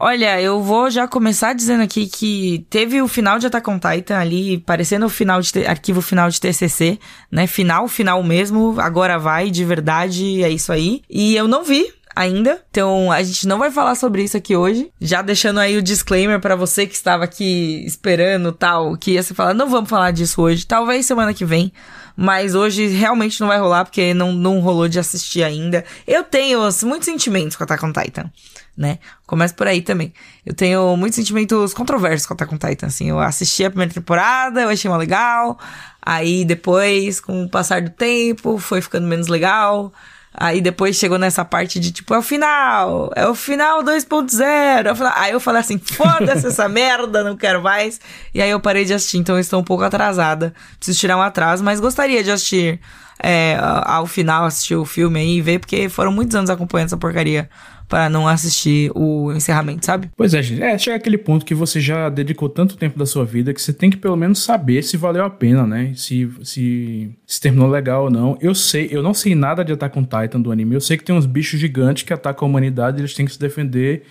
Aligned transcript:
Olha, 0.00 0.40
eu 0.40 0.62
vou 0.62 0.88
já 0.90 1.08
começar 1.08 1.54
dizendo 1.54 1.82
aqui 1.82 2.06
que 2.06 2.64
teve 2.70 3.02
o 3.02 3.08
final 3.08 3.38
de 3.38 3.48
Attack 3.48 3.68
on 3.68 3.80
Titan 3.80 4.16
ali, 4.16 4.58
parecendo 4.58 5.06
o 5.06 5.10
final 5.10 5.40
de 5.40 5.66
arquivo 5.66 6.00
final 6.00 6.30
de 6.30 6.40
TCC, 6.40 6.98
né? 7.30 7.48
Final, 7.48 7.88
final 7.88 8.22
mesmo, 8.22 8.80
agora 8.80 9.18
vai, 9.18 9.50
de 9.50 9.64
verdade, 9.64 10.42
é 10.42 10.50
isso 10.50 10.72
aí. 10.72 11.02
E 11.10 11.34
eu 11.34 11.48
não 11.48 11.64
vi, 11.64 11.92
ainda. 12.18 12.60
Então 12.70 13.12
a 13.12 13.22
gente 13.22 13.46
não 13.46 13.58
vai 13.58 13.70
falar 13.70 13.94
sobre 13.94 14.24
isso 14.24 14.36
aqui 14.36 14.56
hoje. 14.56 14.90
Já 15.00 15.22
deixando 15.22 15.60
aí 15.60 15.76
o 15.76 15.82
disclaimer 15.82 16.40
para 16.40 16.56
você 16.56 16.86
que 16.86 16.94
estava 16.94 17.24
aqui 17.24 17.84
esperando 17.86 18.50
tal, 18.50 18.96
que 18.96 19.12
ia 19.12 19.22
se 19.22 19.34
falar, 19.34 19.54
não 19.54 19.68
vamos 19.68 19.88
falar 19.88 20.10
disso 20.10 20.42
hoje. 20.42 20.66
Talvez 20.66 21.06
semana 21.06 21.32
que 21.32 21.44
vem. 21.44 21.72
Mas 22.20 22.56
hoje 22.56 22.88
realmente 22.88 23.40
não 23.40 23.46
vai 23.46 23.60
rolar, 23.60 23.84
porque 23.84 24.12
não, 24.12 24.32
não 24.32 24.58
rolou 24.58 24.88
de 24.88 24.98
assistir 24.98 25.44
ainda. 25.44 25.84
Eu 26.04 26.24
tenho 26.24 26.58
muitos 26.82 27.04
sentimentos 27.04 27.54
com 27.54 27.62
Attack 27.62 27.84
on 27.86 27.92
Titan, 27.92 28.28
né? 28.76 28.98
Começa 29.24 29.54
por 29.54 29.68
aí 29.68 29.82
também. 29.82 30.12
Eu 30.44 30.52
tenho 30.52 30.96
muitos 30.96 31.14
sentimentos 31.14 31.72
controversos 31.72 32.26
com 32.26 32.34
Attack 32.34 32.52
on 32.52 32.58
Titan, 32.58 32.88
assim. 32.88 33.08
Eu 33.08 33.20
assisti 33.20 33.64
a 33.64 33.70
primeira 33.70 33.94
temporada, 33.94 34.62
eu 34.62 34.68
achei 34.68 34.90
uma 34.90 34.96
legal. 34.96 35.60
Aí 36.02 36.44
depois, 36.44 37.20
com 37.20 37.44
o 37.44 37.48
passar 37.48 37.82
do 37.82 37.90
tempo, 37.90 38.58
foi 38.58 38.80
ficando 38.80 39.06
menos 39.06 39.28
legal. 39.28 39.92
Aí 40.40 40.60
depois 40.60 40.94
chegou 40.94 41.18
nessa 41.18 41.44
parte 41.44 41.80
de 41.80 41.90
tipo, 41.90 42.14
é 42.14 42.18
o 42.18 42.22
final, 42.22 43.10
é 43.16 43.26
o 43.26 43.34
final 43.34 43.82
2.0. 43.82 45.12
Aí 45.16 45.32
eu 45.32 45.40
falei 45.40 45.60
assim, 45.60 45.78
foda-se 45.78 46.46
essa 46.46 46.68
merda, 46.70 47.24
não 47.24 47.36
quero 47.36 47.60
mais. 47.60 48.00
E 48.32 48.40
aí 48.40 48.48
eu 48.48 48.60
parei 48.60 48.84
de 48.84 48.94
assistir, 48.94 49.18
então 49.18 49.36
estou 49.36 49.60
um 49.60 49.64
pouco 49.64 49.82
atrasada. 49.82 50.54
Preciso 50.78 51.00
tirar 51.00 51.16
um 51.16 51.22
atraso, 51.22 51.64
mas 51.64 51.80
gostaria 51.80 52.22
de 52.22 52.30
assistir 52.30 52.78
é, 53.20 53.58
ao 53.60 54.06
final, 54.06 54.44
assistir 54.44 54.76
o 54.76 54.84
filme 54.84 55.18
aí 55.18 55.38
e 55.38 55.42
ver, 55.42 55.58
porque 55.58 55.88
foram 55.88 56.12
muitos 56.12 56.36
anos 56.36 56.50
acompanhando 56.50 56.86
essa 56.86 56.96
porcaria 56.96 57.50
para 57.88 58.10
não 58.10 58.28
assistir 58.28 58.92
o 58.94 59.32
encerramento, 59.32 59.86
sabe? 59.86 60.10
Pois 60.14 60.34
é, 60.34 60.42
gente. 60.42 60.62
É, 60.62 60.76
chega 60.76 60.96
aquele 60.96 61.16
ponto 61.16 61.44
que 61.44 61.54
você 61.54 61.80
já 61.80 62.08
dedicou 62.10 62.48
tanto 62.48 62.76
tempo 62.76 62.98
da 62.98 63.06
sua 63.06 63.24
vida 63.24 63.54
que 63.54 63.62
você 63.62 63.72
tem 63.72 63.88
que 63.88 63.96
pelo 63.96 64.16
menos 64.16 64.40
saber 64.40 64.82
se 64.82 64.96
valeu 64.96 65.24
a 65.24 65.30
pena, 65.30 65.66
né? 65.66 65.92
Se, 65.96 66.30
se, 66.42 67.10
se 67.26 67.40
terminou 67.40 67.68
legal 67.68 68.04
ou 68.04 68.10
não. 68.10 68.36
Eu 68.40 68.54
sei, 68.54 68.88
eu 68.90 69.02
não 69.02 69.14
sei 69.14 69.34
nada 69.34 69.64
de 69.64 69.72
Attack 69.72 69.98
on 69.98 70.04
Titan 70.04 70.40
do 70.40 70.52
anime. 70.52 70.74
Eu 70.74 70.80
sei 70.80 70.98
que 70.98 71.04
tem 71.04 71.16
uns 71.16 71.24
bichos 71.26 71.58
gigantes 71.58 72.02
que 72.02 72.12
atacam 72.12 72.46
a 72.46 72.50
humanidade 72.50 72.98
e 72.98 73.00
eles 73.00 73.14
têm 73.14 73.24
que 73.24 73.32
se 73.32 73.40
defender 73.40 74.02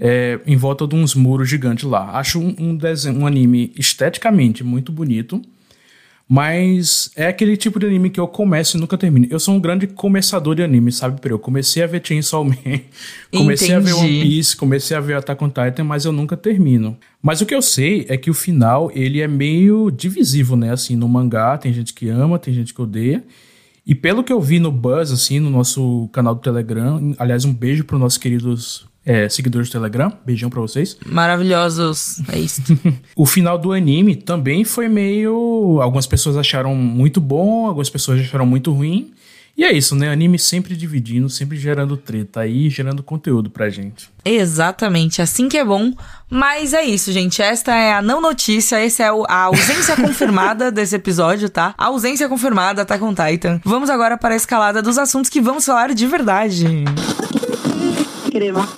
é, 0.00 0.40
em 0.46 0.56
volta 0.56 0.86
de 0.86 0.94
uns 0.94 1.14
muros 1.14 1.48
gigantes 1.48 1.84
lá. 1.84 2.12
Acho 2.18 2.40
um, 2.40 2.54
um, 2.58 2.76
desenho, 2.76 3.18
um 3.18 3.26
anime 3.26 3.72
esteticamente 3.76 4.64
muito 4.64 4.90
bonito. 4.90 5.42
Mas 6.28 7.10
é 7.16 7.26
aquele 7.26 7.56
tipo 7.56 7.78
de 7.80 7.86
anime 7.86 8.10
que 8.10 8.20
eu 8.20 8.28
começo 8.28 8.76
e 8.76 8.80
nunca 8.80 8.98
termino. 8.98 9.26
Eu 9.30 9.40
sou 9.40 9.54
um 9.54 9.60
grande 9.60 9.86
começador 9.86 10.54
de 10.54 10.62
anime, 10.62 10.92
sabe? 10.92 11.18
Eu 11.24 11.38
comecei 11.38 11.82
a 11.82 11.86
ver 11.86 12.02
Chainsaw 12.04 12.44
Man, 12.44 12.54
comecei 13.34 13.68
Entendi. 13.68 13.90
a 13.90 13.94
ver 13.94 13.94
One 13.94 14.20
Piece, 14.22 14.54
comecei 14.54 14.94
a 14.94 15.00
ver 15.00 15.14
Attack 15.14 15.42
on 15.42 15.48
Titan, 15.48 15.84
mas 15.84 16.04
eu 16.04 16.12
nunca 16.12 16.36
termino. 16.36 16.98
Mas 17.22 17.40
o 17.40 17.46
que 17.46 17.54
eu 17.54 17.62
sei 17.62 18.04
é 18.10 18.16
que 18.18 18.28
o 18.30 18.34
final, 18.34 18.90
ele 18.94 19.22
é 19.22 19.26
meio 19.26 19.90
divisivo, 19.90 20.54
né? 20.54 20.70
Assim, 20.70 20.96
no 20.96 21.08
mangá 21.08 21.56
tem 21.56 21.72
gente 21.72 21.94
que 21.94 22.10
ama, 22.10 22.38
tem 22.38 22.52
gente 22.52 22.74
que 22.74 22.82
odeia. 22.82 23.24
E 23.88 23.94
pelo 23.94 24.22
que 24.22 24.30
eu 24.30 24.38
vi 24.38 24.58
no 24.58 24.70
Buzz, 24.70 25.10
assim, 25.10 25.40
no 25.40 25.48
nosso 25.48 26.10
canal 26.12 26.34
do 26.34 26.42
Telegram, 26.42 27.14
aliás, 27.18 27.46
um 27.46 27.54
beijo 27.54 27.84
para 27.84 27.96
os 27.96 28.00
nossos 28.02 28.18
queridos 28.18 28.86
é, 29.02 29.26
seguidores 29.30 29.70
do 29.70 29.72
Telegram. 29.72 30.12
Beijão 30.26 30.50
pra 30.50 30.60
vocês. 30.60 30.98
Maravilhosos. 31.06 32.20
É 32.28 32.38
isso. 32.38 32.60
o 33.16 33.24
final 33.24 33.56
do 33.56 33.72
anime 33.72 34.14
também 34.14 34.62
foi 34.62 34.90
meio. 34.90 35.80
Algumas 35.80 36.06
pessoas 36.06 36.36
acharam 36.36 36.74
muito 36.74 37.18
bom, 37.18 37.66
algumas 37.66 37.88
pessoas 37.88 38.20
acharam 38.20 38.44
muito 38.44 38.70
ruim. 38.70 39.10
E 39.58 39.64
é 39.64 39.72
isso, 39.72 39.96
né? 39.96 40.08
Anime 40.08 40.38
sempre 40.38 40.76
dividindo, 40.76 41.28
sempre 41.28 41.56
gerando 41.56 41.96
treta 41.96 42.42
aí, 42.42 42.70
gerando 42.70 43.02
conteúdo 43.02 43.50
pra 43.50 43.68
gente. 43.68 44.08
Exatamente, 44.24 45.20
assim 45.20 45.48
que 45.48 45.58
é 45.58 45.64
bom. 45.64 45.92
Mas 46.30 46.72
é 46.72 46.84
isso, 46.84 47.10
gente. 47.10 47.42
Esta 47.42 47.74
é 47.74 47.92
a 47.92 48.00
não 48.00 48.20
notícia, 48.20 48.76
essa 48.76 49.02
é 49.02 49.08
a 49.08 49.42
ausência 49.42 49.96
confirmada 50.00 50.70
desse 50.70 50.94
episódio, 50.94 51.50
tá? 51.50 51.74
A 51.76 51.86
ausência 51.86 52.28
confirmada 52.28 52.84
tá 52.84 52.96
com 52.96 53.12
Titan. 53.12 53.60
Vamos 53.64 53.90
agora 53.90 54.16
para 54.16 54.34
a 54.34 54.36
escalada 54.36 54.80
dos 54.80 54.96
assuntos 54.96 55.28
que 55.28 55.40
vamos 55.40 55.66
falar 55.66 55.92
de 55.92 56.06
verdade. 56.06 56.84
Crema. 58.30 58.68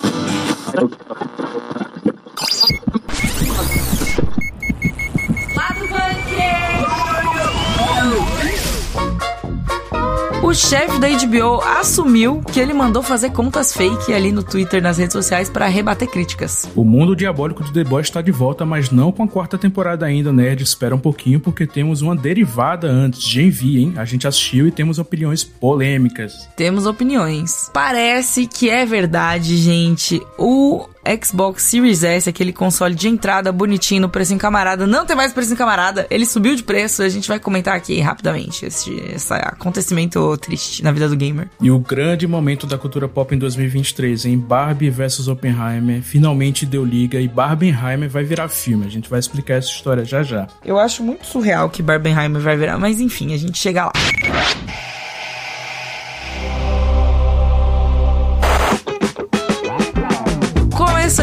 O 10.43 10.55
chefe 10.55 10.99
da 10.99 11.07
HBO 11.07 11.61
assumiu 11.61 12.41
que 12.41 12.59
ele 12.59 12.73
mandou 12.73 13.03
fazer 13.03 13.29
contas 13.29 13.71
fake 13.71 14.11
ali 14.11 14.31
no 14.31 14.41
Twitter, 14.41 14.81
nas 14.81 14.97
redes 14.97 15.13
sociais, 15.13 15.51
para 15.51 15.67
rebater 15.67 16.09
críticas. 16.09 16.67
O 16.75 16.83
mundo 16.83 17.15
diabólico 17.15 17.63
de 17.63 17.71
The 17.71 17.83
Boys 17.83 18.07
está 18.07 18.23
de 18.23 18.31
volta, 18.31 18.65
mas 18.65 18.89
não 18.89 19.11
com 19.11 19.21
a 19.21 19.27
quarta 19.27 19.55
temporada 19.55 20.03
ainda, 20.03 20.33
nerd. 20.33 20.63
Espera 20.63 20.95
um 20.95 20.99
pouquinho, 20.99 21.39
porque 21.39 21.67
temos 21.67 22.01
uma 22.01 22.15
derivada 22.15 22.89
antes 22.89 23.21
de 23.21 23.43
envio, 23.43 23.79
hein? 23.79 23.93
A 23.97 24.03
gente 24.03 24.27
assistiu 24.27 24.67
e 24.67 24.71
temos 24.71 24.97
opiniões 24.97 25.43
polêmicas. 25.43 26.49
Temos 26.55 26.87
opiniões. 26.87 27.69
Parece 27.71 28.47
que 28.47 28.67
é 28.67 28.83
verdade, 28.83 29.55
gente. 29.57 30.19
O 30.39 30.87
Xbox 31.23 31.63
Series 31.63 32.03
S, 32.03 32.29
aquele 32.29 32.53
console 32.53 32.95
de 32.95 33.07
entrada 33.07 33.51
bonitinho 33.51 34.01
no 34.01 34.09
preço 34.09 34.33
em 34.33 34.37
camarada, 34.37 34.85
não 34.85 35.05
tem 35.05 35.15
mais 35.15 35.33
preço 35.33 35.53
em 35.53 35.55
camarada, 35.55 36.05
ele 36.09 36.25
subiu 36.25 36.55
de 36.55 36.63
preço, 36.63 37.01
a 37.01 37.09
gente 37.09 37.27
vai 37.27 37.39
comentar 37.39 37.75
aqui 37.75 37.99
rapidamente 37.99 38.65
esse, 38.65 38.91
esse 39.13 39.33
acontecimento 39.33 40.37
triste 40.37 40.83
na 40.83 40.91
vida 40.91 41.09
do 41.09 41.15
gamer. 41.15 41.49
E 41.59 41.71
o 41.71 41.79
grande 41.79 42.27
momento 42.27 42.67
da 42.67 42.77
cultura 42.77 43.07
pop 43.07 43.33
em 43.33 43.37
2023, 43.37 44.25
em 44.25 44.37
Barbie 44.37 44.89
vs 44.89 45.27
Oppenheimer, 45.27 46.01
finalmente 46.01 46.65
deu 46.65 46.83
liga 46.85 47.19
e 47.19 47.27
Barbenheimer 47.27 48.09
vai 48.09 48.23
virar 48.23 48.47
filme, 48.47 48.85
a 48.85 48.89
gente 48.89 49.09
vai 49.09 49.19
explicar 49.19 49.55
essa 49.55 49.69
história 49.69 50.05
já 50.05 50.23
já. 50.23 50.47
Eu 50.63 50.79
acho 50.79 51.03
muito 51.03 51.25
surreal 51.25 51.69
que 51.69 51.81
Barbenheimer 51.81 52.41
vai 52.41 52.55
virar, 52.55 52.77
mas 52.77 52.99
enfim, 52.99 53.33
a 53.33 53.37
gente 53.37 53.57
chega 53.57 53.85
lá. 53.85 53.91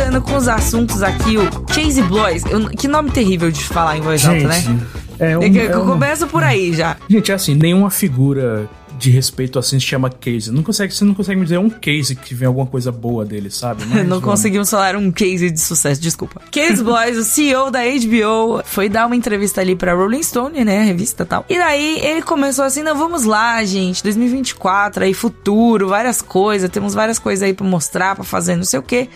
Começando 0.08 0.22
com 0.22 0.36
os 0.36 0.48
assuntos 0.48 1.02
aqui, 1.02 1.36
o 1.36 1.48
Chase 1.72 2.02
Bloys. 2.02 2.44
Eu, 2.46 2.68
que 2.70 2.88
nome 2.88 3.10
terrível 3.10 3.50
de 3.50 3.62
falar 3.62 3.98
em 3.98 4.00
voz 4.00 4.20
Gente, 4.20 4.46
alta, 4.46 4.70
né? 4.70 4.86
É 5.18 5.38
um, 5.38 5.42
é, 5.42 5.46
é 5.46 5.68
começa 5.68 6.26
por 6.26 6.42
aí 6.42 6.72
já. 6.72 6.96
Gente, 7.08 7.30
é 7.30 7.34
assim, 7.34 7.54
nenhuma 7.54 7.90
figura 7.90 8.68
de 8.98 9.10
respeito 9.10 9.58
assim 9.58 9.78
se 9.78 9.86
chama 9.86 10.10
case. 10.10 10.50
Não 10.50 10.62
consegue, 10.62 10.92
você 10.92 11.04
não 11.04 11.14
consegue 11.14 11.38
me 11.38 11.44
dizer 11.44 11.58
um 11.58 11.70
case 11.70 12.16
que 12.16 12.34
vem 12.34 12.48
alguma 12.48 12.66
coisa 12.66 12.90
boa 12.90 13.24
dele, 13.24 13.50
sabe? 13.50 13.84
Mas, 13.86 14.06
não 14.06 14.20
conseguimos 14.20 14.68
falar 14.68 14.96
um 14.96 15.12
case 15.12 15.50
de 15.50 15.60
sucesso, 15.60 16.00
desculpa. 16.00 16.40
Case 16.50 16.82
Boys, 16.82 17.16
o 17.16 17.24
CEO 17.24 17.70
da 17.70 17.80
HBO, 17.80 18.62
foi 18.64 18.88
dar 18.88 19.06
uma 19.06 19.14
entrevista 19.14 19.60
ali 19.60 19.76
pra 19.76 19.94
Rolling 19.94 20.22
Stone, 20.22 20.64
né, 20.64 20.80
a 20.80 20.84
revista 20.84 21.22
e 21.22 21.26
tal. 21.26 21.44
E 21.48 21.56
daí 21.56 22.00
ele 22.00 22.22
começou 22.22 22.64
assim, 22.64 22.82
não, 22.82 22.96
vamos 22.96 23.24
lá, 23.24 23.62
gente, 23.64 24.02
2024, 24.02 25.04
aí 25.04 25.14
futuro, 25.14 25.88
várias 25.88 26.20
coisas, 26.20 26.68
temos 26.68 26.92
várias 26.92 27.18
coisas 27.18 27.44
aí 27.44 27.54
pra 27.54 27.66
mostrar, 27.66 28.16
pra 28.16 28.24
fazer, 28.24 28.56
não 28.56 28.64
sei 28.64 28.80
o 28.80 28.82
quê. 28.82 29.08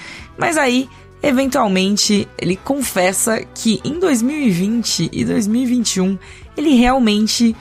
Mas 0.42 0.58
aí 0.58 0.88
eventualmente 1.22 2.28
ele 2.36 2.56
confessa 2.56 3.44
que 3.54 3.80
em 3.84 3.98
2020 4.00 5.08
e 5.12 5.24
2021 5.24 6.18
ele 6.56 6.74
realmente 6.74 7.54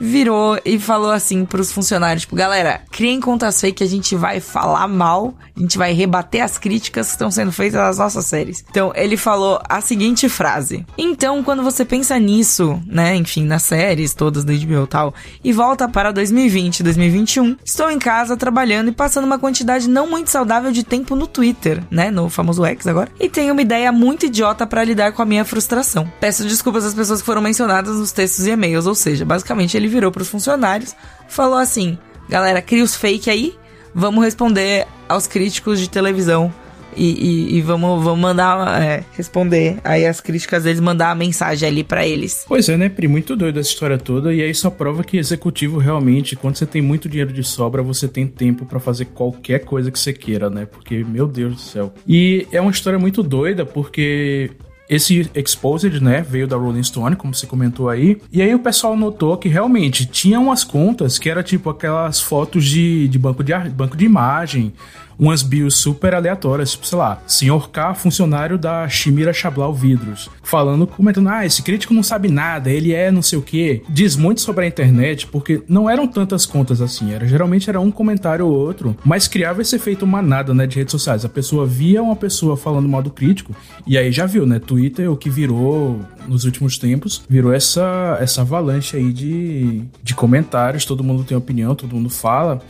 virou 0.00 0.58
e 0.64 0.78
falou 0.78 1.10
assim 1.10 1.44
pros 1.44 1.72
funcionários, 1.72 2.22
tipo, 2.22 2.36
galera, 2.36 2.82
criem 2.90 3.20
contas 3.20 3.60
fake 3.60 3.82
a 3.82 3.86
gente 3.86 4.14
vai 4.14 4.40
falar 4.40 4.86
mal, 4.88 5.34
a 5.56 5.60
gente 5.60 5.78
vai 5.78 5.92
rebater 5.92 6.42
as 6.42 6.58
críticas 6.58 7.06
que 7.06 7.12
estão 7.12 7.30
sendo 7.30 7.52
feitas 7.52 7.80
às 7.80 7.98
nossas 7.98 8.26
séries. 8.26 8.64
Então, 8.70 8.92
ele 8.94 9.16
falou 9.16 9.60
a 9.68 9.80
seguinte 9.80 10.28
frase. 10.28 10.84
Então, 10.96 11.42
quando 11.42 11.62
você 11.62 11.84
pensa 11.84 12.18
nisso, 12.18 12.80
né, 12.86 13.16
enfim, 13.16 13.44
nas 13.44 13.62
séries 13.62 14.14
todas 14.14 14.44
da 14.44 14.52
HBO 14.52 14.84
e 14.84 14.86
tal, 14.86 15.14
e 15.42 15.52
volta 15.52 15.88
para 15.88 16.12
2020, 16.12 16.82
2021, 16.82 17.56
estou 17.64 17.90
em 17.90 17.98
casa 17.98 18.36
trabalhando 18.36 18.88
e 18.88 18.92
passando 18.92 19.24
uma 19.24 19.38
quantidade 19.38 19.88
não 19.88 20.08
muito 20.08 20.30
saudável 20.30 20.70
de 20.70 20.82
tempo 20.82 21.16
no 21.16 21.26
Twitter, 21.26 21.82
né, 21.90 22.10
no 22.10 22.28
famoso 22.28 22.64
X 22.64 22.86
agora, 22.86 23.10
e 23.18 23.28
tenho 23.28 23.52
uma 23.52 23.62
ideia 23.62 23.90
muito 23.92 24.26
idiota 24.26 24.66
para 24.66 24.84
lidar 24.84 25.12
com 25.12 25.22
a 25.22 25.26
minha 25.26 25.44
frustração. 25.44 26.10
Peço 26.20 26.44
desculpas 26.44 26.84
às 26.84 26.94
pessoas 26.94 27.20
que 27.20 27.26
foram 27.26 27.42
mencionadas 27.42 27.96
nos 27.96 28.12
textos 28.12 28.46
e 28.46 28.50
e-mails, 28.50 28.86
ou 28.86 28.94
seja, 28.94 29.24
basicamente 29.24 29.76
ele 29.76 29.85
ele 29.86 29.94
virou 29.94 30.10
pros 30.10 30.28
funcionários, 30.28 30.94
falou 31.28 31.58
assim: 31.58 31.96
galera, 32.28 32.60
cria 32.60 32.84
os 32.84 32.96
fake 32.96 33.30
aí, 33.30 33.54
vamos 33.94 34.24
responder 34.24 34.86
aos 35.08 35.26
críticos 35.26 35.80
de 35.80 35.88
televisão. 35.88 36.52
E, 36.98 37.10
e, 37.10 37.56
e 37.58 37.60
vamos, 37.60 38.02
vamos 38.02 38.20
mandar 38.20 38.82
é, 38.82 39.04
responder 39.12 39.76
aí 39.84 40.06
as 40.06 40.18
críticas 40.18 40.62
deles, 40.62 40.80
mandar 40.80 41.10
a 41.10 41.14
mensagem 41.14 41.68
ali 41.68 41.84
para 41.84 42.06
eles. 42.06 42.42
Pois 42.48 42.70
é, 42.70 42.76
né, 42.78 42.88
Pri? 42.88 43.06
Muito 43.06 43.36
doido 43.36 43.60
essa 43.60 43.68
história 43.68 43.98
toda. 43.98 44.32
E 44.32 44.42
aí 44.42 44.54
só 44.54 44.70
prova 44.70 45.04
que 45.04 45.18
executivo 45.18 45.76
realmente, 45.76 46.34
quando 46.34 46.56
você 46.56 46.64
tem 46.64 46.80
muito 46.80 47.06
dinheiro 47.06 47.34
de 47.34 47.44
sobra, 47.44 47.82
você 47.82 48.08
tem 48.08 48.26
tempo 48.26 48.64
para 48.64 48.80
fazer 48.80 49.06
qualquer 49.06 49.58
coisa 49.66 49.90
que 49.90 49.98
você 49.98 50.10
queira, 50.10 50.48
né? 50.48 50.64
Porque, 50.64 51.04
meu 51.04 51.26
Deus 51.26 51.56
do 51.56 51.60
céu. 51.60 51.92
E 52.08 52.46
é 52.50 52.62
uma 52.62 52.70
história 52.70 52.98
muito 52.98 53.22
doida, 53.22 53.66
porque 53.66 54.52
esse 54.88 55.30
Exposed, 55.34 56.00
né, 56.00 56.22
veio 56.22 56.46
da 56.46 56.56
Rolling 56.56 56.82
Stone, 56.82 57.16
como 57.16 57.34
você 57.34 57.46
comentou 57.46 57.88
aí. 57.88 58.20
E 58.32 58.40
aí 58.40 58.54
o 58.54 58.58
pessoal 58.58 58.96
notou 58.96 59.36
que 59.36 59.48
realmente 59.48 60.06
tinha 60.06 60.38
umas 60.38 60.62
contas 60.64 61.18
que 61.18 61.28
era 61.28 61.42
tipo 61.42 61.68
aquelas 61.70 62.20
fotos 62.20 62.64
de, 62.64 63.08
de 63.08 63.18
banco 63.18 63.42
de 63.42 63.52
banco 63.70 63.96
de 63.96 64.04
imagem 64.04 64.72
umas 65.18 65.42
bios 65.42 65.76
super 65.76 66.14
aleatórias, 66.14 66.72
tipo, 66.72 66.86
sei 66.86 66.98
lá, 66.98 67.22
senhor 67.26 67.70
K, 67.70 67.94
funcionário 67.94 68.58
da 68.58 68.88
Chimira 68.88 69.32
Chablau 69.32 69.72
Vidros, 69.72 70.28
falando, 70.42 70.86
comentando, 70.86 71.28
ah, 71.28 71.44
esse 71.44 71.62
crítico 71.62 71.94
não 71.94 72.02
sabe 72.02 72.28
nada, 72.28 72.70
ele 72.70 72.92
é 72.92 73.10
não 73.10 73.22
sei 73.22 73.38
o 73.38 73.42
que. 73.42 73.82
Diz 73.88 74.16
muito 74.16 74.40
sobre 74.40 74.64
a 74.64 74.68
internet, 74.68 75.26
porque 75.26 75.62
não 75.68 75.88
eram 75.88 76.06
tantas 76.06 76.46
contas 76.46 76.80
assim, 76.80 77.12
era 77.12 77.26
geralmente 77.26 77.68
era 77.68 77.80
um 77.80 77.90
comentário 77.90 78.46
ou 78.46 78.52
outro, 78.52 78.96
mas 79.04 79.28
criava 79.28 79.62
esse 79.62 79.76
efeito 79.76 80.06
manada, 80.06 80.52
né, 80.54 80.66
de 80.66 80.76
redes 80.76 80.92
sociais. 80.92 81.24
A 81.24 81.28
pessoa 81.28 81.66
via 81.66 82.02
uma 82.02 82.16
pessoa 82.16 82.56
falando 82.56 82.88
mal 82.88 83.02
do 83.02 83.10
crítico, 83.10 83.54
e 83.86 83.96
aí 83.96 84.12
já 84.12 84.26
viu, 84.26 84.46
né, 84.46 84.58
Twitter, 84.58 85.10
o 85.10 85.16
que 85.16 85.30
virou 85.30 86.00
nos 86.26 86.44
últimos 86.44 86.78
tempos, 86.78 87.22
virou 87.28 87.52
essa, 87.52 88.18
essa 88.20 88.42
avalanche 88.42 88.96
aí 88.96 89.12
de, 89.12 89.84
de 90.02 90.14
comentários, 90.14 90.84
todo 90.84 91.04
mundo 91.04 91.24
tem 91.24 91.36
opinião, 91.36 91.74
todo 91.74 91.94
mundo 91.94 92.10
fala. 92.10 92.60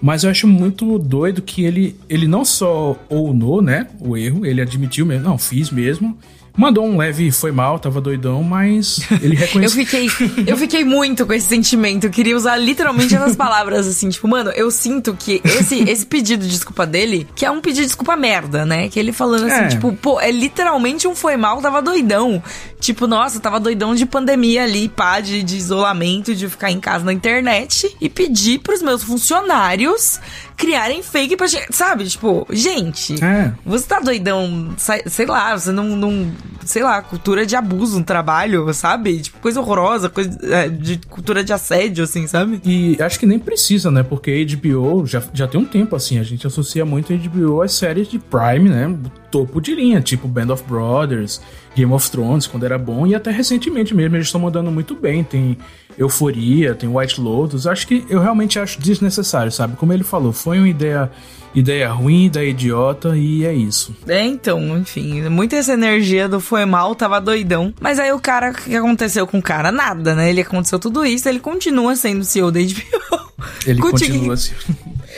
Mas 0.00 0.24
eu 0.24 0.30
acho 0.30 0.46
muito 0.46 0.98
doido 0.98 1.40
que 1.40 1.64
ele, 1.64 1.96
ele 2.08 2.28
não 2.28 2.44
só 2.44 2.96
ounou, 3.08 3.62
né, 3.62 3.88
o 4.00 4.16
erro, 4.16 4.44
ele 4.44 4.60
admitiu 4.60 5.06
mesmo, 5.06 5.24
não, 5.24 5.38
fiz 5.38 5.70
mesmo, 5.70 6.16
Mandou 6.56 6.86
um 6.86 6.96
leve 6.96 7.30
foi 7.30 7.52
mal, 7.52 7.78
tava 7.78 8.00
doidão, 8.00 8.42
mas 8.42 9.00
ele 9.20 9.36
reconheceu. 9.36 9.80
eu, 9.80 9.86
fiquei, 9.86 10.08
eu 10.46 10.56
fiquei 10.56 10.84
muito 10.84 11.26
com 11.26 11.32
esse 11.32 11.46
sentimento. 11.46 12.04
Eu 12.04 12.10
queria 12.10 12.34
usar 12.36 12.56
literalmente 12.56 13.14
essas 13.14 13.34
palavras, 13.36 13.86
assim, 13.86 14.08
tipo, 14.08 14.26
mano, 14.26 14.50
eu 14.50 14.70
sinto 14.70 15.14
que 15.14 15.42
esse, 15.44 15.82
esse 15.88 16.06
pedido 16.06 16.44
de 16.44 16.50
desculpa 16.50 16.86
dele, 16.86 17.26
que 17.34 17.44
é 17.44 17.50
um 17.50 17.60
pedido 17.60 17.82
de 17.82 17.86
desculpa 17.86 18.16
merda, 18.16 18.64
né? 18.64 18.88
Que 18.88 18.98
ele 18.98 19.12
falando 19.12 19.44
assim, 19.44 19.64
é. 19.64 19.68
tipo, 19.68 19.92
pô, 19.94 20.20
é 20.20 20.30
literalmente 20.30 21.06
um 21.06 21.14
foi 21.14 21.36
mal, 21.36 21.60
tava 21.60 21.82
doidão. 21.82 22.42
Tipo, 22.80 23.06
nossa, 23.06 23.40
tava 23.40 23.60
doidão 23.60 23.94
de 23.94 24.06
pandemia 24.06 24.64
ali, 24.64 24.88
pá, 24.88 25.20
de, 25.20 25.42
de 25.42 25.56
isolamento, 25.56 26.34
de 26.34 26.48
ficar 26.48 26.70
em 26.70 26.80
casa 26.80 27.04
na 27.04 27.12
internet 27.12 27.94
e 28.00 28.08
pedir 28.08 28.60
pros 28.60 28.80
meus 28.80 29.02
funcionários 29.02 30.20
criarem 30.56 31.02
fake 31.02 31.36
pra 31.36 31.46
gente. 31.46 31.74
Sabe? 31.74 32.06
Tipo, 32.06 32.46
gente, 32.50 33.22
é. 33.22 33.52
você 33.64 33.86
tá 33.86 34.00
doidão, 34.00 34.74
sei 34.76 35.26
lá, 35.26 35.56
você 35.56 35.70
não, 35.70 35.84
não. 35.96 36.32
Sei 36.64 36.82
lá, 36.82 37.00
cultura 37.00 37.46
de 37.46 37.54
abuso 37.54 37.98
no 37.98 38.04
trabalho, 38.04 38.72
sabe? 38.74 39.20
Tipo, 39.20 39.38
coisa 39.38 39.60
horrorosa, 39.60 40.08
coisa 40.08 40.36
é, 40.42 40.68
de 40.68 40.98
cultura 41.08 41.44
de 41.44 41.52
assédio, 41.52 42.02
assim, 42.02 42.26
sabe? 42.26 42.60
E 42.64 43.00
acho 43.00 43.20
que 43.20 43.26
nem 43.26 43.38
precisa, 43.38 43.90
né? 43.90 44.02
Porque 44.02 44.44
HBO 44.44 45.06
já, 45.06 45.22
já 45.32 45.46
tem 45.46 45.60
um 45.60 45.64
tempo, 45.64 45.94
assim, 45.94 46.18
a 46.18 46.24
gente 46.24 46.46
associa 46.46 46.84
muito 46.84 47.12
a 47.12 47.16
HBO 47.16 47.62
às 47.62 47.72
séries 47.72 48.08
de 48.08 48.18
Prime, 48.18 48.68
né? 48.68 48.96
Topo 49.30 49.60
de 49.60 49.74
linha, 49.74 50.00
tipo 50.00 50.26
Band 50.26 50.52
of 50.52 50.64
Brothers, 50.64 51.40
Game 51.76 51.92
of 51.92 52.10
Thrones, 52.10 52.46
quando 52.46 52.64
era 52.64 52.78
bom, 52.78 53.06
e 53.06 53.14
até 53.14 53.30
recentemente 53.30 53.94
mesmo 53.94 54.16
eles 54.16 54.26
estão 54.26 54.40
mandando 54.40 54.70
muito 54.72 54.94
bem. 54.94 55.22
Tem 55.22 55.56
Euforia, 55.98 56.74
tem 56.74 56.88
White 56.88 57.20
Lotus. 57.20 57.66
Acho 57.66 57.86
que 57.86 58.04
eu 58.08 58.20
realmente 58.20 58.58
acho 58.58 58.80
desnecessário, 58.80 59.50
sabe? 59.50 59.76
Como 59.76 59.92
ele 59.92 60.04
falou, 60.04 60.32
foi 60.32 60.58
uma 60.58 60.68
ideia 60.68 61.10
ideia 61.54 61.88
ruim, 61.88 62.26
ideia 62.26 62.50
idiota 62.50 63.16
e 63.16 63.46
é 63.46 63.54
isso. 63.54 63.96
É, 64.06 64.22
então, 64.22 64.76
enfim, 64.76 65.22
muita 65.30 65.56
essa 65.56 65.72
energia 65.72 66.28
do 66.28 66.38
foi 66.38 66.66
mal, 66.66 66.94
tava 66.94 67.18
doidão. 67.18 67.72
Mas 67.80 67.98
aí 67.98 68.12
o 68.12 68.20
cara, 68.20 68.50
o 68.50 68.54
que 68.54 68.76
aconteceu 68.76 69.26
com 69.26 69.38
o 69.38 69.42
cara? 69.42 69.72
Nada, 69.72 70.14
né? 70.14 70.28
Ele 70.28 70.42
aconteceu 70.42 70.78
tudo 70.78 71.04
isso, 71.04 71.26
ele 71.28 71.40
continua 71.40 71.96
sendo 71.96 72.24
CEO 72.24 72.50
da 72.50 72.60
HBO. 72.60 73.32
Ele 73.66 73.80
continua 73.80 74.34
assim. 74.34 74.52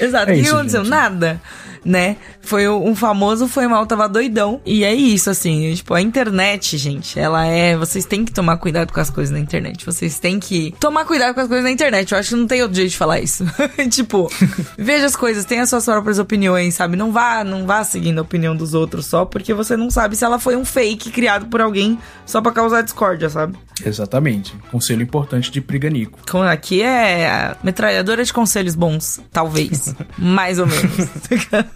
Exato, 0.00 0.30
é 0.30 0.34
o 0.34 0.42
que 0.42 0.48
aconteceu? 0.48 0.84
Gente. 0.84 0.90
Nada 0.90 1.40
né? 1.88 2.16
Foi 2.42 2.68
um 2.68 2.94
famoso 2.94 3.48
foi 3.48 3.66
mal, 3.66 3.86
tava 3.86 4.08
doidão. 4.08 4.60
E 4.64 4.84
é 4.84 4.94
isso, 4.94 5.30
assim, 5.30 5.74
tipo, 5.74 5.94
a 5.94 6.00
internet, 6.00 6.76
gente, 6.76 7.18
ela 7.18 7.46
é. 7.46 7.76
Vocês 7.76 8.04
têm 8.04 8.24
que 8.24 8.32
tomar 8.32 8.58
cuidado 8.58 8.92
com 8.92 9.00
as 9.00 9.10
coisas 9.10 9.32
na 9.32 9.40
internet. 9.40 9.84
Vocês 9.84 10.18
têm 10.18 10.38
que 10.38 10.74
tomar 10.78 11.06
cuidado 11.06 11.34
com 11.34 11.40
as 11.40 11.48
coisas 11.48 11.64
na 11.64 11.70
internet. 11.70 12.12
Eu 12.12 12.18
acho 12.18 12.30
que 12.30 12.36
não 12.36 12.46
tem 12.46 12.60
outro 12.62 12.76
jeito 12.76 12.90
de 12.90 12.96
falar 12.96 13.20
isso. 13.20 13.44
tipo, 13.90 14.30
veja 14.76 15.06
as 15.06 15.16
coisas, 15.16 15.44
tenha 15.44 15.62
as 15.62 15.70
suas 15.70 15.84
próprias 15.84 16.18
opiniões, 16.18 16.74
sabe? 16.74 16.96
Não 16.96 17.10
vá, 17.10 17.42
não 17.42 17.66
vá 17.66 17.82
seguindo 17.82 18.18
a 18.18 18.22
opinião 18.22 18.54
dos 18.54 18.74
outros 18.74 19.06
só 19.06 19.24
porque 19.24 19.54
você 19.54 19.76
não 19.76 19.90
sabe 19.90 20.14
se 20.14 20.24
ela 20.24 20.38
foi 20.38 20.56
um 20.56 20.64
fake 20.64 21.10
criado 21.10 21.46
por 21.46 21.60
alguém 21.60 21.98
só 22.26 22.42
para 22.42 22.52
causar 22.52 22.82
discórdia, 22.82 23.30
sabe? 23.30 23.56
Exatamente. 23.84 24.54
Conselho 24.70 25.02
importante 25.02 25.50
de 25.50 25.60
Priganico. 25.60 26.18
Aqui 26.42 26.82
é 26.82 27.56
metralhadora 27.62 28.24
de 28.24 28.32
conselhos 28.32 28.74
bons, 28.74 29.20
talvez. 29.32 29.94
Mais 30.18 30.58
ou 30.58 30.66
menos. 30.66 31.08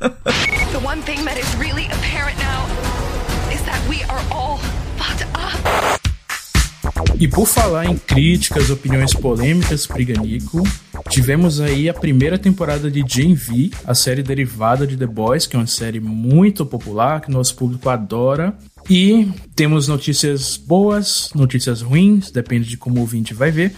The 0.02 0.80
one 0.84 1.00
thing 1.02 1.24
that 1.26 1.38
is 1.38 1.46
really 1.56 1.86
apparent 1.86 2.36
now 2.38 2.66
is 3.52 3.62
that 3.62 3.80
we 3.88 4.02
are 4.10 4.20
all 4.32 4.58
fucked 4.98 5.22
up. 5.32 6.02
E 7.20 7.28
por 7.28 7.46
falar 7.46 7.86
em 7.86 7.96
críticas, 7.96 8.68
opiniões 8.68 9.14
polêmicas, 9.14 9.86
Priganico, 9.86 10.60
tivemos 11.08 11.60
aí 11.60 11.88
a 11.88 11.94
primeira 11.94 12.36
temporada 12.36 12.90
de 12.90 13.04
Gen 13.06 13.34
V, 13.34 13.70
a 13.84 13.94
série 13.94 14.24
derivada 14.24 14.88
de 14.88 14.96
The 14.96 15.06
Boys, 15.06 15.46
que 15.46 15.54
é 15.54 15.58
uma 15.60 15.68
série 15.68 16.00
muito 16.00 16.66
popular, 16.66 17.20
que 17.20 17.30
nosso 17.30 17.54
público 17.54 17.88
adora. 17.88 18.56
E 18.90 19.28
temos 19.54 19.86
notícias 19.86 20.56
boas, 20.56 21.30
notícias 21.32 21.80
ruins, 21.80 22.32
depende 22.32 22.68
de 22.68 22.76
como 22.76 22.96
o 22.96 23.02
ouvinte 23.02 23.32
vai 23.34 23.52
ver. 23.52 23.72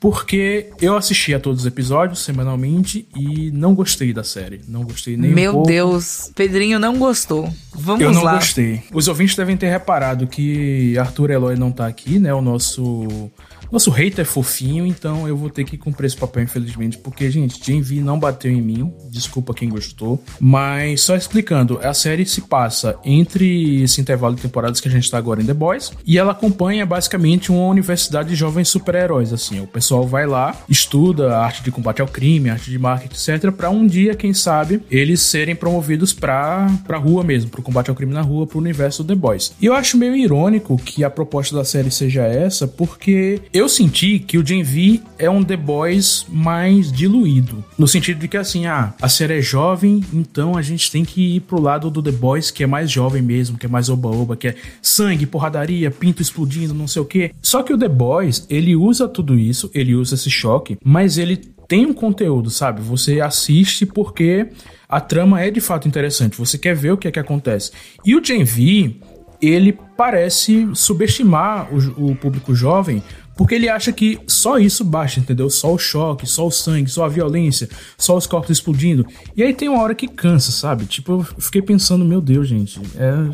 Porque 0.00 0.70
eu 0.80 0.96
assisti 0.96 1.34
a 1.34 1.38
todos 1.38 1.60
os 1.60 1.66
episódios 1.66 2.20
semanalmente 2.20 3.06
e 3.14 3.50
não 3.50 3.74
gostei 3.74 4.14
da 4.14 4.24
série. 4.24 4.62
Não 4.66 4.82
gostei 4.82 5.14
nem 5.14 5.30
Meu 5.30 5.50
um 5.50 5.54
pouco. 5.56 5.68
Deus, 5.68 6.32
Pedrinho 6.34 6.78
não 6.78 6.98
gostou. 6.98 7.52
Vamos 7.74 8.00
lá. 8.00 8.08
Eu 8.08 8.14
não 8.14 8.22
lá. 8.22 8.34
gostei. 8.36 8.82
Os 8.94 9.08
ouvintes 9.08 9.36
devem 9.36 9.58
ter 9.58 9.68
reparado 9.68 10.26
que 10.26 10.96
Arthur 10.96 11.30
Eloy 11.30 11.54
não 11.54 11.70
tá 11.70 11.86
aqui, 11.86 12.18
né? 12.18 12.32
O 12.32 12.40
nosso 12.40 13.30
nosso 13.72 13.90
hater 13.90 14.22
é 14.22 14.24
fofinho, 14.24 14.86
então 14.86 15.26
eu 15.26 15.36
vou 15.36 15.50
ter 15.50 15.64
que 15.64 15.76
cumprir 15.76 16.06
esse 16.06 16.16
papel, 16.16 16.42
infelizmente, 16.42 16.98
porque, 16.98 17.30
gente, 17.30 17.64
Gen 17.64 17.80
V 17.80 18.00
não 18.00 18.18
bateu 18.18 18.50
em 18.50 18.60
mim. 18.60 18.92
Desculpa 19.10 19.54
quem 19.54 19.68
gostou. 19.68 20.22
Mas, 20.38 21.02
só 21.02 21.16
explicando, 21.16 21.78
a 21.82 21.94
série 21.94 22.26
se 22.26 22.42
passa 22.42 22.98
entre 23.04 23.82
esse 23.82 24.00
intervalo 24.00 24.34
de 24.34 24.42
temporadas 24.42 24.80
que 24.80 24.88
a 24.88 24.90
gente 24.90 25.10
tá 25.10 25.18
agora 25.18 25.42
em 25.42 25.46
The 25.46 25.54
Boys, 25.54 25.92
e 26.06 26.18
ela 26.18 26.32
acompanha 26.32 26.84
basicamente 26.84 27.50
uma 27.52 27.66
universidade 27.66 28.30
de 28.30 28.34
jovens 28.34 28.68
super-heróis, 28.68 29.32
assim. 29.32 29.60
O 29.60 29.66
pessoal 29.66 30.06
vai 30.06 30.26
lá, 30.26 30.56
estuda 30.68 31.36
a 31.36 31.44
arte 31.44 31.62
de 31.62 31.70
combate 31.70 32.00
ao 32.00 32.08
crime, 32.08 32.50
arte 32.50 32.70
de 32.70 32.78
marketing, 32.78 33.14
etc, 33.14 33.50
para 33.52 33.70
um 33.70 33.86
dia, 33.86 34.14
quem 34.14 34.32
sabe, 34.32 34.82
eles 34.90 35.20
serem 35.20 35.54
promovidos 35.54 36.12
pra, 36.12 36.68
pra 36.86 36.98
rua 36.98 37.22
mesmo, 37.22 37.50
pro 37.50 37.62
combate 37.62 37.90
ao 37.90 37.96
crime 37.96 38.12
na 38.12 38.22
rua, 38.22 38.46
pro 38.46 38.58
universo 38.58 39.04
The 39.04 39.14
Boys. 39.14 39.52
E 39.60 39.66
eu 39.66 39.74
acho 39.74 39.96
meio 39.96 40.16
irônico 40.16 40.76
que 40.76 41.04
a 41.04 41.10
proposta 41.10 41.54
da 41.54 41.64
série 41.64 41.90
seja 41.90 42.22
essa, 42.22 42.66
porque 42.66 43.40
eu 43.60 43.68
senti 43.68 44.18
que 44.18 44.38
o 44.38 44.46
Gen 44.46 44.62
V 44.62 45.02
é 45.18 45.28
um 45.28 45.44
The 45.44 45.56
Boys 45.56 46.24
mais 46.30 46.90
diluído. 46.90 47.62
No 47.78 47.86
sentido 47.86 48.18
de 48.18 48.26
que, 48.26 48.38
assim, 48.38 48.64
ah, 48.64 48.94
a 49.00 49.08
série 49.08 49.38
é 49.38 49.42
jovem, 49.42 50.02
então 50.14 50.56
a 50.56 50.62
gente 50.62 50.90
tem 50.90 51.04
que 51.04 51.36
ir 51.36 51.40
pro 51.40 51.60
lado 51.60 51.90
do 51.90 52.02
The 52.02 52.10
Boys, 52.10 52.50
que 52.50 52.64
é 52.64 52.66
mais 52.66 52.90
jovem 52.90 53.20
mesmo, 53.20 53.58
que 53.58 53.66
é 53.66 53.68
mais 53.68 53.90
oba-oba, 53.90 54.34
que 54.34 54.48
é 54.48 54.54
sangue, 54.80 55.26
porradaria, 55.26 55.90
pinto 55.90 56.22
explodindo, 56.22 56.72
não 56.72 56.88
sei 56.88 57.02
o 57.02 57.04
quê. 57.04 57.32
Só 57.42 57.62
que 57.62 57.72
o 57.72 57.78
The 57.78 57.88
Boys, 57.88 58.46
ele 58.48 58.74
usa 58.74 59.06
tudo 59.06 59.38
isso, 59.38 59.70
ele 59.74 59.94
usa 59.94 60.14
esse 60.14 60.30
choque, 60.30 60.78
mas 60.82 61.18
ele 61.18 61.36
tem 61.68 61.84
um 61.84 61.92
conteúdo, 61.92 62.48
sabe? 62.48 62.80
Você 62.80 63.20
assiste 63.20 63.84
porque 63.84 64.48
a 64.88 65.00
trama 65.00 65.38
é 65.38 65.50
de 65.50 65.60
fato 65.60 65.86
interessante, 65.86 66.38
você 66.38 66.56
quer 66.56 66.74
ver 66.74 66.92
o 66.92 66.96
que 66.96 67.08
é 67.08 67.10
que 67.10 67.20
acontece. 67.20 67.72
E 68.06 68.16
o 68.16 68.24
Gen 68.24 68.42
V, 68.42 68.96
ele 69.40 69.78
parece 69.96 70.68
subestimar 70.74 71.68
o, 71.72 72.10
o 72.10 72.16
público 72.16 72.54
jovem 72.54 73.02
porque 73.40 73.54
ele 73.54 73.70
acha 73.70 73.90
que 73.90 74.20
só 74.26 74.58
isso 74.58 74.84
basta, 74.84 75.18
entendeu? 75.18 75.48
Só 75.48 75.72
o 75.72 75.78
choque, 75.78 76.26
só 76.26 76.46
o 76.46 76.50
sangue, 76.50 76.90
só 76.90 77.06
a 77.06 77.08
violência, 77.08 77.70
só 77.96 78.14
os 78.14 78.26
corpos 78.26 78.50
explodindo. 78.50 79.06
E 79.34 79.42
aí 79.42 79.54
tem 79.54 79.66
uma 79.66 79.82
hora 79.82 79.94
que 79.94 80.06
cansa, 80.06 80.52
sabe? 80.52 80.84
Tipo, 80.84 81.12
eu 81.12 81.24
fiquei 81.40 81.62
pensando, 81.62 82.04
meu 82.04 82.20
Deus, 82.20 82.46
gente, 82.46 82.78
é 82.96 83.30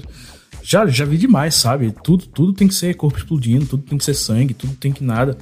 já, 0.63 0.87
já 0.87 1.05
vi 1.05 1.19
demais, 1.19 1.57
sabe? 1.57 1.93
Tudo, 2.05 2.25
tudo 2.25 2.53
tem 2.53 2.69
que 2.69 2.75
ser 2.75 2.95
corpo 2.95 3.19
explodindo, 3.19 3.67
tudo 3.67 3.83
tem 3.83 3.99
que 3.99 4.05
ser 4.05 4.15
sangue, 4.15 4.55
tudo 4.55 4.75
tem 4.75 4.93
que 4.93 5.03
nada. 5.03 5.37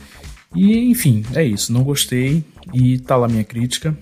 E 0.54 0.78
enfim, 0.90 1.22
é 1.34 1.44
isso. 1.44 1.70
Não 1.70 1.84
gostei 1.84 2.42
e 2.72 2.98
tá 3.00 3.16
lá 3.16 3.28
minha 3.28 3.44
crítica. 3.44 3.94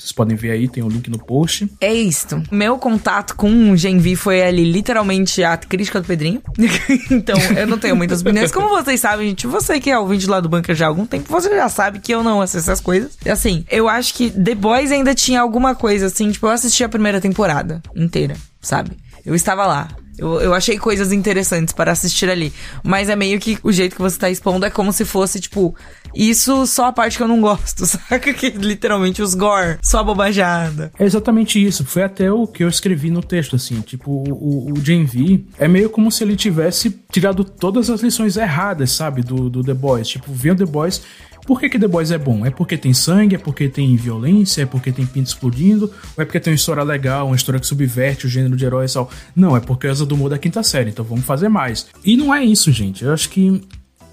Vocês 0.00 0.12
podem 0.12 0.34
ver 0.34 0.52
aí, 0.52 0.66
tem 0.66 0.82
o 0.82 0.86
um 0.86 0.88
link 0.88 1.10
no 1.10 1.18
post. 1.18 1.70
É 1.78 1.92
isto. 1.92 2.42
Meu 2.50 2.78
contato 2.78 3.36
com 3.36 3.70
o 3.70 3.76
Genvi 3.76 4.16
foi 4.16 4.42
ali 4.42 4.64
literalmente 4.64 5.44
a 5.44 5.58
crítica 5.58 6.00
do 6.00 6.06
Pedrinho. 6.06 6.42
então, 7.10 7.36
eu 7.54 7.66
não 7.66 7.78
tenho 7.78 7.94
muitas 7.94 8.22
opiniões. 8.22 8.50
Como 8.50 8.70
vocês 8.70 8.98
sabem, 8.98 9.28
gente, 9.28 9.46
você 9.46 9.78
que 9.78 9.90
é 9.90 9.98
ouvinte 9.98 10.26
lá 10.26 10.40
do 10.40 10.48
Bunker 10.48 10.74
já 10.74 10.86
há 10.86 10.88
algum 10.88 11.04
tempo, 11.04 11.30
você 11.30 11.50
já 11.50 11.68
sabe 11.68 12.00
que 12.00 12.12
eu 12.12 12.22
não 12.22 12.40
assisto 12.40 12.70
essas 12.70 12.80
coisas. 12.80 13.18
Assim, 13.30 13.62
eu 13.70 13.90
acho 13.90 14.14
que 14.14 14.30
The 14.30 14.54
Boys 14.54 14.90
ainda 14.90 15.14
tinha 15.14 15.40
alguma 15.42 15.74
coisa 15.74 16.06
assim, 16.06 16.30
tipo, 16.30 16.46
eu 16.46 16.50
assisti 16.50 16.82
a 16.82 16.88
primeira 16.88 17.20
temporada 17.20 17.82
inteira, 17.94 18.36
sabe? 18.62 18.92
Eu 19.24 19.34
estava 19.34 19.66
lá. 19.66 19.88
Eu, 20.20 20.40
eu 20.40 20.54
achei 20.54 20.78
coisas 20.78 21.12
interessantes 21.12 21.72
para 21.72 21.92
assistir 21.92 22.28
ali. 22.28 22.52
Mas 22.84 23.08
é 23.08 23.16
meio 23.16 23.40
que 23.40 23.58
o 23.62 23.72
jeito 23.72 23.96
que 23.96 24.02
você 24.02 24.18
tá 24.18 24.28
expondo 24.28 24.66
é 24.66 24.70
como 24.70 24.92
se 24.92 25.04
fosse, 25.04 25.40
tipo, 25.40 25.74
isso 26.14 26.66
só 26.66 26.86
a 26.86 26.92
parte 26.92 27.16
que 27.16 27.22
eu 27.22 27.28
não 27.28 27.40
gosto, 27.40 27.86
saca? 27.86 28.32
Que 28.34 28.50
literalmente 28.50 29.22
os 29.22 29.34
gore, 29.34 29.78
só 29.82 30.00
a 30.00 30.04
bobajada. 30.04 30.92
É 30.98 31.04
exatamente 31.04 31.64
isso. 31.64 31.84
Foi 31.84 32.02
até 32.02 32.30
o 32.30 32.46
que 32.46 32.62
eu 32.62 32.68
escrevi 32.68 33.10
no 33.10 33.22
texto, 33.22 33.56
assim. 33.56 33.80
Tipo, 33.80 34.10
o, 34.10 34.72
o 34.72 34.84
Gen 34.84 35.04
V 35.04 35.44
é 35.58 35.66
meio 35.66 35.88
como 35.88 36.12
se 36.12 36.22
ele 36.22 36.36
tivesse 36.36 36.90
tirado 37.10 37.42
todas 37.44 37.88
as 37.88 38.02
lições 38.02 38.36
erradas, 38.36 38.92
sabe? 38.92 39.22
Do, 39.22 39.48
do 39.48 39.64
The 39.64 39.74
Boys. 39.74 40.08
Tipo, 40.08 40.32
viu 40.32 40.54
The 40.54 40.66
Boys 40.66 41.02
Por 41.50 41.58
que, 41.58 41.68
que 41.68 41.80
The 41.80 41.88
Boys 41.88 42.12
é 42.12 42.16
bom? 42.16 42.46
É 42.46 42.50
porque 42.50 42.78
tem 42.78 42.94
sangue, 42.94 43.34
é 43.34 43.38
porque 43.38 43.68
tem 43.68 43.96
violência, 43.96 44.62
é 44.62 44.66
porque 44.66 44.92
tem 44.92 45.04
pinto 45.04 45.26
explodindo, 45.26 45.92
ou 46.16 46.22
é 46.22 46.24
porque 46.24 46.38
tem 46.38 46.52
uma 46.52 46.54
história 46.54 46.84
legal, 46.84 47.26
uma 47.26 47.34
história 47.34 47.58
que 47.58 47.66
subverte 47.66 48.24
o 48.24 48.28
gênero 48.28 48.54
de 48.54 48.64
herói 48.64 48.86
e 48.86 48.88
tal. 48.88 49.10
Não, 49.34 49.56
é 49.56 49.60
porque 49.60 49.88
é 49.88 49.92
do 49.92 50.14
humor 50.14 50.30
da 50.30 50.38
quinta 50.38 50.62
série, 50.62 50.90
então 50.90 51.04
vamos 51.04 51.24
fazer 51.24 51.48
mais. 51.48 51.88
E 52.04 52.16
não 52.16 52.32
é 52.32 52.44
isso, 52.44 52.70
gente. 52.70 53.04
Eu 53.04 53.12
acho 53.12 53.28
que 53.30 53.60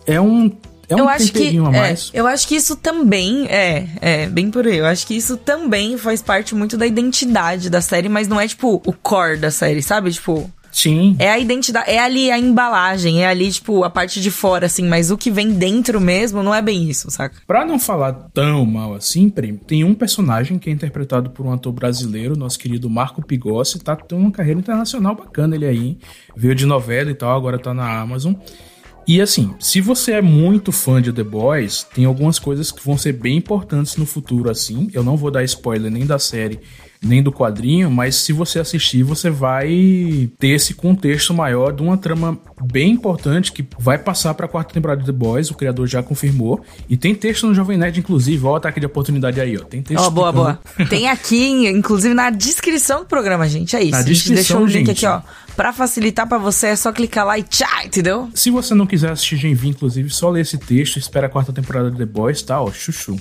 é 0.07 0.19
um 0.19 0.51
é 0.89 0.95
um 0.95 0.99
eu 0.99 1.09
acho 1.09 1.33
que, 1.33 1.57
a 1.57 1.61
mais. 1.63 2.09
É, 2.13 2.19
eu 2.19 2.25
acho 2.25 2.47
que 2.47 2.55
isso 2.55 2.75
também 2.75 3.45
é, 3.49 3.87
é, 4.01 4.25
bem 4.27 4.49
por 4.49 4.65
aí. 4.65 4.77
Eu 4.77 4.85
acho 4.85 5.05
que 5.05 5.15
isso 5.15 5.35
também 5.35 5.97
faz 5.97 6.21
parte 6.21 6.55
muito 6.55 6.77
da 6.77 6.87
identidade 6.87 7.69
da 7.69 7.81
série, 7.81 8.09
mas 8.09 8.27
não 8.27 8.39
é 8.39 8.47
tipo 8.47 8.81
o 8.83 8.93
core 8.93 9.37
da 9.37 9.51
série, 9.51 9.83
sabe? 9.83 10.11
Tipo, 10.11 10.49
Sim. 10.77 11.15
É 11.17 11.31
a 11.31 11.39
identidade, 11.39 11.89
é 11.89 11.97
ali 11.97 12.29
a 12.29 12.37
embalagem, 12.37 13.23
é 13.23 13.27
ali, 13.27 13.51
tipo, 13.51 13.83
a 13.83 13.89
parte 13.89 14.21
de 14.21 14.29
fora, 14.29 14.67
assim, 14.67 14.87
mas 14.87 15.09
o 15.09 15.17
que 15.17 15.31
vem 15.31 15.51
dentro 15.51 15.99
mesmo 15.99 16.43
não 16.43 16.53
é 16.53 16.61
bem 16.61 16.87
isso, 16.87 17.09
saca? 17.09 17.41
Pra 17.47 17.65
não 17.65 17.79
falar 17.79 18.13
tão 18.31 18.63
mal 18.63 18.93
assim, 18.93 19.27
tem 19.65 19.83
um 19.83 19.95
personagem 19.95 20.59
que 20.59 20.69
é 20.69 20.73
interpretado 20.73 21.31
por 21.31 21.47
um 21.47 21.51
ator 21.51 21.73
brasileiro, 21.73 22.37
nosso 22.37 22.59
querido 22.59 22.87
Marco 22.91 23.25
Pigossi, 23.25 23.79
tá 23.79 23.95
tendo 23.95 24.21
uma 24.21 24.31
carreira 24.31 24.59
internacional 24.59 25.15
bacana 25.15 25.55
ele 25.55 25.65
aí. 25.65 25.97
Veio 26.35 26.53
de 26.53 26.67
novela 26.67 27.09
e 27.09 27.15
tal, 27.15 27.35
agora 27.35 27.57
tá 27.57 27.73
na 27.73 27.99
Amazon. 27.99 28.35
E 29.07 29.19
assim, 29.19 29.55
se 29.59 29.81
você 29.81 30.11
é 30.11 30.21
muito 30.21 30.71
fã 30.71 31.01
de 31.01 31.11
The 31.11 31.23
Boys, 31.23 31.87
tem 31.95 32.05
algumas 32.05 32.37
coisas 32.37 32.71
que 32.71 32.85
vão 32.85 32.99
ser 32.99 33.13
bem 33.13 33.37
importantes 33.37 33.95
no 33.95 34.05
futuro, 34.05 34.47
assim. 34.47 34.89
Eu 34.93 35.03
não 35.03 35.17
vou 35.17 35.31
dar 35.31 35.43
spoiler 35.43 35.89
nem 35.89 36.05
da 36.05 36.19
série, 36.19 36.59
nem 37.01 37.21
do 37.21 37.31
quadrinho, 37.31 37.89
mas 37.89 38.15
se 38.15 38.33
você 38.33 38.59
assistir, 38.59 39.03
você 39.03 39.29
vai 39.29 40.29
ter 40.39 40.49
esse 40.49 40.73
contexto 40.73 41.33
maior 41.33 41.71
de 41.71 41.81
uma 41.81 41.97
trama 41.97 42.37
bem 42.63 42.91
importante 42.91 43.51
que 43.51 43.65
vai 43.77 43.97
passar 43.97 44.33
para 44.33 44.45
a 44.45 44.49
quarta 44.49 44.73
temporada 44.73 45.01
de 45.01 45.05
The 45.05 45.11
Boys, 45.11 45.51
o 45.51 45.55
criador 45.55 45.87
já 45.87 46.01
confirmou. 46.01 46.61
E 46.89 46.97
tem 46.97 47.13
texto 47.13 47.47
no 47.47 47.53
Jovem 47.53 47.77
Nerd, 47.77 47.99
inclusive, 47.99 48.45
ó, 48.45 48.53
o 48.53 48.55
ataque 48.55 48.79
de 48.79 48.85
oportunidade 48.85 49.39
aí, 49.39 49.57
ó. 49.57 49.63
Tem 49.63 49.81
texto. 49.81 50.03
Ó, 50.03 50.07
oh, 50.07 50.11
boa, 50.11 50.31
boa. 50.31 50.59
tem 50.89 51.07
aqui, 51.07 51.67
inclusive, 51.67 52.13
na 52.13 52.29
descrição 52.29 52.99
do 52.99 53.05
programa, 53.05 53.47
gente. 53.47 53.75
É 53.75 53.81
isso. 53.81 53.91
Na 53.91 54.01
descrição, 54.01 54.35
deixou 54.35 54.61
o 54.61 54.65
link 54.65 54.89
aqui, 54.89 55.05
ó. 55.05 55.21
Pra 55.57 55.73
facilitar 55.73 56.27
para 56.27 56.37
você, 56.37 56.67
é 56.67 56.75
só 56.75 56.91
clicar 56.91 57.25
lá 57.25 57.39
e 57.39 57.41
tchau, 57.41 57.67
entendeu? 57.83 58.29
Se 58.35 58.51
você 58.51 58.75
não 58.75 58.85
quiser 58.85 59.11
assistir 59.11 59.37
Gen 59.37 59.55
V, 59.55 59.69
inclusive, 59.69 60.07
só 60.11 60.29
lê 60.29 60.41
esse 60.41 60.55
texto, 60.55 60.97
espera 60.97 61.25
a 61.25 61.29
quarta 61.29 61.51
temporada 61.51 61.89
de 61.89 61.97
The 61.97 62.05
Boys, 62.05 62.43
tá? 62.43 62.61
Ó, 62.61 62.71
chuchu. 62.71 63.17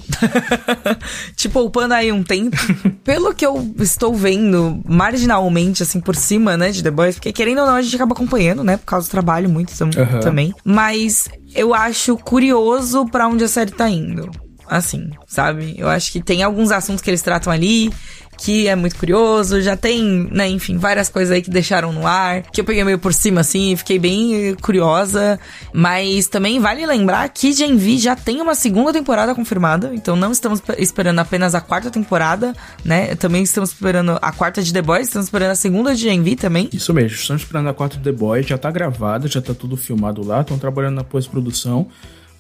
Te 1.35 1.49
poupando 1.49 1.95
aí 1.95 2.13
um 2.13 2.23
tempo. 2.23 2.55
Pelo 3.03 3.35
que 3.35 3.47
eu 3.47 3.75
estou 3.79 4.15
vendo, 4.15 4.83
marginalmente, 4.87 5.83
assim, 5.83 5.99
por 5.99 6.15
cima, 6.15 6.59
né, 6.59 6.71
de 6.71 6.83
The 6.83 6.91
Boys, 6.91 7.15
porque 7.15 7.33
querendo 7.33 7.63
ou 7.63 7.67
não, 7.67 7.75
a 7.75 7.81
gente 7.81 7.97
acaba 7.97 8.13
acompanhando, 8.13 8.63
né, 8.63 8.77
por 8.77 8.85
causa 8.85 9.09
do 9.09 9.11
trabalho 9.11 9.49
muito 9.49 9.73
uhum. 9.83 10.21
também. 10.21 10.55
Mas 10.63 11.31
eu 11.55 11.73
acho 11.73 12.19
curioso 12.19 13.07
para 13.07 13.27
onde 13.27 13.45
a 13.45 13.49
série 13.49 13.71
tá 13.71 13.89
indo 13.89 14.31
assim, 14.69 15.11
sabe? 15.27 15.75
Eu 15.79 15.89
acho 15.89 16.13
que 16.13 16.21
tem 16.21 16.43
alguns 16.43 16.71
assuntos 16.71 17.03
que 17.03 17.11
eles 17.11 17.23
tratam 17.23 17.53
ali 17.53 17.91
que 18.37 18.69
é 18.69 18.77
muito 18.77 18.97
curioso, 18.97 19.61
já 19.61 19.77
tem, 19.77 20.29
né, 20.31 20.49
enfim, 20.49 20.77
várias 20.77 21.09
coisas 21.09 21.33
aí 21.33 21.43
que 21.43 21.51
deixaram 21.51 21.93
no 21.93 22.07
ar, 22.07 22.43
que 22.43 22.61
eu 22.61 22.65
peguei 22.65 22.85
meio 22.85 22.99
por 22.99 23.13
cima 23.15 23.41
assim, 23.41 23.75
fiquei 23.77 23.99
bem 23.99 24.55
curiosa, 24.61 25.39
mas 25.73 26.29
também 26.29 26.61
vale 26.61 26.85
lembrar 26.87 27.29
que 27.29 27.53
Gen 27.53 27.77
V 27.77 27.99
já 27.99 28.15
tem 28.17 28.41
uma 28.41 28.55
segunda 28.55 28.93
temporada 28.93 29.35
confirmada, 29.35 29.93
então 29.95 30.17
não 30.17 30.33
estamos 30.33 30.63
esperando 30.79 31.19
apenas 31.19 31.55
a 31.55 31.61
quarta 31.61 31.91
temporada, 31.91 32.55
né? 32.85 33.15
Também 33.15 33.43
estamos 33.43 33.71
esperando 33.71 34.19
a 34.21 34.33
quarta 34.33 34.63
de 34.63 34.73
The 34.73 34.83
Boys, 34.83 35.07
estamos 35.07 35.27
esperando 35.27 35.51
a 35.51 35.57
segunda 35.57 35.95
de 35.95 36.03
Gen 36.03 36.23
V 36.23 36.37
também. 36.37 36.69
Isso 36.73 36.93
mesmo, 36.93 37.17
estamos 37.17 37.43
esperando 37.43 37.69
a 37.69 37.75
quarta 37.75 37.97
de 37.97 38.03
The 38.03 38.13
Boys, 38.13 38.47
já 38.47 38.59
tá 38.59 38.71
gravada, 38.71 39.29
já 39.29 39.41
tá 39.41 39.55
tudo 39.55 39.77
filmado 39.77 40.27
lá, 40.27 40.41
estão 40.41 40.59
trabalhando 40.59 40.97
na 40.97 41.05
pós-produção. 41.05 41.89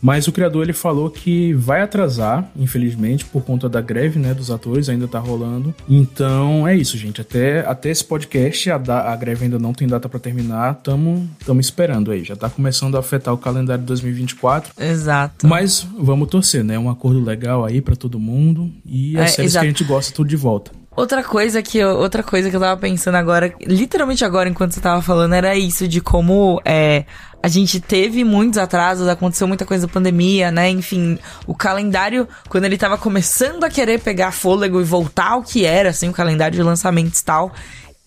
Mas 0.07 0.29
o 0.29 0.33
criador 0.33 0.63
ele 0.63 0.73
falou 0.73 1.11
que 1.11 1.53
vai 1.55 1.83
atrasar, 1.83 2.49
infelizmente, 2.55 3.25
por 3.25 3.43
conta 3.43 3.69
da 3.69 3.81
greve, 3.81 4.21
né, 4.21 4.33
dos 4.33 4.53
atores, 4.53 4.89
ainda 4.89 5.09
tá 5.09 5.19
rolando. 5.19 5.75
Então 5.89 6.67
é 6.67 6.77
isso, 6.77 6.97
gente. 6.97 7.21
Até, 7.21 7.67
até 7.67 7.91
esse 7.91 8.05
podcast, 8.05 8.71
a, 8.71 8.79
da, 8.79 9.13
a 9.13 9.17
greve 9.17 9.47
ainda 9.47 9.59
não 9.59 9.75
tem 9.75 9.89
data 9.89 10.09
para 10.09 10.21
terminar. 10.21 10.75
Tamo, 10.75 11.29
tamo 11.45 11.61
esperando 11.61 12.13
aí. 12.13 12.23
Já 12.23 12.37
tá 12.37 12.49
começando 12.49 12.95
a 12.95 13.01
afetar 13.01 13.35
o 13.35 13.39
calendário 13.39 13.83
de 13.83 13.89
2024. 13.89 14.75
Exato. 14.79 15.45
Mas 15.45 15.85
vamos 15.99 16.29
torcer, 16.29 16.63
né? 16.63 16.79
Um 16.79 16.89
acordo 16.89 17.21
legal 17.21 17.65
aí 17.65 17.81
para 17.81 17.97
todo 17.97 18.21
mundo. 18.21 18.71
E 18.85 19.19
as 19.19 19.33
é, 19.33 19.35
séries 19.35 19.51
exato. 19.51 19.65
que 19.65 19.67
a 19.67 19.71
gente 19.73 19.85
gosta 19.85 20.15
tudo 20.15 20.29
de 20.29 20.37
volta. 20.37 20.71
Outra 20.97 21.23
coisa 21.23 21.63
que 21.63 21.77
eu, 21.77 21.91
outra 21.91 22.23
coisa 22.23 22.49
que 22.49 22.57
eu 22.57 22.61
tava 22.61 22.81
pensando 22.81 23.17
agora, 23.17 23.53
literalmente 23.61 24.25
agora 24.25 24.49
enquanto 24.49 24.73
você 24.73 24.81
tava 24.81 25.03
falando, 25.03 25.35
era 25.35 25.55
isso 25.55 25.87
de 25.87 26.01
como 26.01 26.59
é, 26.65 27.05
a 27.43 27.49
gente 27.49 27.81
teve 27.81 28.25
muitos 28.25 28.59
atrasos, 28.59 29.09
aconteceu 29.09 29.47
muita 29.47 29.65
coisa 29.65 29.87
da 29.87 29.93
pandemia, 29.93 30.51
né? 30.51 30.69
Enfim, 30.69 31.19
o 31.47 31.55
calendário, 31.55 32.29
quando 32.49 32.65
ele 32.65 32.77
tava 32.77 32.99
começando 32.99 33.65
a 33.65 33.71
querer 33.71 34.01
pegar 34.01 34.33
fôlego 34.33 34.81
e 34.81 34.85
voltar 34.85 35.33
ao 35.33 35.43
que 35.43 35.65
era, 35.65 35.91
assim, 35.91 36.09
o 36.09 36.13
calendário 36.13 36.57
de 36.57 36.63
lançamentos 36.63 37.21
e 37.21 37.25
tal, 37.25 37.53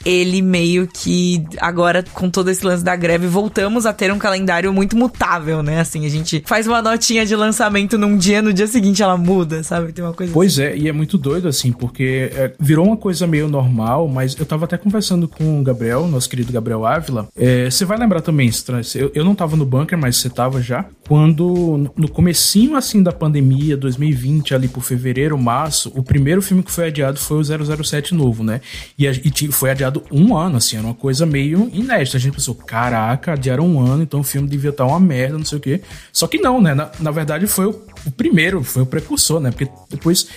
ele 0.06 0.42
meio 0.42 0.88
que 0.88 1.44
agora 1.60 2.04
com 2.14 2.30
todo 2.30 2.50
esse 2.50 2.66
lance 2.66 2.84
da 2.84 2.96
greve 2.96 3.28
voltamos 3.28 3.86
a 3.86 3.94
ter 3.94 4.12
um 4.12 4.18
calendário 4.20 4.72
muito 4.74 4.96
mutável, 4.98 5.62
né? 5.62 5.80
Assim, 5.82 6.06
a 6.06 6.10
gente 6.10 6.44
faz 6.46 6.68
uma 6.68 6.82
notinha 6.82 7.26
de 7.26 7.36
lançamento 7.36 7.98
num 7.98 8.18
dia, 8.18 8.42
no 8.42 8.54
dia 8.54 8.68
seguinte 8.68 9.02
ela 9.04 9.18
muda, 9.18 9.64
sabe? 9.64 9.92
Tem 9.92 10.04
uma 10.04 10.14
coisa 10.14 10.32
Pois 10.34 10.54
assim. 10.54 10.64
é, 10.64 10.78
e 10.78 10.88
é 10.88 10.92
muito 10.92 11.18
doido 11.18 11.48
assim, 11.48 11.72
porque 11.72 12.32
é, 12.34 12.54
virou 12.60 12.86
uma 12.88 12.98
coisa 12.98 13.28
meio 13.28 13.48
normal, 13.48 14.08
mas 14.08 14.36
eu 14.40 14.46
tava 14.46 14.66
até 14.66 14.78
conversando 14.78 15.28
com 15.28 15.60
o 15.60 15.64
Gabriel, 15.64 16.08
nosso 16.08 16.30
querido 16.30 16.52
Gabriel 16.52 16.86
Ávila. 16.86 17.28
É, 17.36 17.70
você 17.70 17.86
vai 17.86 17.98
lembrar 17.98 18.22
também, 18.22 18.50
eu, 18.96 19.12
eu 19.14 19.26
não 19.26 19.36
tava 19.36 19.56
no 19.56 19.66
bunker, 19.66 19.98
mas 19.98 20.18
você 20.18 20.30
tava 20.30 20.62
já, 20.62 20.86
quando 21.10 21.92
no 21.98 22.08
comecinho 22.08 22.76
assim 22.76 23.02
da 23.02 23.12
pandemia, 23.12 23.76
2020, 23.76 24.54
ali 24.54 24.68
por 24.68 24.84
fevereiro, 24.84 25.36
março, 25.40 25.92
o 25.96 26.04
primeiro 26.04 26.40
filme 26.40 26.62
que 26.62 26.72
foi 26.72 26.86
adiado 26.86 27.18
foi 27.18 27.40
o 27.40 27.84
007 27.84 28.14
novo, 28.14 28.44
né? 28.44 28.62
E, 28.96 29.08
e 29.08 29.52
foi 29.52 29.72
adiado 29.72 30.04
um 30.12 30.38
ano, 30.38 30.58
assim, 30.58 30.78
era 30.78 30.86
uma 30.86 30.94
coisa 30.94 31.26
meio 31.26 31.68
inédita. 31.74 32.18
A 32.18 32.20
gente 32.20 32.36
pensou, 32.36 32.54
caraca, 32.54 33.34
adiaram 33.34 33.66
um 33.66 33.80
ano, 33.84 34.04
então 34.04 34.20
o 34.20 34.24
filme 34.24 34.48
devia 34.48 34.70
estar 34.70 34.86
uma 34.86 35.00
merda, 35.00 35.36
não 35.36 35.46
sei 35.46 35.58
o 35.58 35.62
quê. 35.62 35.82
Só 36.14 36.28
que 36.28 36.38
não, 36.38 36.62
né? 36.62 36.76
Na, 36.76 36.92
na 37.00 37.10
verdade 37.10 37.48
foi 37.48 37.66
o, 37.66 37.82
o 38.06 38.12
primeiro, 38.12 38.64
foi 38.64 38.84
o 38.84 38.86
precursor, 38.86 39.40
né? 39.40 39.50
Porque 39.50 39.68
depois 39.90 40.28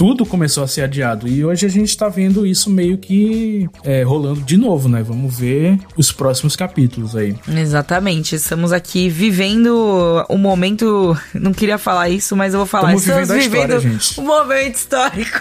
tudo 0.00 0.24
começou 0.24 0.64
a 0.64 0.66
ser 0.66 0.80
adiado. 0.80 1.28
E 1.28 1.44
hoje 1.44 1.66
a 1.66 1.68
gente 1.68 1.94
tá 1.94 2.08
vendo 2.08 2.46
isso 2.46 2.70
meio 2.70 2.96
que 2.96 3.68
é, 3.84 4.02
rolando 4.02 4.40
de 4.40 4.56
novo, 4.56 4.88
né? 4.88 5.02
Vamos 5.02 5.38
ver 5.38 5.78
os 5.94 6.10
próximos 6.10 6.56
capítulos 6.56 7.14
aí. 7.14 7.36
Exatamente. 7.46 8.34
Estamos 8.34 8.72
aqui 8.72 9.10
vivendo 9.10 10.24
o 10.26 10.38
momento. 10.38 11.14
Não 11.34 11.52
queria 11.52 11.76
falar 11.76 12.08
isso, 12.08 12.34
mas 12.34 12.54
eu 12.54 12.60
vou 12.60 12.66
falar. 12.66 12.94
Estamos 12.94 13.28
vivendo, 13.28 13.42
vivendo 13.42 13.74
história, 13.74 13.80
gente. 13.80 14.20
um 14.20 14.24
momento 14.24 14.74
histórico. 14.74 15.40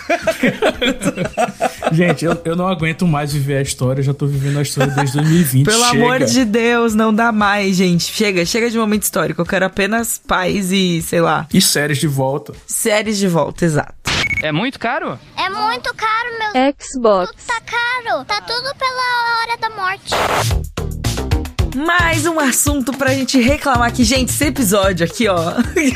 gente, 1.93 2.25
eu, 2.25 2.41
eu 2.43 2.55
não 2.57 2.67
aguento 2.67 3.07
mais 3.07 3.31
viver 3.31 3.59
a 3.59 3.61
história. 3.61 4.01
Eu 4.01 4.05
já 4.07 4.13
tô 4.13 4.27
vivendo 4.27 4.59
a 4.59 4.61
história 4.61 4.91
desde 4.93 5.15
2020. 5.19 5.65
Pelo 5.67 5.85
chega. 5.85 6.03
amor 6.03 6.25
de 6.25 6.43
Deus, 6.43 6.93
não 6.93 7.13
dá 7.13 7.31
mais, 7.31 7.77
gente. 7.77 8.11
Chega, 8.13 8.45
chega 8.45 8.69
de 8.69 8.77
momento 8.77 9.03
histórico. 9.03 9.39
Eu 9.39 9.45
quero 9.45 9.63
apenas 9.63 10.19
paz 10.27 10.69
e, 10.73 11.01
sei 11.01 11.21
lá. 11.21 11.47
E 11.53 11.61
séries 11.61 11.97
de 11.97 12.07
volta. 12.07 12.51
Séries 12.67 13.17
de 13.17 13.27
volta, 13.29 13.63
exato. 13.63 13.98
É 14.41 14.51
muito 14.51 14.79
caro? 14.79 15.19
É 15.35 15.49
muito 15.49 15.93
caro, 15.93 16.29
meu. 16.39 16.73
Xbox. 16.79 17.31
Tudo 17.31 17.45
tá 17.45 17.61
caro. 17.61 18.25
Tá 18.25 18.41
tudo 18.41 18.73
pela 18.75 19.41
hora 19.41 19.57
da 19.57 19.69
morte. 19.69 20.15
Mais 21.75 22.25
um 22.25 22.39
assunto 22.39 22.91
pra 22.93 23.13
gente 23.13 23.39
reclamar 23.39 23.89
aqui. 23.89 24.03
Gente, 24.03 24.29
esse 24.29 24.45
episódio 24.45 25.05
aqui, 25.05 25.27
ó. 25.27 25.53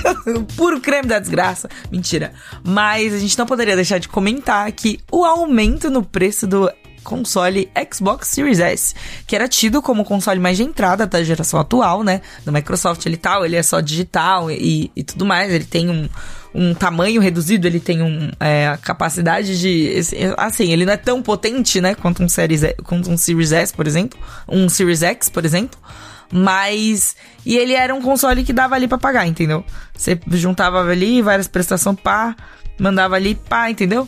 puro 0.56 0.80
creme 0.80 1.08
da 1.08 1.20
desgraça. 1.20 1.70
Mentira. 1.92 2.34
Mas 2.64 3.14
a 3.14 3.20
gente 3.20 3.38
não 3.38 3.46
poderia 3.46 3.76
deixar 3.76 3.98
de 3.98 4.08
comentar 4.08 4.72
que 4.72 5.00
o 5.12 5.26
aumento 5.26 5.90
no 5.90 6.04
preço 6.04 6.46
do 6.46 6.72
console 7.04 7.70
Xbox 7.92 8.30
Series 8.30 8.60
S, 8.60 8.96
que 9.28 9.36
era 9.36 9.48
tido 9.48 9.82
como 9.82 10.02
o 10.02 10.06
console 10.06 10.40
mais 10.40 10.58
de 10.58 10.64
entrada 10.64 11.06
da 11.06 11.24
geração 11.24 11.60
atual, 11.60 12.04
né? 12.04 12.22
Da 12.46 12.52
Microsoft 12.52 13.06
ele 13.06 13.18
tal, 13.18 13.46
ele 13.46 13.56
é 13.56 13.64
só 13.64 13.80
digital 13.80 14.50
e, 14.50 14.92
e 14.96 15.04
tudo 15.04 15.26
mais, 15.26 15.52
ele 15.52 15.66
tem 15.66 15.90
um, 15.90 16.10
um 16.54 16.74
tamanho 16.74 17.20
reduzido, 17.20 17.68
ele 17.68 17.80
tem 17.80 18.02
um, 18.02 18.32
é, 18.40 18.78
capacidade 18.82 19.60
de. 19.60 19.94
Assim, 20.38 20.72
ele 20.72 20.86
não 20.86 20.94
é 20.94 20.98
tão 20.98 21.22
potente, 21.22 21.82
né? 21.82 21.96
Quanto 21.96 22.24
um, 22.24 22.30
Series, 22.30 22.62
quanto 22.84 23.10
um 23.10 23.18
Series 23.18 23.52
S, 23.52 23.74
por 23.74 23.88
exemplo. 23.88 24.20
Um 24.48 24.70
Series 24.70 25.02
X, 25.02 25.30
por 25.30 25.46
exemplo. 25.46 25.80
Mas. 26.32 27.16
E 27.46 27.58
ele 27.58 27.74
era 27.74 27.94
um 27.94 28.02
console 28.02 28.44
que 28.44 28.54
dava 28.54 28.76
ali 28.76 28.88
para 28.88 28.98
pagar, 28.98 29.28
entendeu? 29.28 29.66
Você 29.96 30.20
juntava 30.32 30.82
ali 30.82 31.22
várias 31.22 31.48
prestações, 31.48 32.00
pá, 32.00 32.36
mandava 32.80 33.16
ali, 33.16 33.36
pá, 33.36 33.70
entendeu? 33.70 34.08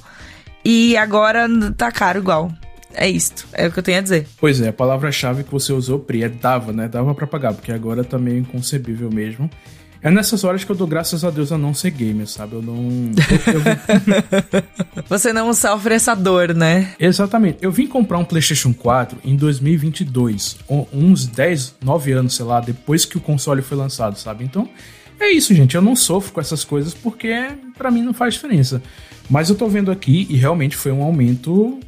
E 0.63 0.95
agora 0.97 1.47
tá 1.75 1.91
caro 1.91 2.19
igual. 2.19 2.51
É 2.95 3.09
isto, 3.09 3.45
é 3.53 3.67
o 3.67 3.71
que 3.71 3.79
eu 3.79 3.83
tenho 3.83 3.97
a 3.97 4.01
dizer. 4.01 4.27
Pois 4.39 4.61
é, 4.61 4.69
a 4.69 4.73
palavra-chave 4.73 5.43
que 5.43 5.51
você 5.51 5.73
usou, 5.73 5.99
Pri, 5.99 6.23
é 6.23 6.29
dava, 6.29 6.71
né? 6.71 6.87
Dava 6.87 7.13
para 7.13 7.27
pagar, 7.27 7.53
porque 7.53 7.71
agora 7.71 8.03
tá 8.03 8.17
meio 8.17 8.39
inconcebível 8.39 9.09
mesmo. 9.11 9.49
É 10.01 10.11
nessas 10.11 10.43
horas 10.43 10.63
que 10.63 10.71
eu 10.71 10.75
dou 10.75 10.85
graças 10.85 11.23
a 11.23 11.31
Deus 11.31 11.51
a 11.51 11.57
não 11.57 11.73
ser 11.73 11.89
gamer, 11.89 12.27
sabe? 12.27 12.53
Eu 12.53 12.61
não. 12.61 12.75
Eu, 12.75 13.53
eu... 14.53 15.03
Você 15.09 15.33
não 15.33 15.51
sofre 15.51 15.95
essa 15.95 16.13
dor, 16.13 16.53
né? 16.53 16.93
Exatamente. 16.99 17.57
Eu 17.59 17.71
vim 17.71 17.87
comprar 17.87 18.19
um 18.19 18.23
PlayStation 18.23 18.71
4 18.71 19.17
em 19.25 19.35
2022, 19.35 20.59
uns 20.93 21.25
10, 21.25 21.75
9 21.83 22.11
anos, 22.11 22.35
sei 22.35 22.45
lá, 22.45 22.59
depois 22.59 23.03
que 23.03 23.17
o 23.17 23.21
console 23.21 23.63
foi 23.63 23.77
lançado, 23.77 24.15
sabe? 24.17 24.43
Então, 24.43 24.69
É 25.19 25.31
isso, 25.31 25.55
gente. 25.55 25.75
Eu 25.75 25.81
não 25.81 25.95
sofro 25.95 26.33
com 26.33 26.41
essas 26.41 26.63
coisas 26.63 26.93
porque 26.93 27.33
para 27.77 27.89
mim 27.89 28.03
não 28.03 28.13
faz 28.13 28.35
diferença. 28.35 28.83
Mas 29.29 29.49
eu 29.49 29.55
tô 29.55 29.67
vendo 29.67 29.89
aqui 29.89 30.27
e 30.29 30.35
realmente 30.35 30.75
foi 30.75 30.91
um 30.91 31.01
aumento 31.01 31.79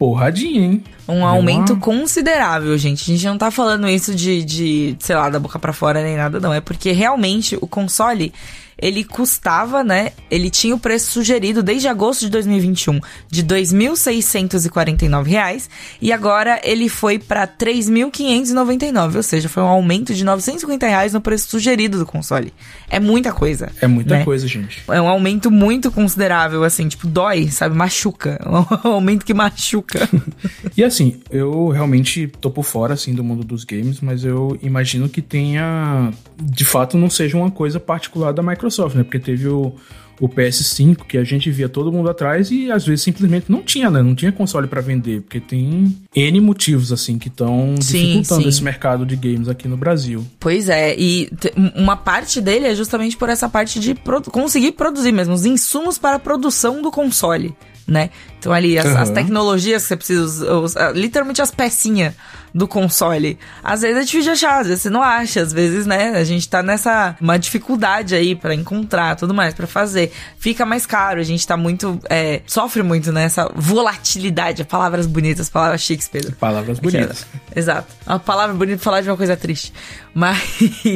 porradinho, 0.00 0.62
hein? 0.64 0.84
Um 1.06 1.26
aumento 1.26 1.74
uma... 1.74 1.80
considerável, 1.80 2.76
gente. 2.78 3.02
A 3.02 3.14
gente 3.14 3.26
não 3.26 3.36
tá 3.36 3.50
falando 3.50 3.86
isso 3.86 4.14
de, 4.14 4.42
de, 4.42 4.96
sei 4.98 5.14
lá, 5.14 5.28
da 5.28 5.38
boca 5.38 5.58
para 5.58 5.74
fora 5.74 6.02
nem 6.02 6.16
nada, 6.16 6.40
não. 6.40 6.54
É 6.54 6.60
porque 6.60 6.90
realmente 6.90 7.58
o 7.60 7.66
console 7.66 8.32
ele 8.80 9.04
custava, 9.04 9.84
né? 9.84 10.12
Ele 10.30 10.48
tinha 10.48 10.74
o 10.74 10.78
preço 10.78 11.12
sugerido 11.12 11.62
desde 11.62 11.86
agosto 11.86 12.22
de 12.22 12.30
2021 12.30 12.98
de 13.28 13.42
R$ 13.42 13.48
2.649 13.48 15.68
e 16.00 16.10
agora 16.12 16.60
ele 16.64 16.88
foi 16.88 17.18
para 17.18 17.42
R$ 17.42 17.50
3.599, 17.58 19.16
ou 19.16 19.22
seja, 19.22 19.46
foi 19.48 19.62
um 19.62 19.66
aumento 19.66 20.14
de 20.14 20.24
950 20.24 20.86
reais 20.86 21.12
no 21.12 21.20
preço 21.20 21.48
sugerido 21.48 21.98
do 21.98 22.06
console. 22.06 22.54
É 22.88 22.98
muita 22.98 23.32
coisa. 23.32 23.70
É 23.80 23.86
muita 23.86 24.18
né? 24.18 24.24
coisa, 24.24 24.48
gente. 24.48 24.82
É 24.88 25.00
um 25.00 25.08
aumento 25.08 25.50
muito 25.50 25.90
considerável, 25.90 26.62
assim, 26.64 26.88
tipo, 26.88 27.06
dói, 27.06 27.48
sabe? 27.48 27.76
Machuca. 27.76 28.40
É 28.40 28.48
um 28.88 28.92
aumento 28.92 29.26
que 29.26 29.34
machuca. 29.34 30.08
e 30.76 30.82
assim, 30.82 31.20
eu 31.30 31.68
realmente 31.68 32.32
tô 32.40 32.50
por 32.50 32.64
fora, 32.64 32.94
assim, 32.94 33.14
do 33.14 33.22
mundo 33.22 33.44
dos 33.44 33.64
games, 33.64 34.00
mas 34.00 34.24
eu 34.24 34.58
imagino 34.62 35.08
que 35.08 35.20
tenha, 35.20 36.10
de 36.40 36.64
fato, 36.64 36.96
não 36.96 37.10
seja 37.10 37.36
uma 37.36 37.50
coisa 37.50 37.78
particular 37.78 38.32
da 38.32 38.42
Microsoft 38.42 38.69
Microsoft, 38.70 38.96
né? 38.96 39.02
Porque 39.02 39.18
teve 39.18 39.48
o, 39.48 39.74
o 40.20 40.28
PS5 40.28 41.04
que 41.06 41.18
a 41.18 41.24
gente 41.24 41.50
via 41.50 41.68
todo 41.68 41.92
mundo 41.92 42.08
atrás 42.08 42.50
e 42.50 42.70
às 42.70 42.86
vezes 42.86 43.02
simplesmente 43.02 43.50
não 43.50 43.62
tinha, 43.62 43.90
né? 43.90 44.02
Não 44.02 44.14
tinha 44.14 44.30
console 44.32 44.66
para 44.66 44.80
vender, 44.80 45.22
porque 45.22 45.40
tem 45.40 45.96
N 46.14 46.40
motivos 46.40 46.92
assim 46.92 47.18
que 47.18 47.28
estão 47.28 47.74
dificultando 47.76 48.42
sim. 48.42 48.48
esse 48.48 48.62
mercado 48.62 49.04
de 49.04 49.16
games 49.16 49.48
aqui 49.48 49.66
no 49.66 49.76
Brasil. 49.76 50.24
Pois 50.38 50.68
é, 50.68 50.94
e 50.96 51.30
uma 51.74 51.96
parte 51.96 52.40
dele 52.40 52.66
é 52.66 52.74
justamente 52.74 53.16
por 53.16 53.28
essa 53.28 53.48
parte 53.48 53.80
de 53.80 53.94
produ 53.94 54.30
conseguir 54.30 54.72
produzir 54.72 55.12
mesmo 55.12 55.34
os 55.34 55.44
insumos 55.44 55.98
para 55.98 56.16
a 56.16 56.20
produção 56.20 56.80
do 56.80 56.90
console, 56.90 57.54
né? 57.86 58.10
Então 58.40 58.52
ali 58.52 58.78
as, 58.78 58.86
uhum. 58.86 58.98
as 58.98 59.10
tecnologias 59.10 59.82
que 59.82 59.88
você 59.88 59.96
precisa, 59.96 60.54
os, 60.54 60.74
literalmente 60.94 61.42
as 61.42 61.50
pecinhas 61.50 62.14
do 62.54 62.66
console. 62.66 63.38
Às 63.62 63.82
vezes 63.82 63.96
é 63.96 64.00
difícil 64.00 64.22
de 64.22 64.30
achar, 64.30 64.60
às 64.60 64.66
vezes 64.66 64.82
você 64.82 64.90
não 64.90 65.02
acha, 65.02 65.40
às 65.40 65.52
vezes, 65.52 65.86
né, 65.86 66.16
a 66.16 66.24
gente 66.24 66.48
tá 66.48 66.62
nessa 66.62 67.16
uma 67.20 67.38
dificuldade 67.38 68.14
aí 68.14 68.34
para 68.34 68.54
encontrar, 68.54 69.14
tudo 69.14 69.32
mais 69.32 69.54
para 69.54 69.66
fazer. 69.66 70.12
Fica 70.38 70.66
mais 70.66 70.86
caro, 70.86 71.20
a 71.20 71.22
gente 71.22 71.46
tá 71.46 71.56
muito 71.56 72.00
é, 72.08 72.40
sofre 72.46 72.82
muito 72.82 73.12
nessa 73.12 73.44
né, 73.44 73.50
volatilidade, 73.54 74.64
palavras 74.64 75.06
bonitas, 75.06 75.48
palavras 75.48 75.82
Shakespeare. 75.82 76.34
Palavras 76.36 76.80
bonitas. 76.80 77.26
Exato. 77.54 77.92
A 78.06 78.18
palavra 78.18 78.54
bonita 78.54 78.82
falar 78.82 79.00
de 79.00 79.10
uma 79.10 79.16
coisa 79.16 79.36
triste. 79.36 79.72
Mas 80.12 80.40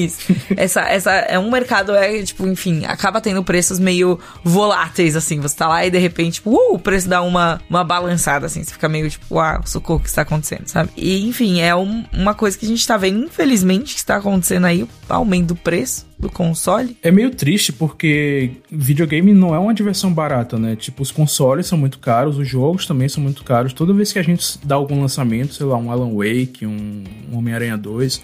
essa 0.57 0.81
essa 0.83 1.13
é 1.13 1.39
um 1.39 1.51
mercado 1.51 1.95
é 1.95 2.23
tipo, 2.23 2.47
enfim, 2.47 2.85
acaba 2.85 3.21
tendo 3.21 3.45
preços 3.45 3.79
meio 3.79 4.19
voláteis 4.43 5.15
assim, 5.15 5.41
você 5.41 5.57
tá 5.57 5.69
lá 5.69 5.87
e 5.87 5.91
de 5.91 5.99
repente, 5.99 6.35
tipo, 6.35 6.51
uh, 6.51 6.75
o 6.75 6.79
preço 6.79 7.09
dá 7.09 7.23
uma 7.35 7.61
uma 7.69 7.85
balançada 7.85 8.47
assim, 8.47 8.63
você 8.63 8.73
fica 8.73 8.89
meio 8.89 9.09
tipo, 9.09 9.35
uau, 9.35 9.61
socorro, 9.67 9.99
o 9.99 10.03
que 10.03 10.09
está 10.09 10.23
acontecendo, 10.23 10.67
sabe? 10.67 10.91
E 10.97 11.27
enfim, 11.27 11.61
é 11.61 11.75
um, 11.75 12.05
uma 12.13 12.35
coisa 12.35 12.57
que 12.57 12.65
a 12.65 12.69
gente 12.69 12.87
tá 12.87 12.97
vendo, 12.97 13.25
infelizmente, 13.25 13.95
que 13.95 14.01
está 14.01 14.17
acontecendo 14.17 14.65
aí, 14.67 14.83
o 14.83 14.89
aumento 15.09 15.49
do 15.49 15.57
preço 15.57 16.07
do 16.19 16.31
console. 16.31 16.97
É 17.03 17.11
meio 17.11 17.31
triste 17.31 17.73
porque 17.73 18.53
videogame 18.71 19.33
não 19.33 19.55
é 19.55 19.59
uma 19.59 19.75
diversão 19.75 20.13
barata, 20.13 20.59
né? 20.59 20.77
Tipo, 20.77 21.03
os 21.03 21.11
consoles 21.11 21.67
são 21.67 21.77
muito 21.77 21.99
caros, 21.99 22.39
os 22.39 22.49
jogos 22.49 22.87
também 22.87 23.09
são 23.09 23.23
muito 23.23 23.45
caros. 23.45 23.73
Toda 23.73 23.93
vez 23.93 24.13
que 24.13 24.19
a 24.19 24.23
gente 24.23 24.59
dá 24.65 24.77
algum 24.77 25.01
lançamento, 25.01 25.55
sei 25.55 25.67
lá, 25.67 25.77
um 25.77 25.91
Alan 25.91 26.13
Wake, 26.15 26.65
um, 26.65 27.05
um 27.31 27.39
Homem-Aranha 27.39 27.77
2, 27.77 28.23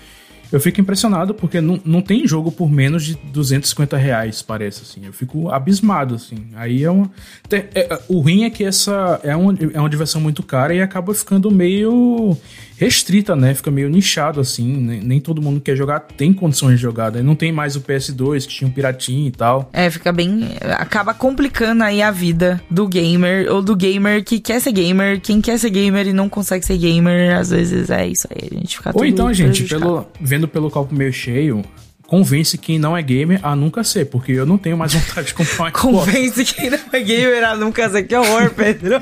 eu 0.52 0.60
fico 0.60 0.80
impressionado 0.80 1.34
porque 1.34 1.60
não, 1.60 1.80
não 1.84 2.02
tem 2.02 2.26
jogo 2.26 2.50
por 2.50 2.70
menos 2.70 3.04
de 3.04 3.14
250 3.32 3.96
reais, 3.96 4.42
parece, 4.42 4.82
assim. 4.82 5.06
Eu 5.06 5.12
fico 5.12 5.50
abismado, 5.50 6.14
assim. 6.14 6.46
Aí 6.54 6.82
é 6.84 6.90
uma... 6.90 7.10
É, 7.50 7.66
é, 7.74 8.00
o 8.08 8.20
ruim 8.20 8.44
é 8.44 8.50
que 8.50 8.64
essa 8.64 9.20
é 9.22 9.34
uma, 9.36 9.54
é 9.72 9.78
uma 9.78 9.90
diversão 9.90 10.20
muito 10.20 10.42
cara 10.42 10.74
e 10.74 10.80
acaba 10.80 11.14
ficando 11.14 11.50
meio 11.50 12.36
restrita, 12.80 13.36
né? 13.36 13.54
Fica 13.54 13.70
meio 13.70 13.90
nichado, 13.90 14.40
assim. 14.40 14.66
Nem, 14.66 15.00
nem 15.02 15.20
todo 15.20 15.42
mundo 15.42 15.60
que 15.60 15.70
quer 15.70 15.76
jogar 15.76 16.00
tem 16.00 16.32
condições 16.32 16.76
de 16.76 16.82
jogar. 16.82 17.10
Daí 17.10 17.22
não 17.22 17.34
tem 17.34 17.52
mais 17.52 17.76
o 17.76 17.80
PS2, 17.82 18.46
que 18.46 18.54
tinha 18.54 18.68
um 18.68 18.72
piratinho 18.72 19.28
e 19.28 19.30
tal. 19.30 19.68
É, 19.70 19.90
fica 19.90 20.10
bem... 20.10 20.48
Acaba 20.78 21.12
complicando 21.12 21.82
aí 21.82 22.00
a 22.00 22.10
vida 22.10 22.60
do 22.70 22.88
gamer, 22.88 23.52
ou 23.52 23.60
do 23.60 23.76
gamer 23.76 24.24
que 24.24 24.40
quer 24.40 24.60
ser 24.60 24.72
gamer. 24.72 25.20
Quem 25.20 25.42
quer 25.42 25.58
ser 25.58 25.68
gamer 25.68 26.06
e 26.06 26.12
não 26.14 26.28
consegue 26.28 26.64
ser 26.64 26.78
gamer, 26.78 27.36
às 27.36 27.50
vezes 27.50 27.90
é 27.90 28.06
isso 28.08 28.26
aí. 28.30 28.48
A 28.50 28.54
gente 28.54 28.78
fica 28.78 28.92
Ou 28.94 29.04
então, 29.04 29.32
gente, 29.34 29.64
pelo, 29.64 30.06
vendo 30.18 30.39
pelo 30.48 30.70
copo 30.70 30.94
meio 30.94 31.12
cheio, 31.12 31.64
convence 32.06 32.58
quem 32.58 32.78
não 32.78 32.96
é 32.96 33.02
gamer 33.02 33.38
a 33.42 33.54
nunca 33.54 33.84
ser, 33.84 34.06
porque 34.06 34.32
eu 34.32 34.44
não 34.44 34.58
tenho 34.58 34.76
mais 34.76 34.92
vontade 34.92 35.28
de 35.28 35.34
comprar 35.34 35.64
um 35.64 35.68
Xbox. 35.70 35.80
Convence 35.80 36.44
quem 36.44 36.70
não 36.70 36.78
é 36.92 37.00
gamer 37.00 37.44
a 37.44 37.56
nunca 37.56 37.88
ser. 37.88 38.02
Que 38.02 38.16
horror, 38.16 38.50
Pedro. 38.50 39.00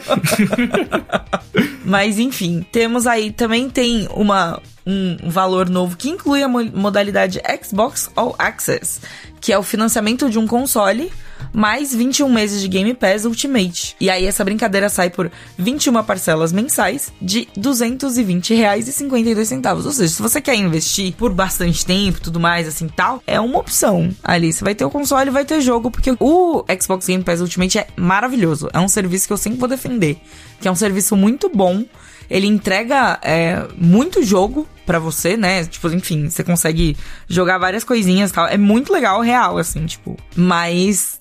Mas 1.84 2.18
enfim, 2.18 2.64
temos 2.70 3.06
aí 3.06 3.32
também 3.32 3.70
tem 3.70 4.06
uma 4.10 4.60
um 4.88 5.28
valor 5.28 5.68
novo 5.68 5.98
que 5.98 6.08
inclui 6.08 6.42
a 6.42 6.48
modalidade 6.48 7.42
Xbox 7.62 8.10
All 8.16 8.34
Access, 8.38 9.02
que 9.38 9.52
é 9.52 9.58
o 9.58 9.62
financiamento 9.62 10.30
de 10.30 10.38
um 10.38 10.46
console 10.46 11.12
mais 11.52 11.94
21 11.94 12.28
meses 12.28 12.62
de 12.62 12.68
Game 12.68 12.92
Pass 12.94 13.24
Ultimate. 13.24 13.96
E 14.00 14.10
aí 14.10 14.26
essa 14.26 14.44
brincadeira 14.44 14.88
sai 14.88 15.10
por 15.10 15.30
21 15.58 16.02
parcelas 16.02 16.52
mensais 16.52 17.12
de 17.20 17.40
R$ 17.40 17.48
220,52. 17.60 19.84
Ou 19.84 19.92
seja, 19.92 20.14
se 20.14 20.22
você 20.22 20.40
quer 20.40 20.54
investir 20.54 21.12
por 21.14 21.32
bastante 21.32 21.84
tempo, 21.84 22.20
tudo 22.20 22.40
mais 22.40 22.66
assim, 22.66 22.88
tal, 22.88 23.22
é 23.26 23.38
uma 23.38 23.58
opção 23.58 24.10
ali. 24.24 24.52
Você 24.52 24.64
vai 24.64 24.74
ter 24.74 24.84
o 24.84 24.90
console 24.90 25.30
vai 25.30 25.44
ter 25.44 25.60
jogo, 25.60 25.90
porque 25.90 26.14
o 26.18 26.64
Xbox 26.80 27.06
Game 27.06 27.22
Pass 27.22 27.40
Ultimate 27.40 27.78
é 27.78 27.86
maravilhoso. 27.96 28.68
É 28.72 28.78
um 28.78 28.88
serviço 28.88 29.26
que 29.26 29.32
eu 29.32 29.36
sempre 29.36 29.58
vou 29.58 29.68
defender, 29.68 30.18
que 30.60 30.68
é 30.68 30.70
um 30.70 30.76
serviço 30.76 31.16
muito 31.16 31.48
bom. 31.48 31.84
Ele 32.30 32.46
entrega 32.46 33.18
é, 33.22 33.66
muito 33.76 34.22
jogo 34.22 34.66
para 34.88 34.98
você, 34.98 35.36
né? 35.36 35.66
Tipo, 35.66 35.88
enfim, 35.90 36.30
você 36.30 36.42
consegue 36.42 36.96
jogar 37.28 37.58
várias 37.58 37.84
coisinhas 37.84 38.30
e 38.30 38.34
tal. 38.34 38.46
É 38.48 38.56
muito 38.56 38.92
legal, 38.92 39.20
real, 39.20 39.58
assim, 39.58 39.84
tipo. 39.84 40.16
Mas 40.34 41.20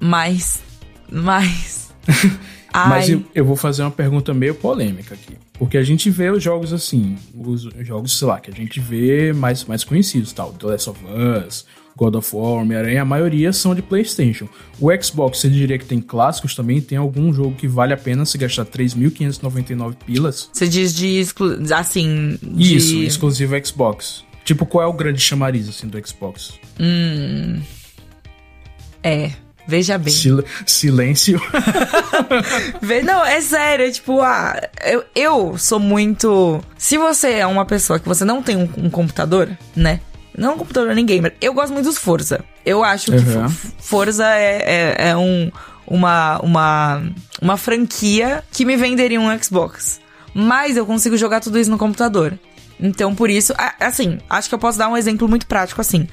mas. 0.00 0.62
Mas. 1.10 1.88
Mas 2.70 3.08
eu, 3.08 3.24
eu, 3.34 3.44
vou 3.44 3.56
fazer 3.56 3.82
uma 3.82 3.90
pergunta 3.90 4.32
meio 4.32 4.54
polêmica 4.54 5.14
aqui. 5.14 5.36
Porque 5.54 5.76
a 5.78 5.82
gente 5.82 6.10
vê 6.10 6.30
os 6.30 6.40
jogos 6.40 6.72
assim, 6.72 7.16
os 7.34 7.62
jogos, 7.80 8.16
sei 8.16 8.28
lá, 8.28 8.38
que 8.38 8.50
a 8.50 8.54
gente 8.54 8.78
vê 8.78 9.32
mais, 9.32 9.64
mais 9.64 9.82
conhecidos, 9.82 10.32
tal, 10.32 10.52
The 10.52 10.66
Last 10.66 10.90
of 10.90 11.00
Us, 11.04 11.66
God 11.98 12.14
of 12.14 12.34
War, 12.34 12.62
Homem-Aranha, 12.62 13.02
a 13.02 13.04
maioria 13.04 13.52
são 13.52 13.74
de 13.74 13.82
PlayStation. 13.82 14.48
O 14.80 14.88
Xbox, 15.02 15.38
você 15.38 15.50
diria 15.50 15.76
que 15.76 15.84
tem 15.84 16.00
clássicos 16.00 16.54
também? 16.54 16.80
Tem 16.80 16.96
algum 16.96 17.32
jogo 17.32 17.56
que 17.56 17.66
vale 17.66 17.92
a 17.92 17.96
pena 17.96 18.24
se 18.24 18.38
gastar 18.38 18.64
3.599 18.64 19.94
pilas? 20.06 20.48
Você 20.52 20.68
diz 20.68 20.94
de, 20.94 21.26
assim... 21.74 22.38
De... 22.40 22.76
Isso, 22.76 22.96
exclusivo 23.02 23.54
Xbox. 23.66 24.24
Tipo, 24.44 24.64
qual 24.64 24.84
é 24.84 24.86
o 24.86 24.92
grande 24.92 25.20
chamariz, 25.20 25.68
assim, 25.68 25.88
do 25.88 26.06
Xbox? 26.06 26.52
Hum... 26.78 27.60
É... 29.02 29.32
Veja 29.66 29.98
bem. 29.98 30.14
Sil 30.16 30.40
silêncio. 30.64 31.38
Não, 33.04 33.22
é 33.22 33.38
sério. 33.42 33.84
É 33.84 33.90
tipo, 33.90 34.22
ah, 34.22 34.58
eu, 34.82 35.04
eu 35.14 35.58
sou 35.58 35.78
muito. 35.78 36.64
Se 36.78 36.96
você 36.96 37.32
é 37.32 37.46
uma 37.46 37.66
pessoa 37.66 37.98
que 37.98 38.08
você 38.08 38.24
não 38.24 38.42
tem 38.42 38.56
um, 38.56 38.68
um 38.78 38.88
computador, 38.88 39.50
né? 39.76 40.00
Não 40.38 40.54
um 40.54 40.58
computador 40.58 40.94
nem 40.94 41.04
gamer. 41.04 41.34
Eu 41.40 41.52
gosto 41.52 41.72
muito 41.72 41.86
dos 41.86 41.98
Forza. 41.98 42.44
Eu 42.64 42.84
acho 42.84 43.10
que 43.10 43.18
uhum. 43.18 43.48
Forza 43.78 44.26
é, 44.26 44.96
é, 44.96 45.08
é 45.10 45.16
um, 45.16 45.50
uma, 45.86 46.38
uma, 46.38 47.02
uma 47.42 47.56
franquia 47.56 48.44
que 48.52 48.64
me 48.64 48.76
venderia 48.76 49.20
um 49.20 49.42
Xbox. 49.42 50.00
Mas 50.32 50.76
eu 50.76 50.86
consigo 50.86 51.16
jogar 51.16 51.40
tudo 51.40 51.58
isso 51.58 51.70
no 51.70 51.76
computador. 51.76 52.38
Então, 52.80 53.14
por 53.14 53.28
isso, 53.28 53.52
assim, 53.80 54.18
acho 54.30 54.48
que 54.48 54.54
eu 54.54 54.58
posso 54.58 54.78
dar 54.78 54.88
um 54.88 54.96
exemplo 54.96 55.28
muito 55.28 55.46
prático 55.46 55.80
assim. 55.80 56.06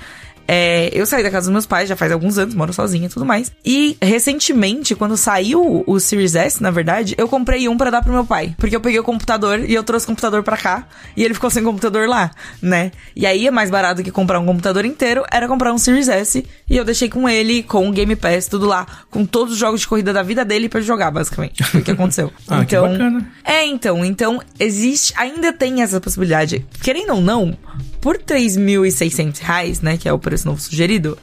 É, 0.48 0.90
eu 0.94 1.06
saí 1.06 1.24
da 1.24 1.32
casa 1.32 1.48
dos 1.48 1.54
meus 1.54 1.66
pais 1.66 1.90
já 1.90 1.96
faz 1.96 2.12
alguns 2.12 2.38
anos, 2.38 2.54
moro 2.54 2.72
sozinha 2.72 3.08
e 3.08 3.10
tudo 3.10 3.26
mais. 3.26 3.52
E 3.66 3.98
recentemente, 4.02 4.96
quando 4.96 5.18
saiu 5.18 5.84
o 5.86 6.00
Series 6.00 6.36
S, 6.36 6.62
na 6.62 6.72
verdade, 6.72 7.16
eu 7.18 7.28
comprei 7.28 7.68
um 7.68 7.78
para 7.78 7.90
dar 7.90 8.02
pro 8.02 8.14
meu 8.14 8.26
pai. 8.26 8.56
Porque 8.58 8.76
eu 8.76 8.82
peguei 8.82 9.00
o 9.00 9.04
computador 9.04 9.60
e 9.60 9.74
eu 9.74 9.84
trouxe 9.84 10.06
o 10.06 10.10
computador 10.10 10.44
para 10.44 10.58
cá. 10.58 10.88
E 11.16 11.24
ele 11.24 11.34
ficou 11.34 11.50
sem 11.50 11.64
computador 11.64 12.08
lá, 12.08 12.32
né? 12.62 12.92
E 13.16 13.26
aí 13.26 13.48
é 13.48 13.52
mais 13.52 13.70
barato 13.70 14.04
que 14.04 14.12
comprar 14.12 14.40
um 14.40 14.46
computador 14.46 14.86
inteiro, 14.86 15.24
era 15.32 15.48
comprar 15.48 15.74
um 15.74 15.78
Series 15.78 16.08
S. 16.08 16.46
E 16.70 16.78
eu 16.78 16.86
deixei 16.86 17.10
com 17.10 17.28
ele, 17.28 17.64
com 17.64 17.88
o 17.90 17.92
Game 17.92 18.16
Pass, 18.16 18.48
tudo 18.48 18.66
lá. 18.66 18.86
Com 19.10 19.26
todos 19.26 19.54
os 19.54 19.60
jogos 19.60 19.82
de 19.82 19.88
corrida 19.88 20.14
da 20.14 20.24
vida 20.24 20.46
dele 20.46 20.70
para 20.70 20.82
jogar, 20.82 21.12
basicamente. 21.12 21.64
Foi 21.64 21.82
o 21.82 21.84
que 21.84 21.92
aconteceu. 21.92 22.32
ah, 22.48 22.62
então, 22.62 22.86
que 22.86 22.92
bacana. 22.92 23.32
É, 23.44 23.66
então. 23.66 24.06
Então, 24.06 24.42
existe. 24.60 25.14
Ainda 25.18 25.52
tem 25.52 25.82
essa 25.82 26.00
possibilidade. 26.00 26.66
Querendo 26.82 27.14
ou 27.14 27.22
não, 27.22 27.58
por 28.06 28.20
3.600 28.20 29.40
reais, 29.40 29.82
né? 29.82 29.98
Que 29.98 30.08
é 30.08 30.14
o 30.14 30.20
preço 30.20 30.46
novo 30.46 30.62
sugerido, 30.62 31.18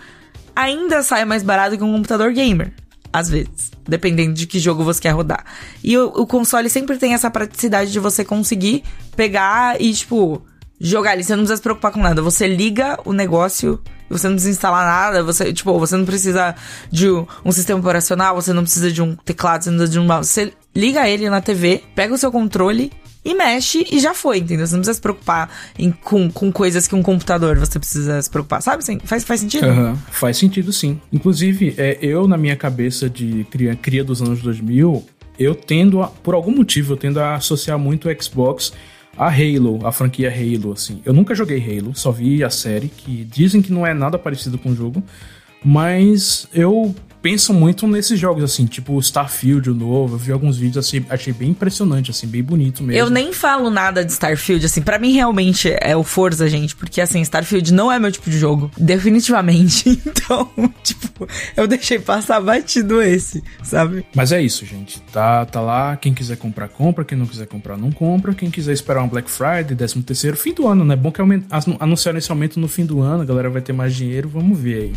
ainda 0.54 1.00
sai 1.04 1.24
mais 1.24 1.44
barato 1.44 1.78
que 1.78 1.84
um 1.84 1.92
computador 1.92 2.32
gamer. 2.32 2.72
Às 3.12 3.28
vezes, 3.30 3.70
dependendo 3.86 4.32
de 4.32 4.48
que 4.48 4.58
jogo 4.58 4.82
você 4.82 5.00
quer 5.00 5.10
rodar. 5.10 5.44
E 5.84 5.96
o, 5.96 6.06
o 6.08 6.26
console 6.26 6.68
sempre 6.68 6.98
tem 6.98 7.14
essa 7.14 7.30
praticidade 7.30 7.92
de 7.92 8.00
você 8.00 8.24
conseguir 8.24 8.82
pegar 9.14 9.80
e, 9.80 9.94
tipo, 9.94 10.42
jogar 10.80 11.12
ali. 11.12 11.22
Você 11.22 11.36
não 11.36 11.44
precisa 11.44 11.58
se 11.58 11.62
preocupar 11.62 11.92
com 11.92 12.00
nada. 12.00 12.20
Você 12.20 12.48
liga 12.48 12.98
o 13.04 13.12
negócio, 13.12 13.80
você 14.10 14.26
não 14.26 14.34
precisa 14.34 14.50
instalar 14.50 14.84
nada, 14.84 15.22
você, 15.22 15.52
tipo, 15.52 15.78
você 15.78 15.96
não 15.96 16.04
precisa 16.04 16.52
de 16.90 17.08
um 17.44 17.52
sistema 17.52 17.78
operacional, 17.78 18.34
você 18.34 18.52
não 18.52 18.64
precisa 18.64 18.90
de 18.90 19.00
um 19.00 19.14
teclado, 19.14 19.62
você 19.62 19.70
não 19.70 19.78
precisa 19.78 19.92
de 19.92 20.00
um 20.00 20.04
mouse. 20.04 20.28
Você 20.28 20.52
liga 20.74 21.08
ele 21.08 21.30
na 21.30 21.40
TV, 21.40 21.84
pega 21.94 22.12
o 22.12 22.18
seu 22.18 22.32
controle 22.32 22.90
e 23.24 23.34
mexe 23.34 23.86
e 23.90 24.00
já 24.00 24.14
foi, 24.14 24.38
entendeu? 24.38 24.66
Você 24.66 24.74
não 24.74 24.80
precisa 24.80 24.94
se 24.94 25.00
preocupar 25.00 25.50
em, 25.78 25.90
com, 25.92 26.30
com 26.30 26.50
coisas 26.50 26.88
que 26.88 26.94
um 26.94 27.02
computador 27.02 27.58
você 27.58 27.78
precisa 27.78 28.20
se 28.20 28.28
preocupar. 28.28 28.60
Sabe? 28.62 28.82
Faz, 29.04 29.24
faz 29.24 29.40
sentido? 29.40 29.66
Uhum. 29.66 29.96
Faz 30.10 30.36
sentido, 30.36 30.72
sim. 30.72 31.00
Inclusive, 31.12 31.74
é, 31.78 31.98
eu, 32.02 32.26
na 32.26 32.36
minha 32.36 32.56
cabeça 32.56 33.08
de 33.08 33.46
cria, 33.50 33.76
cria 33.76 34.02
dos 34.02 34.20
anos 34.20 34.42
2000, 34.42 35.04
eu 35.38 35.54
tendo 35.54 36.02
a, 36.02 36.08
por 36.08 36.34
algum 36.34 36.54
motivo, 36.54 36.94
eu 36.94 36.96
tendo 36.96 37.20
a 37.20 37.34
associar 37.36 37.78
muito 37.78 38.08
o 38.08 38.22
Xbox 38.22 38.72
a 39.16 39.28
Halo, 39.28 39.86
a 39.86 39.92
franquia 39.92 40.30
Halo, 40.30 40.72
assim. 40.72 41.00
Eu 41.04 41.12
nunca 41.12 41.34
joguei 41.34 41.58
Halo, 41.58 41.94
só 41.94 42.10
vi 42.10 42.42
a 42.42 42.50
série, 42.50 42.88
que 42.88 43.24
dizem 43.24 43.60
que 43.60 43.72
não 43.72 43.86
é 43.86 43.92
nada 43.92 44.18
parecido 44.18 44.58
com 44.58 44.70
o 44.70 44.74
jogo, 44.74 45.02
mas 45.64 46.48
eu 46.52 46.94
penso 47.22 47.54
muito 47.54 47.86
nesses 47.86 48.18
jogos, 48.18 48.42
assim, 48.42 48.66
tipo 48.66 48.98
Starfield, 48.98 49.70
o 49.70 49.74
novo. 49.74 50.16
Eu 50.16 50.18
vi 50.18 50.32
alguns 50.32 50.58
vídeos, 50.58 50.84
assim, 50.84 51.06
achei 51.08 51.32
bem 51.32 51.50
impressionante, 51.50 52.10
assim, 52.10 52.26
bem 52.26 52.42
bonito 52.42 52.82
mesmo. 52.82 53.00
Eu 53.00 53.08
nem 53.08 53.32
falo 53.32 53.70
nada 53.70 54.04
de 54.04 54.10
Starfield, 54.12 54.66
assim, 54.66 54.82
para 54.82 54.98
mim 54.98 55.12
realmente 55.12 55.72
é 55.80 55.96
o 55.96 56.02
Forza, 56.02 56.48
gente, 56.48 56.74
porque, 56.74 57.00
assim, 57.00 57.20
Starfield 57.22 57.72
não 57.72 57.90
é 57.90 57.98
meu 57.98 58.10
tipo 58.10 58.28
de 58.28 58.38
jogo, 58.38 58.70
definitivamente. 58.76 60.02
Então, 60.22 60.50
tipo, 60.82 61.28
eu 61.56 61.66
deixei 61.66 61.98
passar 61.98 62.40
batido 62.40 63.02
esse, 63.02 63.42
sabe? 63.62 64.04
Mas 64.14 64.32
é 64.32 64.40
isso, 64.40 64.64
gente. 64.64 65.00
Tá, 65.12 65.44
tá 65.44 65.60
lá, 65.60 65.96
quem 65.96 66.14
quiser 66.14 66.36
comprar, 66.36 66.68
compra, 66.68 67.04
quem 67.04 67.16
não 67.16 67.26
quiser 67.26 67.46
comprar, 67.46 67.76
não 67.76 67.90
compra. 67.90 68.34
Quem 68.34 68.50
quiser 68.50 68.72
esperar 68.72 69.02
um 69.02 69.08
Black 69.08 69.30
Friday, 69.30 69.76
13 69.76 70.02
terceiro, 70.02 70.36
fim 70.36 70.54
do 70.54 70.66
ano, 70.66 70.84
né? 70.84 70.96
Bom 70.96 71.12
que 71.12 71.20
anunciaram 71.78 72.18
esse 72.18 72.30
aumento 72.30 72.58
no 72.58 72.68
fim 72.68 72.84
do 72.84 73.00
ano, 73.00 73.22
a 73.22 73.26
galera 73.26 73.50
vai 73.50 73.62
ter 73.62 73.72
mais 73.72 73.94
dinheiro, 73.94 74.28
vamos 74.28 74.58
ver 74.58 74.82
aí. 74.82 74.92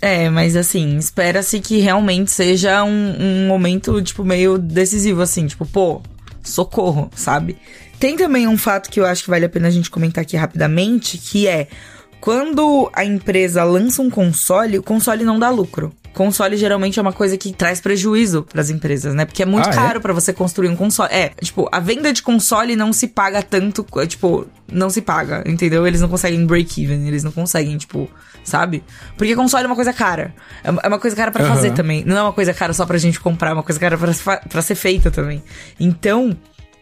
É, 0.00 0.28
mas 0.28 0.56
assim, 0.56 0.96
espera-se 0.98 1.58
que 1.60 1.78
realmente 1.78 2.30
seja 2.30 2.84
um, 2.84 3.14
um 3.18 3.48
momento, 3.48 4.00
tipo, 4.02 4.24
meio 4.24 4.58
decisivo, 4.58 5.22
assim, 5.22 5.46
tipo, 5.46 5.64
pô, 5.64 6.02
socorro, 6.42 7.10
sabe? 7.14 7.56
Tem 7.98 8.16
também 8.16 8.46
um 8.46 8.58
fato 8.58 8.90
que 8.90 9.00
eu 9.00 9.06
acho 9.06 9.24
que 9.24 9.30
vale 9.30 9.46
a 9.46 9.48
pena 9.48 9.68
a 9.68 9.70
gente 9.70 9.90
comentar 9.90 10.22
aqui 10.22 10.36
rapidamente, 10.36 11.16
que 11.16 11.48
é 11.48 11.66
quando 12.20 12.90
a 12.92 13.04
empresa 13.04 13.64
lança 13.64 14.02
um 14.02 14.10
console, 14.10 14.78
o 14.78 14.82
console 14.82 15.24
não 15.24 15.38
dá 15.38 15.48
lucro. 15.48 15.92
Console 16.16 16.56
geralmente 16.56 16.98
é 16.98 17.02
uma 17.02 17.12
coisa 17.12 17.36
que 17.36 17.52
traz 17.52 17.78
prejuízo 17.78 18.42
para 18.42 18.62
as 18.62 18.70
empresas, 18.70 19.14
né? 19.14 19.26
Porque 19.26 19.42
é 19.42 19.46
muito 19.46 19.68
ah, 19.68 19.72
é? 19.72 19.74
caro 19.74 19.98
é? 19.98 20.00
para 20.00 20.14
você 20.14 20.32
construir 20.32 20.70
um 20.70 20.74
console. 20.74 21.12
É, 21.12 21.28
tipo, 21.42 21.68
a 21.70 21.78
venda 21.78 22.10
de 22.10 22.22
console 22.22 22.74
não 22.74 22.90
se 22.90 23.06
paga 23.06 23.42
tanto, 23.42 23.86
tipo, 24.06 24.46
não 24.66 24.88
se 24.88 25.02
paga, 25.02 25.44
entendeu? 25.46 25.86
Eles 25.86 26.00
não 26.00 26.08
conseguem 26.08 26.46
break 26.46 26.82
even, 26.82 27.06
eles 27.06 27.22
não 27.22 27.30
conseguem, 27.30 27.76
tipo, 27.76 28.08
sabe? 28.42 28.82
Porque 29.14 29.36
console 29.36 29.64
é 29.64 29.66
uma 29.66 29.76
coisa 29.76 29.92
cara. 29.92 30.34
É, 30.64 30.68
é 30.68 30.88
uma 30.88 30.98
coisa 30.98 31.14
cara 31.14 31.30
para 31.30 31.44
uhum. 31.44 31.54
fazer 31.54 31.72
também. 31.72 32.02
Não 32.02 32.16
é 32.16 32.22
uma 32.22 32.32
coisa 32.32 32.54
cara 32.54 32.72
só 32.72 32.86
pra 32.86 32.96
gente 32.96 33.20
comprar, 33.20 33.50
é 33.50 33.52
uma 33.52 33.62
coisa 33.62 33.78
cara 33.78 33.98
para 33.98 34.62
ser 34.62 34.74
feita 34.74 35.10
também. 35.10 35.42
Então, 35.78 36.34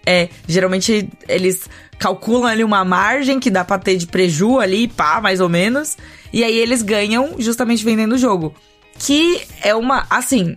é, 0.07 0.29
geralmente 0.47 1.11
eles 1.29 1.69
calculam 1.99 2.47
ali 2.47 2.63
uma 2.63 2.85
margem 2.85 3.41
que 3.41 3.51
dá 3.51 3.65
pra 3.65 3.81
ter 3.81 3.97
de 3.97 4.07
preju 4.07 4.61
ali, 4.61 4.87
pá, 4.87 5.21
mais 5.21 5.41
ou 5.41 5.49
menos. 5.49 5.97
E 6.33 6.45
aí 6.45 6.57
eles 6.57 6.83
ganham 6.83 7.35
justamente 7.41 7.85
vendendo 7.85 8.13
o 8.13 8.19
jogo. 8.19 8.55
Que 8.99 9.43
é 9.63 9.75
uma. 9.75 10.07
Assim, 10.09 10.57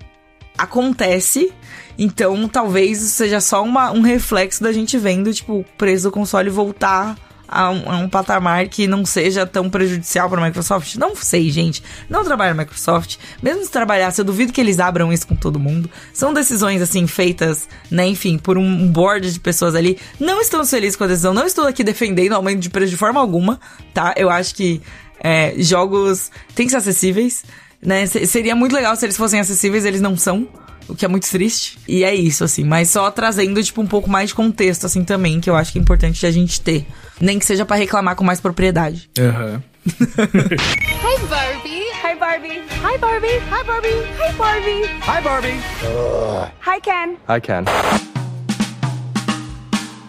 acontece. 0.57 1.51
Então 1.97 2.47
talvez 2.47 2.99
seja 2.99 3.41
só 3.41 3.63
uma, 3.63 3.91
um 3.91 4.01
reflexo 4.01 4.61
da 4.61 4.71
gente 4.71 4.97
vendo, 4.97 5.33
tipo, 5.33 5.59
o 5.59 5.65
preço 5.77 6.03
do 6.03 6.11
console 6.11 6.49
voltar 6.49 7.15
a 7.47 7.69
um, 7.71 7.89
a 7.89 7.97
um, 7.97 8.09
patamar 8.09 8.67
que 8.67 8.87
não 8.87 9.05
seja 9.05 9.45
tão 9.45 9.69
prejudicial 9.69 10.29
para 10.29 10.41
a 10.41 10.45
Microsoft? 10.45 10.95
Não 10.95 11.15
sei, 11.15 11.49
gente. 11.49 11.81
Não 12.09 12.23
trabalho 12.23 12.53
na 12.53 12.63
Microsoft. 12.63 13.17
Mesmo 13.41 13.63
se 13.63 13.71
trabalhasse, 13.71 14.19
eu 14.19 14.25
duvido 14.25 14.51
que 14.51 14.59
eles 14.59 14.79
abram 14.79 15.11
isso 15.13 15.25
com 15.25 15.35
todo 15.35 15.59
mundo. 15.59 15.89
São 16.13 16.33
decisões, 16.33 16.81
assim, 16.81 17.07
feitas, 17.07 17.67
né, 17.89 18.05
enfim, 18.05 18.37
por 18.37 18.57
um 18.57 18.87
board 18.87 19.31
de 19.31 19.39
pessoas 19.39 19.75
ali. 19.75 19.97
Não 20.19 20.41
estamos 20.41 20.69
felizes 20.69 20.95
com 20.95 21.05
a 21.05 21.07
decisão. 21.07 21.33
Não 21.33 21.45
estou 21.45 21.65
aqui 21.65 21.83
defendendo 21.83 22.33
aumento 22.33 22.59
de 22.59 22.69
preço 22.69 22.91
de 22.91 22.97
forma 22.97 23.19
alguma, 23.19 23.59
tá? 23.93 24.13
Eu 24.17 24.29
acho 24.29 24.53
que 24.53 24.81
é, 25.19 25.53
jogos 25.57 26.29
têm 26.53 26.65
que 26.65 26.71
ser 26.71 26.77
acessíveis, 26.77 27.43
né? 27.81 28.05
seria 28.05 28.55
muito 28.55 28.73
legal 28.73 28.95
se 28.95 29.05
eles 29.05 29.17
fossem 29.17 29.39
acessíveis, 29.39 29.85
eles 29.85 30.01
não 30.01 30.17
são 30.17 30.47
o 30.87 30.95
que 30.95 31.05
é 31.05 31.07
muito 31.07 31.29
triste. 31.29 31.77
E 31.87 32.03
é 32.03 32.13
isso, 32.15 32.43
assim, 32.43 32.63
mas 32.63 32.89
só 32.89 33.09
trazendo, 33.11 33.61
tipo, 33.61 33.81
um 33.81 33.87
pouco 33.87 34.09
mais 34.09 34.29
de 34.29 34.35
contexto, 34.35 34.85
assim, 34.85 35.03
também, 35.03 35.39
que 35.39 35.49
eu 35.49 35.55
acho 35.55 35.71
que 35.71 35.79
é 35.79 35.81
importante 35.81 36.25
a 36.25 36.31
gente 36.31 36.61
ter. 36.61 36.85
Nem 37.19 37.37
que 37.37 37.45
seja 37.45 37.65
para 37.65 37.75
reclamar 37.75 38.15
com 38.15 38.23
mais 38.23 38.39
propriedade. 38.39 39.09
Aham. 39.19 39.61
Uhum. 39.87 39.87
Hi 40.99 41.25
Barbie. 41.29 41.83
Hi 42.03 42.15
Barbie. 42.19 42.61
Hi 42.83 42.97
Barbie. 42.97 43.39
Hi 43.49 43.63
Barbie. 43.63 44.03
Hi 44.19 44.33
Barbie. 44.33 44.83
Hi 45.01 45.21
Barbie. 45.21 45.59
Uh. 45.83 46.47
Hi 46.59 46.79
Ken. 46.81 47.17
Hi 47.29 47.39
Ken. 47.39 48.16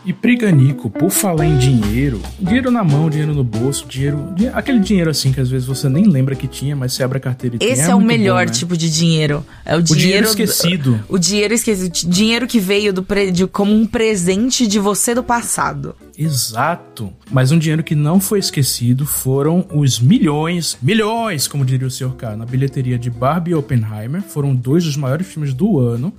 E 0.08 0.12
Priganico, 0.14 0.88
por 0.88 1.10
falar 1.10 1.44
em 1.44 1.58
dinheiro, 1.58 2.22
dinheiro 2.40 2.70
na 2.70 2.82
mão, 2.82 3.10
dinheiro 3.10 3.34
no 3.34 3.44
bolso, 3.44 3.86
dinheiro. 3.86 4.34
Aquele 4.54 4.78
dinheiro 4.78 5.10
assim 5.10 5.32
que 5.32 5.38
às 5.38 5.50
vezes 5.50 5.68
você 5.68 5.86
nem 5.86 6.04
lembra 6.04 6.34
que 6.34 6.48
tinha, 6.48 6.74
mas 6.74 6.94
você 6.94 7.02
abre 7.02 7.18
a 7.18 7.20
carteira 7.20 7.56
e 7.56 7.62
Esse 7.62 7.82
tem. 7.82 7.84
é, 7.84 7.90
é 7.90 7.94
o 7.94 8.00
melhor 8.00 8.46
bom, 8.46 8.50
né? 8.50 8.58
tipo 8.58 8.74
de 8.74 8.88
dinheiro. 8.88 9.44
É 9.66 9.76
o, 9.76 9.80
o 9.80 9.82
dinheiro, 9.82 10.00
dinheiro 10.00 10.26
esquecido. 10.26 11.04
O 11.10 11.18
dinheiro 11.18 11.52
esquecido. 11.52 11.92
Dinheiro 12.08 12.46
que 12.46 12.58
veio 12.58 12.90
do 12.90 13.02
pre, 13.02 13.30
de, 13.30 13.46
como 13.46 13.74
um 13.74 13.86
presente 13.86 14.66
de 14.66 14.78
você 14.78 15.14
do 15.14 15.22
passado. 15.22 15.94
Exato. 16.16 17.12
Mas 17.30 17.52
um 17.52 17.58
dinheiro 17.58 17.84
que 17.84 17.94
não 17.94 18.18
foi 18.18 18.38
esquecido 18.38 19.04
foram 19.04 19.66
os 19.74 20.00
milhões, 20.00 20.78
milhões, 20.80 21.46
como 21.46 21.66
diria 21.66 21.86
o 21.86 21.90
Sr. 21.90 22.14
K, 22.16 22.34
na 22.34 22.46
bilheteria 22.46 22.98
de 22.98 23.10
Barbie 23.10 23.50
e 23.50 23.54
Oppenheimer. 23.54 24.22
Foram 24.22 24.54
dois 24.54 24.84
dos 24.84 24.96
maiores 24.96 25.26
filmes 25.26 25.52
do 25.52 25.78
ano. 25.78 26.14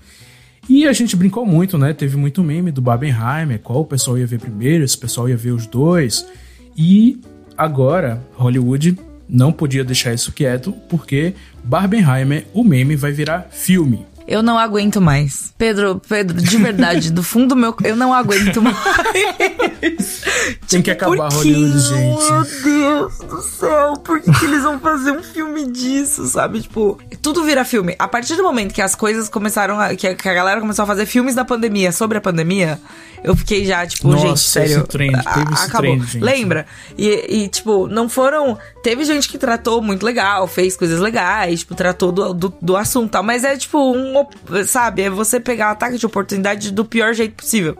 E 0.69 0.87
a 0.87 0.93
gente 0.93 1.15
brincou 1.15 1.47
muito, 1.47 1.79
né? 1.79 1.93
Teve 1.93 2.15
muito 2.15 2.43
meme 2.43 2.69
do 2.69 2.79
Barbenheimer, 2.79 3.59
qual 3.59 3.81
o 3.81 3.85
pessoal 3.85 4.19
ia 4.19 4.27
ver 4.27 4.39
primeiro, 4.39 4.87
se 4.87 4.95
o 4.95 4.99
pessoal 4.99 5.27
ia 5.27 5.35
ver 5.35 5.49
os 5.49 5.65
dois. 5.65 6.27
E 6.77 7.19
agora, 7.57 8.21
Hollywood 8.35 8.95
não 9.27 9.51
podia 9.51 9.83
deixar 9.83 10.13
isso 10.13 10.31
quieto, 10.31 10.71
porque 10.87 11.33
Barbenheimer, 11.63 12.45
o 12.53 12.63
meme, 12.63 12.95
vai 12.95 13.11
virar 13.11 13.47
filme. 13.49 14.05
Eu 14.29 14.43
não 14.43 14.59
aguento 14.59 15.01
mais. 15.01 15.51
Pedro, 15.57 15.99
Pedro, 16.07 16.39
de 16.39 16.57
verdade, 16.57 17.11
do 17.11 17.23
fundo 17.23 17.47
do 17.47 17.55
meu. 17.55 17.75
Eu 17.83 17.95
não 17.95 18.13
aguento 18.13 18.61
mais. 18.61 18.77
Tem 20.69 20.83
que 20.83 20.91
acabar 20.91 21.31
Hollywood, 21.31 21.79
gente. 21.79 22.31
Meu 22.31 22.43
Deus 22.63 23.17
do 23.17 23.41
céu, 23.41 23.93
por 23.95 24.21
que, 24.21 24.31
que 24.31 24.45
eles 24.45 24.61
vão 24.61 24.79
fazer 24.79 25.13
um 25.13 25.23
filme 25.23 25.65
disso, 25.71 26.27
sabe? 26.27 26.61
Tipo, 26.61 26.99
tudo 27.23 27.43
vira 27.43 27.65
filme. 27.65 27.95
A 27.97 28.07
partir 28.07 28.35
do 28.35 28.43
momento 28.43 28.71
que 28.71 28.83
as 28.83 28.93
coisas 28.93 29.27
começaram 29.27 29.79
a. 29.79 29.95
que 29.95 30.05
a, 30.05 30.13
que 30.13 30.29
a 30.29 30.33
galera 30.33 30.61
começou 30.61 30.83
a 30.83 30.85
fazer 30.85 31.07
filmes 31.07 31.33
da 31.33 31.43
pandemia 31.43 31.91
sobre 31.91 32.19
a 32.19 32.21
pandemia, 32.21 32.79
eu 33.23 33.35
fiquei 33.35 33.65
já, 33.65 33.85
tipo, 33.87 34.09
Nossa, 34.09 34.27
gente, 34.27 34.39
sério. 34.39 34.87
Trend, 34.87 35.13
esse 35.53 35.65
acabou. 35.65 35.97
Trend. 35.97 36.19
Lembra? 36.19 36.67
E, 36.95 37.43
e, 37.43 37.47
tipo, 37.47 37.87
não 37.87 38.07
foram. 38.07 38.59
Teve 38.83 39.03
gente 39.05 39.27
que 39.27 39.39
tratou 39.39 39.81
muito 39.81 40.05
legal, 40.05 40.47
fez 40.47 40.77
coisas 40.77 40.99
legais, 40.99 41.61
tipo, 41.61 41.73
tratou 41.73 42.11
do, 42.11 42.33
do, 42.33 42.53
do 42.61 42.77
assunto 42.77 43.09
tal, 43.09 43.23
mas 43.23 43.43
é 43.43 43.57
tipo 43.57 43.77
um 43.91 44.18
sabe, 44.65 45.03
é 45.03 45.09
você 45.09 45.39
pegar 45.39 45.69
o 45.69 45.71
ataque 45.71 45.97
de 45.97 46.05
oportunidade 46.05 46.71
do 46.71 46.85
pior 46.85 47.13
jeito 47.13 47.35
possível. 47.35 47.77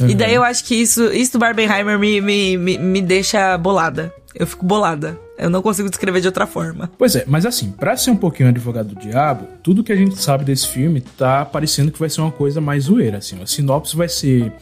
Uhum. 0.00 0.08
E 0.08 0.14
daí 0.14 0.34
eu 0.34 0.42
acho 0.42 0.64
que 0.64 0.74
isso, 0.74 1.04
isso 1.12 1.32
do 1.32 1.38
Barbenheimer 1.38 1.98
me, 1.98 2.20
me, 2.20 2.56
me, 2.56 2.78
me 2.78 3.02
deixa 3.02 3.56
bolada. 3.56 4.12
Eu 4.34 4.46
fico 4.46 4.64
bolada. 4.64 5.18
Eu 5.36 5.50
não 5.50 5.62
consigo 5.62 5.88
descrever 5.88 6.20
de 6.20 6.28
outra 6.28 6.46
forma. 6.46 6.90
Pois 6.98 7.16
é, 7.16 7.24
mas 7.26 7.46
assim, 7.46 7.70
pra 7.72 7.96
ser 7.96 8.10
um 8.10 8.16
pouquinho 8.16 8.48
advogado 8.48 8.94
do 8.94 9.00
diabo, 9.00 9.46
tudo 9.62 9.82
que 9.82 9.92
a 9.92 9.96
gente 9.96 10.20
sabe 10.20 10.44
desse 10.44 10.68
filme 10.68 11.00
tá 11.00 11.44
parecendo 11.44 11.90
que 11.90 11.98
vai 11.98 12.10
ser 12.10 12.20
uma 12.20 12.30
coisa 12.30 12.60
mais 12.60 12.84
zoeira, 12.84 13.18
assim. 13.18 13.42
A 13.42 13.46
sinopse 13.46 13.96
vai 13.96 14.08
ser 14.08 14.52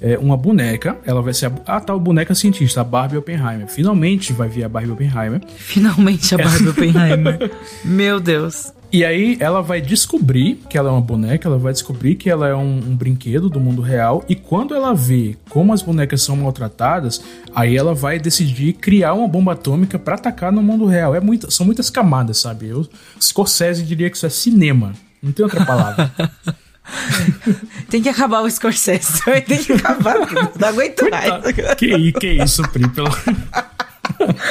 é, 0.00 0.18
uma 0.18 0.36
boneca, 0.36 0.98
ela 1.06 1.22
vai 1.22 1.32
ser 1.32 1.46
a, 1.46 1.76
a, 1.76 1.80
tal 1.80 2.00
boneca 2.00 2.34
cientista, 2.34 2.80
a 2.80 2.84
Barbie 2.84 3.16
Oppenheimer. 3.16 3.68
Finalmente 3.68 4.32
vai 4.32 4.48
vir 4.48 4.64
a 4.64 4.68
Barbie 4.68 4.90
Oppenheimer. 4.90 5.40
Finalmente 5.56 6.34
a 6.34 6.38
Barbie 6.38 6.68
Oppenheimer. 6.70 7.50
Meu 7.84 8.18
Deus. 8.18 8.72
E 8.92 9.06
aí 9.06 9.38
ela 9.40 9.62
vai 9.62 9.80
descobrir 9.80 10.56
que 10.68 10.76
ela 10.76 10.90
é 10.90 10.92
uma 10.92 11.00
boneca, 11.00 11.48
ela 11.48 11.56
vai 11.56 11.72
descobrir 11.72 12.14
que 12.14 12.28
ela 12.28 12.46
é 12.46 12.54
um, 12.54 12.76
um, 12.76 12.94
brinquedo 12.94 13.48
do 13.48 13.58
mundo 13.58 13.80
real. 13.80 14.22
E 14.28 14.36
quando 14.36 14.74
ela 14.74 14.94
vê 14.94 15.34
como 15.48 15.72
as 15.72 15.80
bonecas 15.80 16.20
são 16.20 16.36
maltratadas, 16.36 17.24
aí 17.54 17.74
ela 17.74 17.94
vai 17.94 18.18
decidir 18.18 18.74
criar 18.74 19.14
uma 19.14 19.26
bomba 19.26 19.52
atômica 19.52 19.98
para 19.98 20.16
atacar 20.16 20.52
no 20.52 20.62
mundo 20.62 20.84
real. 20.84 21.14
É 21.14 21.20
muito, 21.20 21.50
são 21.50 21.64
muitas 21.64 21.88
camadas, 21.88 22.38
sabe? 22.38 22.68
Eu, 22.68 22.86
Scorsese 23.18 23.82
diria 23.82 24.10
que 24.10 24.16
isso 24.18 24.26
é 24.26 24.30
cinema. 24.30 24.92
Não 25.22 25.32
tem 25.32 25.42
outra 25.42 25.64
palavra. 25.64 26.12
tem 27.88 28.02
que 28.02 28.10
acabar 28.10 28.42
o 28.42 28.50
Scorsese. 28.50 29.22
Tem 29.46 29.64
que 29.64 29.72
acabar. 29.72 30.16
Não 30.58 30.68
aguento 30.68 31.08
mais. 31.08 31.54
Que, 31.78 32.12
que 32.12 32.32
isso, 32.42 32.62
Pri? 32.68 32.88
Pelo... 32.90 33.08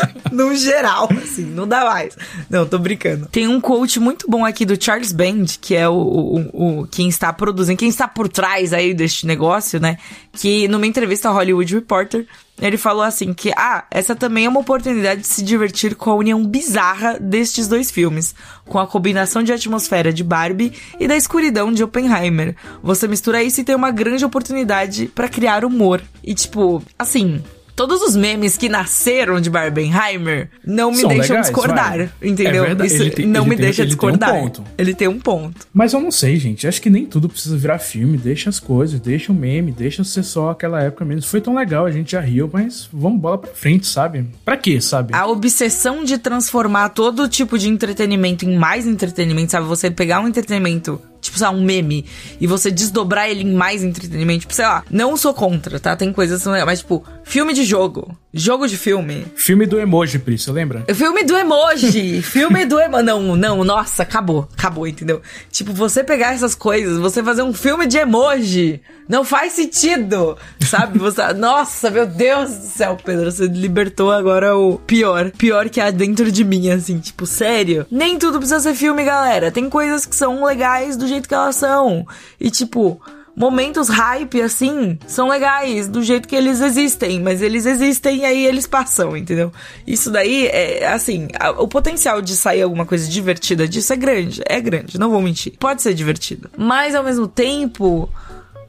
no 0.32 0.56
geral, 0.56 1.10
assim, 1.22 1.46
não 1.46 1.68
dá 1.68 1.86
mais. 1.86 2.18
Não, 2.50 2.66
tô 2.66 2.78
brincando. 2.78 3.28
Tem 3.32 3.48
um 3.48 3.60
quote 3.60 4.00
muito 4.00 4.30
bom 4.30 4.46
aqui 4.46 4.66
do 4.66 4.82
Charles 4.82 5.12
Band, 5.12 5.46
que 5.60 5.76
é 5.76 5.88
o, 5.88 5.94
o, 5.94 6.82
o 6.82 6.88
quem 6.88 7.10
está 7.10 7.32
produzindo, 7.34 7.78
quem 7.78 7.90
está 7.90 8.08
por 8.08 8.30
trás 8.30 8.74
aí 8.74 8.94
deste 8.94 9.26
negócio, 9.26 9.80
né? 9.80 9.98
Que 10.34 10.68
numa 10.68 10.88
entrevista 10.88 11.30
ao 11.30 11.36
Hollywood 11.36 11.74
Reporter, 11.74 12.26
ele 12.62 12.78
falou 12.78 13.02
assim 13.02 13.34
que, 13.34 13.52
ah, 13.58 13.86
essa 13.90 14.16
também 14.16 14.46
é 14.46 14.50
uma 14.50 14.60
oportunidade 14.60 15.22
de 15.22 15.28
se 15.28 15.44
divertir 15.44 15.96
com 15.96 16.12
a 16.12 16.16
união 16.16 16.46
bizarra 16.46 17.18
destes 17.20 17.68
dois 17.68 17.90
filmes, 17.90 18.36
com 18.66 18.78
a 18.78 18.86
combinação 18.86 19.42
de 19.42 19.52
atmosfera 19.52 20.14
de 20.14 20.24
Barbie 20.24 20.72
e 21.00 21.08
da 21.08 21.18
escuridão 21.18 21.74
de 21.74 21.84
Oppenheimer. 21.84 22.56
Você 22.84 23.08
mistura 23.08 23.42
isso 23.44 23.60
e 23.62 23.64
tem 23.64 23.76
uma 23.76 23.90
grande 23.90 24.24
oportunidade 24.24 25.08
para 25.08 25.28
criar 25.28 25.66
humor. 25.66 26.02
E 26.24 26.36
tipo, 26.36 26.84
assim, 27.00 27.42
todos 27.76 28.02
os 28.02 28.16
memes 28.16 28.58
que 28.58 28.70
nasceram 28.70 29.40
de 29.40 29.50
Barbenheimer 29.50 30.50
não 30.66 30.92
me 30.92 30.98
São 30.98 31.10
deixam 31.10 31.36
legais, 31.36 31.48
discordar, 31.48 31.98
vai. 31.98 32.10
entendeu? 32.22 32.66
É 32.66 32.86
Isso 32.86 33.10
tem, 33.12 33.26
não 33.26 33.44
me 33.46 33.56
tem, 33.56 33.66
deixa 33.66 33.82
ele 33.82 33.88
discordar. 33.90 34.32
Tem 34.32 34.40
um 34.40 34.44
ponto. 34.44 34.64
Ele 34.78 34.94
tem 34.94 35.08
um 35.08 35.20
ponto. 35.20 35.68
Mas 35.74 35.94
eu 35.94 36.00
não 36.00 36.12
sei, 36.12 36.38
gente. 36.38 36.68
Acho 36.68 36.82
que 36.82 36.90
nem 36.90 37.06
tudo 37.06 37.30
precisa 37.30 37.58
virar 37.58 37.80
filme. 37.80 38.18
Deixa 38.18 38.50
as 38.50 38.60
coisas, 38.60 39.00
deixa 39.00 39.32
o 39.32 39.36
meme, 39.36 39.72
deixa 39.72 40.04
ser 40.04 40.24
só 40.24 40.52
aquela 40.52 40.82
época 40.82 41.06
mesmo. 41.06 41.24
Foi 41.30 41.42
tão 41.42 41.56
legal, 41.56 41.86
a 41.86 41.92
gente 41.92 42.12
já 42.12 42.22
riu, 42.22 42.50
mas 42.52 42.88
vamos 42.92 43.20
bola 43.20 43.38
pra 43.38 43.52
frente, 43.52 43.88
sabe? 43.88 44.26
Pra 44.44 44.58
quê, 44.58 44.80
sabe? 44.82 45.14
A 45.14 45.26
obsessão 45.28 46.04
de 46.04 46.18
transformar 46.18 46.90
todo 46.90 47.28
tipo 47.28 47.58
de 47.58 47.70
entretenimento 47.70 48.46
em 48.46 48.56
mais 48.58 48.86
entretenimento, 48.88 49.52
sabe? 49.52 49.68
Você 49.68 49.90
pegar 49.90 50.22
um 50.22 50.28
entretenimento 50.28 51.02
tipo, 51.22 51.38
sei 51.38 51.48
lá, 51.48 51.54
um 51.54 51.64
meme, 51.64 52.06
e 52.40 52.48
você 52.48 52.72
desdobrar 52.72 53.30
ele 53.30 53.44
em 53.44 53.54
mais 53.54 53.84
entretenimento, 53.84 54.42
tipo, 54.42 54.54
sei 54.54 54.66
lá, 54.66 54.84
não 54.90 55.16
sou 55.16 55.34
contra, 55.34 55.80
tá? 55.80 55.96
Tem 55.96 56.12
coisas, 56.12 56.46
mas 56.66 56.80
tipo, 56.80 57.06
filme 57.24 57.54
de 57.54 57.64
jogo, 57.64 58.18
jogo 58.34 58.68
de 58.68 58.78
filme. 58.78 59.26
Filme 59.36 59.66
do 59.66 59.80
emoji, 59.80 60.20
Pri, 60.20 60.38
você 60.38 60.52
lembra? 60.52 60.84
Filme 60.94 61.24
do 61.24 61.38
emoji, 61.38 62.22
filme 62.24 62.66
do 62.66 62.80
emoji. 62.80 63.04
Não, 63.04 63.36
não, 63.36 63.64
nossa, 63.64 64.04
acabou, 64.04 64.48
acabou, 64.58 64.88
entendeu? 64.88 65.22
Tipo, 65.52 65.74
você 65.74 66.04
pegar 66.04 66.34
essas 66.34 66.56
coisas, 66.56 66.98
você 66.98 67.24
fazer 67.24 67.44
um 67.44 67.54
filme 67.54 67.86
de 67.86 67.98
emoji, 67.98 68.82
não 69.12 69.26
faz 69.26 69.54
sentido, 69.54 70.38
sabe? 70.62 70.98
Você, 71.02 71.34
nossa, 71.34 71.90
meu 71.90 72.06
Deus 72.08 72.50
do 72.50 72.66
céu, 72.68 72.98
Pedro, 73.04 73.30
você 73.30 73.46
libertou 73.48 74.10
agora 74.12 74.56
o 74.56 74.80
pior, 74.80 75.32
pior 75.32 75.68
que 75.70 75.82
há 75.82 75.92
dentro 75.92 76.32
de 76.32 76.46
mim, 76.46 76.70
assim, 76.70 77.00
tipo, 77.00 77.26
sério. 77.26 77.86
Nem 77.92 78.18
tudo 78.18 78.38
precisa 78.38 78.62
ser 78.62 78.74
filme, 78.74 79.04
galera. 79.04 79.52
Tem 79.52 79.70
coisas 79.70 80.06
que 80.06 80.16
são 80.16 80.46
legais 80.46 80.96
do 80.96 81.08
jeito 81.12 81.28
que 81.28 81.36
elas 81.36 81.56
são. 81.56 82.06
E 82.40 82.50
tipo, 82.50 83.02
momentos 83.36 83.88
hype 83.90 84.42
assim 84.42 84.98
são 85.08 85.30
legais 85.30 85.88
do 85.88 86.02
jeito 86.02 86.28
que 86.28 86.36
eles 86.36 86.62
existem, 86.62 87.20
mas 87.20 87.42
eles 87.42 87.66
existem 87.66 88.20
e 88.20 88.26
aí 88.26 88.46
eles 88.46 88.68
passam, 88.68 89.16
entendeu? 89.16 89.52
Isso 89.86 90.12
daí 90.12 90.48
é 90.48 90.88
assim, 90.88 91.28
a, 91.40 91.52
o 91.52 91.68
potencial 91.68 92.22
de 92.22 92.36
sair 92.36 92.62
alguma 92.62 92.86
coisa 92.86 93.08
divertida 93.10 93.68
disso 93.68 93.94
é 93.94 93.96
grande, 93.96 94.42
é 94.46 94.60
grande, 94.60 95.00
não 95.00 95.10
vou 95.10 95.22
mentir. 95.22 95.54
Pode 95.60 95.82
ser 95.82 95.94
divertido, 95.94 96.50
mas 96.58 96.96
ao 96.96 97.04
mesmo 97.04 97.28
tempo, 97.28 98.10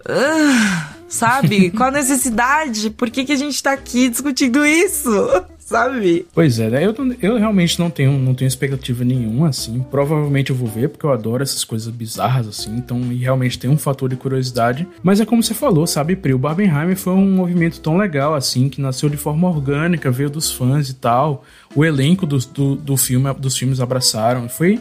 uh, 0.06 0.94
sabe? 1.08 1.70
Qual 1.76 1.88
a 1.88 1.92
necessidade? 1.92 2.90
Por 2.90 3.10
que, 3.10 3.24
que 3.24 3.32
a 3.32 3.36
gente 3.36 3.62
tá 3.62 3.72
aqui 3.72 4.08
discutindo 4.08 4.64
isso? 4.64 5.10
Sabe? 5.64 6.26
Pois 6.34 6.58
é, 6.58 6.68
né? 6.68 6.84
eu, 6.84 6.94
eu 7.20 7.38
realmente 7.38 7.78
não 7.78 7.90
tenho, 7.90 8.12
não 8.18 8.34
tenho 8.34 8.48
expectativa 8.48 9.04
nenhuma, 9.04 9.48
assim. 9.48 9.84
Provavelmente 9.90 10.50
eu 10.50 10.56
vou 10.56 10.68
ver, 10.68 10.88
porque 10.88 11.06
eu 11.06 11.12
adoro 11.12 11.42
essas 11.42 11.64
coisas 11.64 11.92
bizarras, 11.92 12.46
assim. 12.48 12.76
Então, 12.76 13.00
e 13.12 13.16
realmente 13.16 13.58
tem 13.58 13.70
um 13.70 13.78
fator 13.78 14.08
de 14.08 14.16
curiosidade. 14.16 14.86
Mas 15.02 15.20
é 15.20 15.26
como 15.26 15.42
você 15.42 15.54
falou, 15.54 15.86
sabe, 15.86 16.16
Pri? 16.16 16.34
O 16.34 16.38
Barbenheimer 16.38 16.96
foi 16.96 17.14
um 17.14 17.30
movimento 17.30 17.80
tão 17.80 17.96
legal, 17.96 18.34
assim, 18.34 18.68
que 18.68 18.80
nasceu 18.80 19.08
de 19.08 19.16
forma 19.16 19.48
orgânica, 19.48 20.10
veio 20.10 20.30
dos 20.30 20.50
fãs 20.52 20.88
e 20.88 20.94
tal. 20.94 21.44
O 21.74 21.84
elenco 21.84 22.26
do, 22.26 22.38
do, 22.38 22.76
do 22.76 22.96
filme, 22.96 23.32
dos 23.34 23.56
filmes 23.56 23.80
abraçaram. 23.80 24.48
Foi 24.48 24.78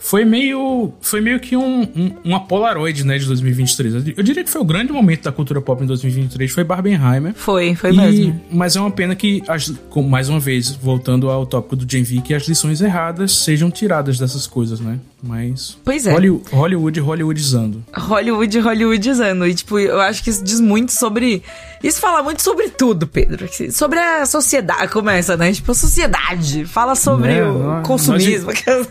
foi 0.00 0.24
meio 0.24 0.92
foi 1.00 1.20
meio 1.20 1.38
que 1.38 1.56
um, 1.56 1.82
um, 1.82 2.12
uma 2.24 2.40
Polaroid, 2.40 3.04
né, 3.04 3.18
de 3.18 3.26
2023. 3.26 4.16
Eu 4.16 4.22
diria 4.22 4.42
que 4.42 4.50
foi 4.50 4.60
o 4.60 4.64
grande 4.64 4.92
momento 4.92 5.24
da 5.24 5.30
cultura 5.30 5.60
pop 5.60 5.84
em 5.84 5.86
2023, 5.86 6.50
foi 6.50 6.64
Barbenheimer. 6.64 7.34
Foi, 7.34 7.74
foi 7.74 7.92
e, 7.92 7.96
mesmo. 7.96 8.40
Mas 8.50 8.74
é 8.76 8.80
uma 8.80 8.90
pena 8.90 9.14
que, 9.14 9.42
as, 9.46 9.72
mais 10.08 10.28
uma 10.28 10.40
vez, 10.40 10.70
voltando 10.70 11.30
ao 11.30 11.44
tópico 11.44 11.76
do 11.76 11.90
Gen 11.90 12.02
V, 12.02 12.22
que 12.22 12.34
as 12.34 12.48
lições 12.48 12.80
erradas 12.80 13.32
sejam 13.32 13.70
tiradas 13.70 14.18
dessas 14.18 14.46
coisas, 14.46 14.80
né? 14.80 14.98
Mas. 15.22 15.76
Pois 15.84 16.06
é. 16.06 16.12
Hollywood, 16.12 16.50
Hollywood 16.50 17.00
Hollywoodizando. 17.00 17.84
Hollywood 17.94 18.58
Hollywoodizando. 18.58 19.46
E, 19.46 19.54
tipo, 19.54 19.78
eu 19.78 20.00
acho 20.00 20.24
que 20.24 20.30
isso 20.30 20.42
diz 20.42 20.60
muito 20.60 20.92
sobre. 20.92 21.42
Isso 21.82 22.00
fala 22.00 22.22
muito 22.22 22.42
sobre 22.42 22.68
tudo, 22.68 23.06
Pedro. 23.06 23.48
Sobre 23.72 23.98
a 23.98 24.26
sociedade. 24.26 24.92
Começa, 24.92 25.36
né? 25.36 25.50
Tipo, 25.52 25.72
a 25.72 25.74
sociedade. 25.74 26.66
Fala 26.66 26.94
sobre 26.94 27.34
né? 27.34 27.44
o 27.44 27.58
nós, 27.58 27.86
consumismo. 27.86 28.52
Nós, 28.52 28.88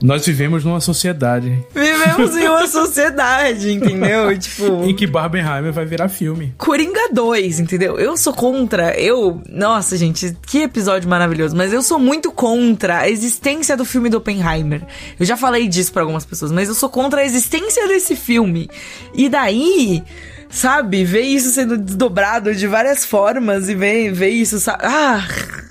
nós, 0.00 0.26
vivemos 0.26 0.64
numa 0.64 0.80
sociedade. 0.80 1.58
Vivemos 1.74 2.36
em 2.36 2.48
uma 2.48 2.66
sociedade, 2.68 3.72
entendeu? 3.72 4.38
tipo. 4.38 4.84
Em 4.84 4.94
que 4.94 5.06
Barbenheimer 5.06 5.72
vai 5.72 5.84
virar 5.84 6.08
filme. 6.08 6.54
Coringa 6.56 7.08
2, 7.12 7.58
entendeu? 7.58 7.98
Eu 7.98 8.16
sou 8.16 8.32
contra. 8.32 8.98
Eu. 8.98 9.42
Nossa, 9.48 9.96
gente, 9.96 10.36
que 10.46 10.58
episódio 10.58 11.08
maravilhoso. 11.08 11.56
Mas 11.56 11.72
eu 11.72 11.82
sou 11.82 11.98
muito 11.98 12.30
contra 12.30 13.00
a 13.00 13.10
existência 13.10 13.76
do 13.76 13.84
filme 13.84 14.08
do 14.08 14.18
Oppenheimer. 14.18 14.82
Eu 15.18 15.26
já 15.26 15.36
falei 15.36 15.66
disso 15.66 15.92
para 15.92 16.02
algumas 16.02 16.24
pessoas, 16.24 16.52
mas 16.52 16.68
eu 16.68 16.74
sou 16.76 16.88
contra 16.88 17.22
a 17.22 17.24
existência 17.24 17.88
desse 17.88 18.14
filme. 18.14 18.70
E 19.14 19.28
daí, 19.28 20.02
sabe, 20.48 21.04
ver 21.04 21.22
isso 21.22 21.50
sendo 21.50 21.76
desdobrado 21.76 22.54
de 22.54 22.66
várias 22.66 23.04
formas 23.04 23.68
e 23.68 23.74
ver, 23.74 24.12
ver 24.12 24.30
isso, 24.30 24.58
sabe? 24.60 24.84
Ah, 24.84 25.26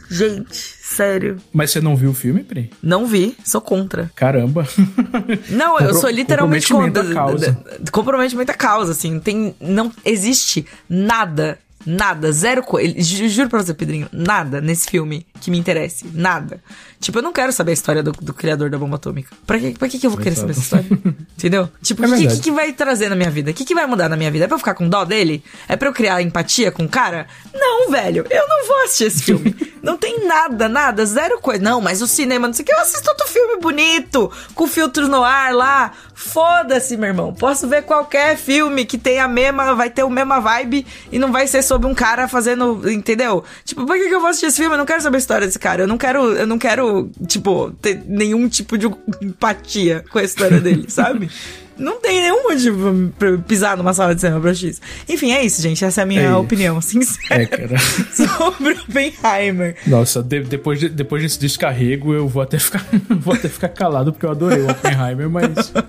gente, 0.10 0.76
sério. 0.82 1.38
Mas 1.52 1.72
você 1.72 1.82
não 1.82 1.96
viu 1.96 2.12
o 2.12 2.14
filme, 2.14 2.44
Pri? 2.44 2.70
Não 2.82 3.06
vi, 3.06 3.36
sou 3.44 3.62
contra. 3.62 4.12
Caramba. 4.16 4.68
Não, 5.50 5.80
eu 5.80 5.94
sou 5.94 6.10
literalmente 6.10 6.72
contra. 6.72 7.14
Causa. 7.14 7.58
Comprometimento 7.92 8.52
à 8.52 8.56
causa, 8.56 8.92
assim. 8.92 9.20
Tem, 9.20 9.56
não 9.60 9.92
existe 10.06 10.66
nada 10.90 11.58
Nada, 11.86 12.32
zero 12.32 12.63
coisa. 12.63 12.93
Juro 12.98 13.50
pra 13.50 13.62
você, 13.62 13.74
Pedrinho, 13.74 14.08
nada 14.12 14.62
nesse 14.62 14.89
filme 14.89 15.26
que 15.41 15.52
me 15.52 15.58
interesse. 15.58 16.06
Nada. 16.13 16.62
Tipo, 17.00 17.17
eu 17.17 17.22
não 17.22 17.34
quero 17.34 17.52
saber 17.52 17.72
a 17.72 17.74
história 17.74 18.02
do, 18.02 18.13
do 18.13 18.34
criador 18.34 18.69
da 18.69 18.78
bomba 18.78 18.96
atômica. 18.96 19.36
Pra, 19.46 19.60
que, 19.60 19.78
pra 19.78 19.89
que, 19.89 20.00
que 20.00 20.08
eu 20.08 20.12
vou 20.12 20.19
querer 20.19 20.36
saber 20.36 20.52
essa 20.52 20.62
história? 20.62 20.86
Entendeu? 21.38 21.69
Tipo, 21.82 22.02
o 22.02 22.13
é 22.13 22.17
que, 22.17 22.28
que, 22.28 22.39
que, 22.39 22.52
vai 22.52 22.72
trazer 22.72 23.10
na 23.10 23.15
minha 23.15 23.30
vida? 23.30 23.52
O 23.52 23.54
que, 23.54 23.65
que 23.65 23.76
vai 23.76 23.86
mudar 23.86 24.08
na 24.08 24.15
minha 24.15 24.32
vida? 24.32 24.46
É 24.46 24.48
pra 24.48 24.56
eu 24.56 24.60
ficar 24.60 24.74
com 24.74 24.88
dó 24.88 25.04
dele? 25.04 25.43
É 25.67 25.76
pra 25.76 25.89
eu 25.89 25.93
criar 25.93 26.22
empatia 26.22 26.72
com 26.72 26.86
o 26.86 26.89
cara? 26.89 27.28
Não, 27.54 27.91
velho. 27.91 28.26
Eu 28.30 28.48
não 28.48 28.65
vou 28.65 28.84
assistir 28.84 29.06
esse 29.06 29.24
filme. 29.24 29.54
não 29.84 29.98
tem 29.98 30.26
nada, 30.26 30.69
nada, 30.69 31.06
zero 31.06 31.41
coisa. 31.41 31.62
Não, 31.62 31.82
mas 31.82 32.02
o 32.02 32.08
cinema, 32.08 32.48
não 32.48 32.54
sei 32.54 32.63
o 32.63 32.65
que. 32.65 32.74
Eu 32.74 32.80
assisto 32.80 33.10
outro 33.10 33.28
filme 33.28 33.58
bonito, 33.60 34.32
com 34.56 34.65
filtros 34.65 35.10
no 35.10 35.24
ar 35.24 35.54
lá. 35.54 35.91
Foda-se, 36.13 36.95
meu 36.97 37.10
irmão. 37.10 37.34
Posso 37.34 37.67
ver 37.67 37.84
qualquer 37.84 38.38
filme 38.38 38.86
que 38.86 38.97
tenha 38.97 39.26
a 39.26 39.28
mesma, 39.28 39.73
vai 39.76 39.89
ter 39.89 40.04
o 40.04 40.10
mesma 40.10 40.39
vibe 40.39 40.86
e 41.12 41.19
não 41.19 41.32
vai 41.32 41.47
ser 41.47 41.62
sobre 41.63 41.88
um 41.88 41.93
cara 41.93 42.28
fazendo, 42.28 42.89
entendeu? 42.89 43.43
Tipo, 43.65 43.86
por 43.86 43.95
que, 43.95 44.08
que 44.08 44.15
eu 44.15 44.19
vou 44.19 44.30
assistir 44.30 44.47
esse 44.47 44.58
filme? 44.58 44.73
Eu 44.73 44.78
não 44.78 44.86
quero 44.86 45.02
saber 45.02 45.17
a 45.17 45.19
história 45.19 45.47
desse 45.47 45.60
cara. 45.60 45.84
Eu 45.84 45.88
não 45.88 45.97
quero, 45.97 46.34
eu 46.34 46.47
não 46.47 46.58
quero, 46.58 47.10
tipo, 47.28 47.71
ter 47.82 48.04
nenhum 48.08 48.47
tipo 48.47 48.78
de 48.78 48.88
empatia 49.21 50.04
com 50.10 50.19
a 50.19 50.23
história 50.23 50.60
dele, 50.60 50.86
sabe? 50.91 51.30
Não 51.78 52.00
tem 52.00 52.22
nenhum 52.22 52.44
motivo 52.44 53.14
pra 53.18 53.38
pisar 53.38 53.78
numa 53.78 53.94
sala 53.94 54.14
de 54.14 54.22
cinema 54.22 54.40
pra 54.40 54.54
X. 54.54 54.82
Enfim, 55.08 55.32
é 55.32 55.44
isso, 55.44 55.62
gente. 55.62 55.84
Essa 55.84 56.02
é 56.02 56.04
a 56.04 56.06
minha 56.06 56.22
é 56.22 56.36
opinião 56.36 56.80
sincera 56.82 57.44
é, 57.44 57.78
sobre 58.14 58.74
Oppenheimer. 58.74 59.76
Nossa, 59.88 60.22
de, 60.22 60.42
depois, 60.42 60.80
de, 60.80 60.90
depois 60.90 61.22
desse 61.24 61.40
descarrego, 61.40 62.14
eu 62.14 62.28
vou 62.28 62.42
até 62.42 62.60
ficar, 62.60 62.86
vou 63.10 63.34
até 63.34 63.50
ficar 63.50 63.70
calado 63.70 64.12
porque 64.12 64.26
eu 64.26 64.32
adorei 64.32 64.62
o 64.62 64.70
Oppenheimer, 64.70 65.30
mas. 65.30 65.72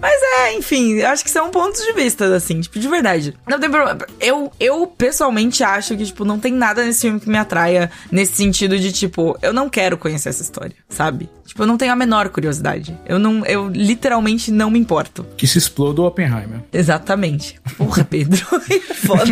Mas 0.00 0.20
é, 0.22 0.54
enfim, 0.54 1.02
acho 1.02 1.24
que 1.24 1.30
são 1.30 1.50
pontos 1.50 1.84
de 1.84 1.92
vista, 1.92 2.34
assim, 2.34 2.60
tipo, 2.60 2.78
de 2.78 2.86
verdade. 2.86 3.34
Não 3.48 3.58
tem 3.58 3.68
problema. 3.68 3.98
Eu, 4.20 4.52
eu 4.60 4.86
pessoalmente 4.86 5.64
acho 5.64 5.96
que, 5.96 6.04
tipo, 6.04 6.24
não 6.24 6.38
tem 6.38 6.52
nada 6.52 6.84
nesse 6.84 7.00
filme 7.02 7.18
que 7.18 7.28
me 7.28 7.36
atraia 7.36 7.90
nesse 8.10 8.36
sentido 8.36 8.78
de, 8.78 8.92
tipo, 8.92 9.36
eu 9.42 9.52
não 9.52 9.68
quero 9.68 9.98
conhecer 9.98 10.28
essa 10.28 10.42
história, 10.42 10.76
sabe? 10.88 11.28
Tipo, 11.44 11.62
eu 11.62 11.66
não 11.66 11.76
tenho 11.76 11.92
a 11.92 11.96
menor 11.96 12.28
curiosidade. 12.28 12.96
Eu 13.06 13.18
não, 13.18 13.44
eu 13.44 13.68
literalmente 13.68 14.52
não 14.52 14.70
me 14.70 14.78
importo. 14.78 15.26
Que 15.36 15.46
se 15.46 15.58
exploda 15.58 16.02
o 16.02 16.06
Oppenheimer. 16.06 16.60
Exatamente. 16.72 17.60
Porra, 17.76 18.04
Pedro. 18.04 18.44
Foda. 19.06 19.24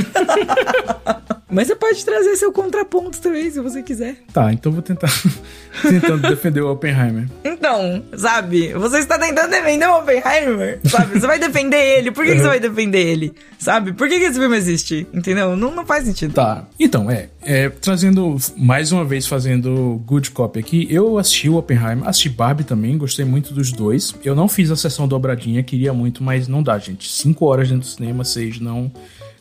Mas 1.48 1.68
você 1.68 1.76
pode 1.76 2.04
trazer 2.04 2.36
seu 2.36 2.52
contraponto 2.52 3.20
também, 3.20 3.50
se 3.50 3.60
você 3.60 3.82
quiser. 3.82 4.16
Tá, 4.32 4.52
então 4.52 4.72
vou 4.72 4.82
tentar. 4.82 5.10
tentando 5.80 6.28
defender 6.28 6.60
o 6.60 6.72
Oppenheimer. 6.72 7.28
Então, 7.44 8.02
sabe? 8.16 8.72
Você 8.74 8.98
está 8.98 9.18
tentando 9.18 9.50
defender 9.50 9.86
o 9.86 9.98
Oppenheimer, 9.98 10.80
sabe? 10.84 11.18
Você 11.18 11.26
vai 11.26 11.38
defender 11.38 11.98
ele. 11.98 12.10
Por 12.10 12.24
que, 12.24 12.32
que 12.32 12.40
você 12.40 12.48
vai 12.48 12.60
defender 12.60 13.06
ele? 13.06 13.32
Sabe? 13.58 13.92
Por 13.92 14.08
que, 14.08 14.18
que 14.18 14.24
esse 14.24 14.38
filme 14.38 14.56
existe? 14.56 15.06
Entendeu? 15.14 15.56
Não, 15.56 15.74
não 15.74 15.86
faz 15.86 16.04
sentido. 16.04 16.34
Tá. 16.34 16.66
Então, 16.78 17.10
é, 17.10 17.28
é. 17.42 17.68
Trazendo, 17.68 18.36
mais 18.56 18.90
uma 18.90 19.04
vez, 19.04 19.26
fazendo 19.26 20.02
good 20.04 20.32
copy 20.32 20.58
aqui. 20.58 20.86
Eu 20.90 21.16
assisti 21.16 21.48
o 21.48 21.56
Oppenheimer, 21.56 22.08
assisti 22.08 22.28
Barbie 22.28 22.64
também, 22.64 22.98
gostei 22.98 23.24
muito 23.24 23.54
dos 23.54 23.70
dois. 23.70 24.14
Eu 24.24 24.34
não 24.34 24.48
fiz 24.48 24.70
a 24.70 24.76
sessão 24.76 25.06
dobradinha, 25.06 25.62
queria 25.62 25.85
muito, 25.92 26.22
mas 26.22 26.48
não 26.48 26.62
dá, 26.62 26.78
gente. 26.78 27.10
Cinco 27.10 27.46
horas 27.46 27.68
dentro 27.68 27.88
do 27.88 27.90
cinema, 27.90 28.24
seis, 28.24 28.60
não. 28.60 28.90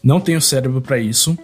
Não 0.03 0.19
tenho 0.19 0.39
cérebro 0.39 0.81
para 0.81 0.99
isso. 0.99 1.37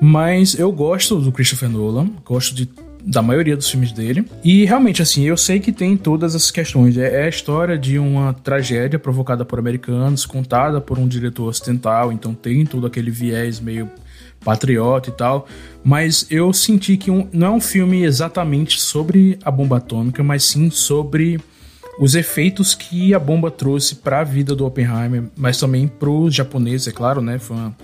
Mas 0.00 0.58
eu 0.58 0.70
gosto 0.72 1.20
do 1.20 1.32
Christopher 1.32 1.68
Nolan, 1.68 2.10
gosto 2.24 2.54
de 2.54 2.68
da 3.04 3.20
maioria 3.20 3.56
dos 3.56 3.68
filmes 3.68 3.92
dele. 3.92 4.24
E 4.42 4.64
realmente, 4.64 5.02
assim, 5.02 5.24
eu 5.24 5.36
sei 5.36 5.60
que 5.60 5.70
tem 5.70 5.96
todas 5.96 6.34
essas 6.34 6.50
questões. 6.50 6.96
É, 6.96 7.22
é 7.22 7.24
a 7.24 7.28
história 7.28 7.76
de 7.76 7.98
uma 7.98 8.32
tragédia 8.32 8.98
provocada 8.98 9.44
por 9.44 9.58
americanos, 9.58 10.24
contada 10.24 10.80
por 10.80 10.98
um 10.98 11.06
diretor 11.06 11.48
ocidental, 11.48 12.10
então 12.10 12.32
tem 12.32 12.64
todo 12.64 12.86
aquele 12.86 13.10
viés 13.10 13.60
meio 13.60 13.90
patriota 14.42 15.10
e 15.10 15.12
tal. 15.12 15.46
Mas 15.82 16.26
eu 16.30 16.52
senti 16.52 16.96
que 16.96 17.10
um, 17.10 17.28
não 17.32 17.48
é 17.48 17.50
um 17.50 17.60
filme 17.60 18.04
exatamente 18.04 18.80
sobre 18.80 19.38
a 19.44 19.50
bomba 19.50 19.76
atômica, 19.76 20.22
mas 20.22 20.44
sim 20.44 20.70
sobre 20.70 21.38
os 21.98 22.14
efeitos 22.14 22.74
que 22.74 23.14
a 23.14 23.18
bomba 23.18 23.50
trouxe 23.50 23.96
para 23.96 24.20
a 24.20 24.24
vida 24.24 24.54
do 24.54 24.66
Oppenheimer, 24.66 25.24
mas 25.36 25.58
também 25.58 25.86
para 25.86 26.10
os 26.10 26.34
japoneses, 26.34 26.88
é 26.88 26.92
claro, 26.92 27.20
né? 27.20 27.38
Foi 27.38 27.56
uma, 27.56 27.76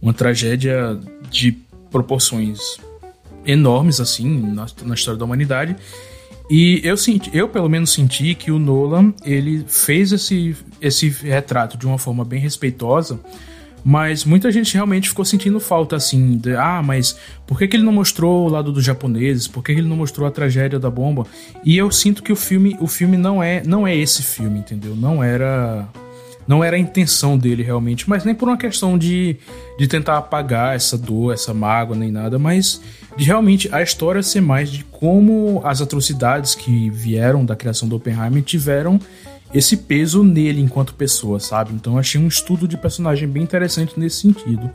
uma 0.00 0.12
tragédia 0.12 0.98
de 1.30 1.52
proporções 1.90 2.58
enormes, 3.46 4.00
assim, 4.00 4.28
na, 4.52 4.66
na 4.84 4.94
história 4.94 5.18
da 5.18 5.24
humanidade. 5.24 5.76
E 6.50 6.80
eu 6.84 6.96
senti, 6.96 7.30
eu 7.32 7.48
pelo 7.48 7.68
menos 7.68 7.90
senti 7.92 8.34
que 8.34 8.50
o 8.50 8.58
Nolan, 8.58 9.14
ele 9.24 9.64
fez 9.66 10.12
esse, 10.12 10.56
esse 10.80 11.08
retrato 11.08 11.78
de 11.78 11.86
uma 11.86 11.98
forma 11.98 12.24
bem 12.24 12.40
respeitosa, 12.40 13.18
mas 13.84 14.24
muita 14.24 14.50
gente 14.50 14.74
realmente 14.74 15.08
ficou 15.08 15.24
sentindo 15.24 15.58
falta, 15.58 15.96
assim, 15.96 16.36
de, 16.36 16.54
ah, 16.54 16.82
mas 16.84 17.16
por 17.46 17.58
que, 17.58 17.66
que 17.66 17.76
ele 17.76 17.84
não 17.84 17.92
mostrou 17.92 18.46
o 18.46 18.48
lado 18.48 18.72
dos 18.72 18.84
japoneses? 18.84 19.48
Por 19.48 19.62
que, 19.62 19.74
que 19.74 19.80
ele 19.80 19.88
não 19.88 19.96
mostrou 19.96 20.26
a 20.26 20.30
tragédia 20.30 20.78
da 20.78 20.90
bomba? 20.90 21.26
E 21.64 21.76
eu 21.76 21.90
sinto 21.90 22.22
que 22.22 22.32
o 22.32 22.36
filme, 22.36 22.76
o 22.80 22.86
filme 22.86 23.16
não 23.16 23.42
é, 23.42 23.62
não 23.64 23.86
é 23.86 23.96
esse 23.96 24.22
filme, 24.22 24.60
entendeu? 24.60 24.94
Não 24.94 25.22
era 25.22 25.88
não 26.46 26.62
era 26.62 26.76
a 26.76 26.78
intenção 26.78 27.38
dele 27.38 27.62
realmente, 27.62 28.08
mas 28.08 28.24
nem 28.24 28.34
por 28.34 28.48
uma 28.48 28.56
questão 28.56 28.98
de, 28.98 29.36
de 29.78 29.86
tentar 29.86 30.18
apagar 30.18 30.74
essa 30.74 30.98
dor, 30.98 31.32
essa 31.32 31.54
mágoa, 31.54 31.96
nem 31.96 32.10
nada, 32.10 32.38
mas 32.38 32.80
de 33.16 33.24
realmente 33.24 33.72
a 33.72 33.82
história 33.82 34.22
ser 34.22 34.40
mais 34.40 34.70
de 34.70 34.84
como 34.84 35.60
as 35.64 35.80
atrocidades 35.80 36.54
que 36.54 36.90
vieram 36.90 37.44
da 37.44 37.54
criação 37.54 37.88
do 37.88 37.96
Oppenheimer 37.96 38.42
tiveram 38.42 38.98
esse 39.54 39.76
peso 39.76 40.22
nele 40.22 40.60
enquanto 40.60 40.94
pessoa, 40.94 41.38
sabe? 41.38 41.72
Então 41.74 41.98
achei 41.98 42.20
um 42.20 42.26
estudo 42.26 42.66
de 42.66 42.76
personagem 42.76 43.28
bem 43.28 43.42
interessante 43.42 43.98
nesse 43.98 44.20
sentido. 44.20 44.70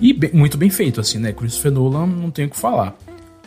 E 0.00 0.12
bem, 0.12 0.30
muito 0.32 0.56
bem 0.56 0.70
feito, 0.70 1.00
assim, 1.00 1.18
né? 1.18 1.32
Christopher 1.32 1.72
Nolan 1.72 2.06
não 2.06 2.30
tenho 2.30 2.48
o 2.48 2.50
que 2.50 2.56
falar. 2.56 2.96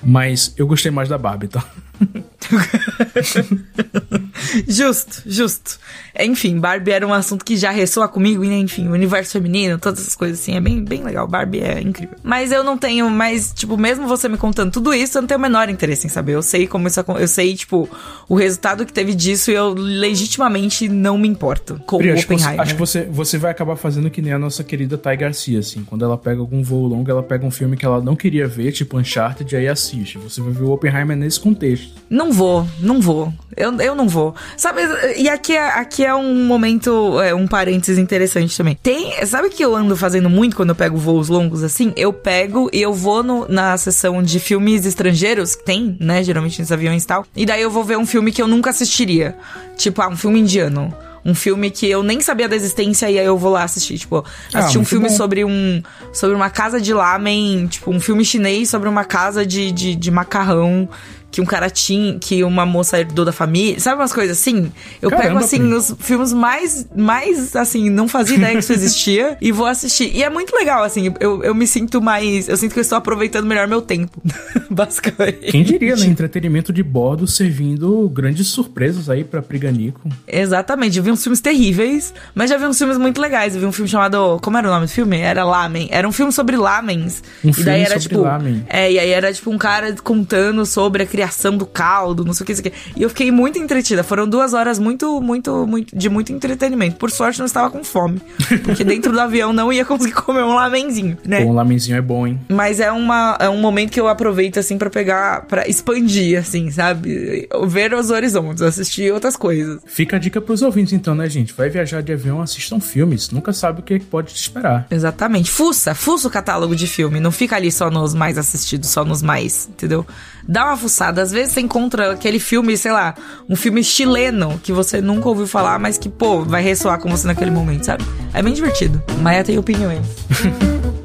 Mas 0.03 0.53
eu 0.57 0.65
gostei 0.67 0.91
mais 0.91 1.07
da 1.07 1.17
Barbie, 1.17 1.47
tá? 1.47 1.63
justo, 4.67 5.23
justo. 5.25 5.79
Enfim, 6.19 6.59
Barbie 6.59 6.91
era 6.91 7.07
um 7.07 7.13
assunto 7.13 7.45
que 7.45 7.55
já 7.55 7.71
ressoa 7.71 8.07
comigo, 8.07 8.43
né? 8.43 8.57
Enfim, 8.57 8.87
o 8.87 8.91
universo 8.91 9.31
feminino, 9.31 9.77
todas 9.77 10.01
essas 10.01 10.15
coisas 10.15 10.39
assim, 10.39 10.55
é 10.55 10.61
bem, 10.61 10.83
bem 10.83 11.03
legal. 11.03 11.27
Barbie 11.27 11.61
é 11.61 11.79
incrível. 11.79 12.15
Mas 12.23 12.51
eu 12.51 12.63
não 12.63 12.77
tenho 12.77 13.09
mais, 13.09 13.53
tipo, 13.53 13.77
mesmo 13.77 14.07
você 14.07 14.27
me 14.27 14.37
contando 14.37 14.71
tudo 14.71 14.93
isso, 14.93 15.17
eu 15.17 15.21
não 15.21 15.27
tenho 15.27 15.39
o 15.39 15.41
menor 15.41 15.69
interesse 15.69 16.07
em 16.07 16.09
saber. 16.09 16.33
Eu 16.33 16.41
sei 16.41 16.67
como 16.67 16.87
isso 16.87 16.99
Eu 17.17 17.27
sei, 17.27 17.55
tipo, 17.55 17.89
o 18.27 18.35
resultado 18.35 18.85
que 18.85 18.91
teve 18.91 19.13
disso 19.13 19.51
e 19.51 19.53
eu 19.53 19.73
legitimamente 19.73 20.89
não 20.89 21.17
me 21.17 21.27
importo 21.27 21.81
com 21.85 21.97
Pri, 21.97 22.11
o 22.11 22.19
Oppenheimer. 22.19 22.59
Acho 22.59 22.73
que, 22.73 22.79
você, 22.79 22.99
acho 22.99 23.05
que 23.05 23.09
você, 23.09 23.13
você 23.31 23.37
vai 23.37 23.51
acabar 23.51 23.75
fazendo 23.75 24.09
que 24.09 24.21
nem 24.21 24.33
a 24.33 24.39
nossa 24.39 24.63
querida 24.63 24.97
Thay 24.97 25.15
Garcia, 25.15 25.59
assim. 25.59 25.83
Quando 25.83 26.03
ela 26.03 26.17
pega 26.17 26.41
algum 26.41 26.61
voo 26.61 26.87
longo, 26.87 27.09
ela 27.09 27.23
pega 27.23 27.45
um 27.45 27.51
filme 27.51 27.77
que 27.77 27.85
ela 27.85 28.01
não 28.01 28.15
queria 28.15 28.47
ver, 28.47 28.71
tipo 28.71 28.97
Uncharted, 28.97 29.53
e 29.53 29.57
aí 29.57 29.67
assiste. 29.67 30.17
Você 30.17 30.41
vai 30.41 30.51
ver 30.51 30.63
o 30.63 30.71
Oppenheimer 30.71 31.15
nesse 31.15 31.39
contexto. 31.39 31.90
Não 32.11 32.29
vou, 32.29 32.67
não 32.81 32.99
vou. 32.99 33.33
Eu, 33.55 33.73
eu 33.79 33.95
não 33.95 34.05
vou. 34.05 34.35
Sabe, 34.57 34.81
e 35.15 35.29
aqui 35.29 35.55
é, 35.55 35.69
aqui 35.69 36.03
é 36.03 36.13
um 36.13 36.45
momento, 36.45 37.21
é, 37.21 37.33
um 37.33 37.47
parênteses 37.47 37.97
interessante 37.97 38.55
também. 38.57 38.77
Tem, 38.83 39.25
sabe 39.25 39.49
que 39.49 39.63
eu 39.63 39.73
ando 39.73 39.95
fazendo 39.95 40.29
muito 40.29 40.57
quando 40.57 40.69
eu 40.69 40.75
pego 40.75 40.97
voos 40.97 41.29
longos 41.29 41.63
assim? 41.63 41.93
Eu 41.95 42.11
pego 42.11 42.69
e 42.73 42.81
eu 42.81 42.93
vou 42.93 43.23
no, 43.23 43.47
na 43.47 43.77
sessão 43.77 44.21
de 44.21 44.41
filmes 44.41 44.85
estrangeiros, 44.85 45.55
que 45.55 45.63
tem, 45.63 45.95
né, 46.01 46.21
geralmente 46.21 46.59
nos 46.59 46.69
aviões 46.69 47.03
e 47.05 47.07
tal. 47.07 47.25
E 47.33 47.45
daí 47.45 47.61
eu 47.61 47.71
vou 47.71 47.85
ver 47.85 47.97
um 47.97 48.05
filme 48.05 48.33
que 48.33 48.41
eu 48.41 48.47
nunca 48.47 48.71
assistiria. 48.71 49.33
Tipo, 49.77 50.01
ah, 50.01 50.09
um 50.09 50.17
filme 50.17 50.39
indiano 50.39 50.93
um 51.23 51.35
filme 51.35 51.69
que 51.69 51.87
eu 51.87 52.01
nem 52.01 52.19
sabia 52.19 52.49
da 52.49 52.55
existência 52.55 53.09
e 53.09 53.19
aí 53.19 53.25
eu 53.25 53.37
vou 53.37 53.51
lá 53.51 53.63
assistir, 53.63 53.97
tipo, 53.97 54.25
assistir 54.51 54.77
ah, 54.79 54.81
um 54.81 54.85
filme 54.85 55.07
bom. 55.07 55.15
sobre 55.15 55.45
um 55.45 55.81
sobre 56.11 56.35
uma 56.35 56.49
casa 56.49 56.81
de 56.81 56.93
lamen, 56.93 57.67
tipo, 57.67 57.91
um 57.91 57.99
filme 57.99 58.25
chinês 58.25 58.69
sobre 58.69 58.89
uma 58.89 59.05
casa 59.05 59.45
de, 59.45 59.71
de, 59.71 59.95
de 59.95 60.09
macarrão 60.09 60.89
que 61.31 61.39
um 61.39 61.45
cara 61.45 61.69
tinha, 61.69 62.19
que 62.19 62.43
uma 62.43 62.65
moça 62.65 62.99
herdou 62.99 63.23
da 63.23 63.31
família, 63.31 63.79
sabe 63.79 64.01
umas 64.01 64.11
coisas 64.11 64.37
assim? 64.37 64.71
Eu 65.01 65.09
Caramba, 65.09 65.27
pego 65.27 65.39
assim 65.39 65.59
nos 65.59 65.95
filmes 65.99 66.33
mais, 66.33 66.85
mais 66.93 67.55
assim, 67.55 67.89
não 67.89 68.07
fazia 68.07 68.35
ideia 68.35 68.53
que 68.53 68.59
isso 68.59 68.73
existia 68.73 69.37
e 69.41 69.51
vou 69.51 69.65
assistir. 69.65 70.11
E 70.13 70.23
é 70.23 70.29
muito 70.29 70.53
legal, 70.53 70.83
assim, 70.83 71.13
eu, 71.19 71.41
eu 71.41 71.55
me 71.55 71.65
sinto 71.65 72.01
mais, 72.01 72.49
eu 72.49 72.57
sinto 72.57 72.73
que 72.73 72.79
eu 72.79 72.81
estou 72.81 72.97
aproveitando 72.97 73.45
melhor 73.45 73.67
meu 73.67 73.81
tempo, 73.81 74.21
basicamente. 74.69 75.51
Quem 75.51 75.63
diria, 75.63 75.95
né? 75.95 76.05
Entretenimento 76.05 76.73
de 76.73 76.83
bordo 76.83 77.25
servindo 77.25 78.09
grandes 78.09 78.47
surpresas 78.47 79.09
aí 79.09 79.23
pra 79.23 79.41
Priganico. 79.41 80.09
Exatamente, 80.27 80.97
eu 80.97 81.03
vi 81.03 81.11
uns 81.11 81.23
filmes 81.23 81.39
terríveis, 81.39 82.13
mas 82.35 82.49
já 82.49 82.57
vi 82.57 82.65
uns 82.65 82.77
filmes 82.77 82.97
muito 82.97 83.21
legais. 83.21 83.55
Eu 83.55 83.61
vi 83.61 83.67
um 83.67 83.71
filme 83.71 83.87
chamado, 83.87 84.37
como 84.41 84.57
era 84.57 84.67
o 84.67 84.71
nome 84.71 84.85
do 84.85 84.91
filme? 84.91 85.17
Era 85.17 85.45
Lamen. 85.45 85.87
Era 85.91 86.07
um 86.07 86.11
filme 86.11 86.31
sobre 86.33 86.57
lamens. 86.57 87.23
Um 87.43 87.49
e 87.49 87.63
daí 87.63 87.81
era 87.81 87.99
sobre 87.99 88.09
tipo, 88.09 88.21
lamen. 88.21 88.65
É, 88.67 88.91
e 88.91 88.99
aí 88.99 89.09
era 89.09 89.31
tipo 89.31 89.49
um 89.49 89.57
cara 89.57 89.95
contando 90.03 90.65
sobre 90.65 91.03
a 91.03 91.05
criação 91.05 91.20
criação 91.21 91.55
do 91.55 91.67
caldo, 91.67 92.25
não 92.25 92.33
sei 92.33 92.43
o 92.43 92.45
que, 92.47 92.51
isso 92.51 92.61
aqui. 92.61 92.73
E 92.95 93.03
eu 93.03 93.09
fiquei 93.09 93.31
muito 93.31 93.59
entretida. 93.59 94.03
Foram 94.03 94.27
duas 94.27 94.53
horas 94.53 94.79
muito, 94.79 95.21
muito, 95.21 95.67
muito, 95.67 95.95
de 95.95 96.09
muito 96.09 96.33
entretenimento. 96.33 96.95
Por 96.95 97.11
sorte, 97.11 97.37
não 97.37 97.45
estava 97.45 97.69
com 97.69 97.83
fome. 97.83 98.19
Porque 98.63 98.83
dentro 98.83 99.11
do 99.11 99.19
avião 99.19 99.53
não 99.53 99.71
ia 99.71 99.85
conseguir 99.85 100.13
comer 100.13 100.43
um 100.43 100.55
lamenzinho, 100.55 101.17
né? 101.23 101.45
um 101.45 101.53
lamenzinho 101.53 101.97
é 101.97 102.01
bom, 102.01 102.25
hein? 102.25 102.39
Mas 102.49 102.79
é, 102.79 102.91
uma, 102.91 103.37
é 103.39 103.47
um 103.47 103.57
momento 103.57 103.91
que 103.91 103.99
eu 103.99 104.07
aproveito, 104.07 104.57
assim, 104.57 104.77
para 104.77 104.89
pegar, 104.89 105.45
para 105.45 105.67
expandir, 105.67 106.39
assim, 106.39 106.71
sabe? 106.71 107.47
Ver 107.67 107.93
os 107.93 108.09
horizontes, 108.09 108.63
assistir 108.63 109.13
outras 109.13 109.35
coisas. 109.35 109.79
Fica 109.85 110.15
a 110.15 110.19
dica 110.19 110.41
pros 110.41 110.63
ouvintes, 110.63 110.93
então, 110.93 111.13
né, 111.13 111.29
gente? 111.29 111.53
Vai 111.53 111.69
viajar 111.69 112.01
de 112.01 112.11
avião, 112.11 112.41
assistam 112.41 112.79
filmes. 112.79 113.29
Nunca 113.29 113.53
sabe 113.53 113.81
o 113.81 113.83
que 113.83 113.99
pode 113.99 114.33
te 114.33 114.41
esperar. 114.41 114.87
Exatamente. 114.89 115.51
Fuça, 115.51 115.93
fuça 115.93 116.27
o 116.27 116.31
catálogo 116.31 116.75
de 116.75 116.87
filme. 116.87 117.19
Não 117.19 117.31
fica 117.31 117.55
ali 117.55 117.71
só 117.71 117.91
nos 117.91 118.15
mais 118.15 118.37
assistidos, 118.39 118.89
só 118.89 119.05
nos 119.05 119.21
mais, 119.21 119.69
entendeu? 119.69 120.05
Dá 120.47 120.65
uma 120.65 120.77
fuçada. 120.77 121.21
Às 121.21 121.31
vezes 121.31 121.53
você 121.53 121.61
encontra 121.61 122.13
aquele 122.13 122.39
filme, 122.39 122.77
sei 122.77 122.91
lá, 122.91 123.15
um 123.49 123.55
filme 123.55 123.83
chileno 123.83 124.59
que 124.63 124.71
você 124.71 125.01
nunca 125.01 125.29
ouviu 125.29 125.47
falar, 125.47 125.79
mas 125.79 125.97
que, 125.97 126.09
pô, 126.09 126.43
vai 126.43 126.61
ressoar 126.61 126.99
com 126.99 127.09
você 127.09 127.27
naquele 127.27 127.51
momento, 127.51 127.85
sabe? 127.85 128.03
É 128.33 128.41
bem 128.41 128.53
divertido. 128.53 129.01
Maia 129.21 129.43
tem 129.43 129.57
opiniões. 129.57 130.05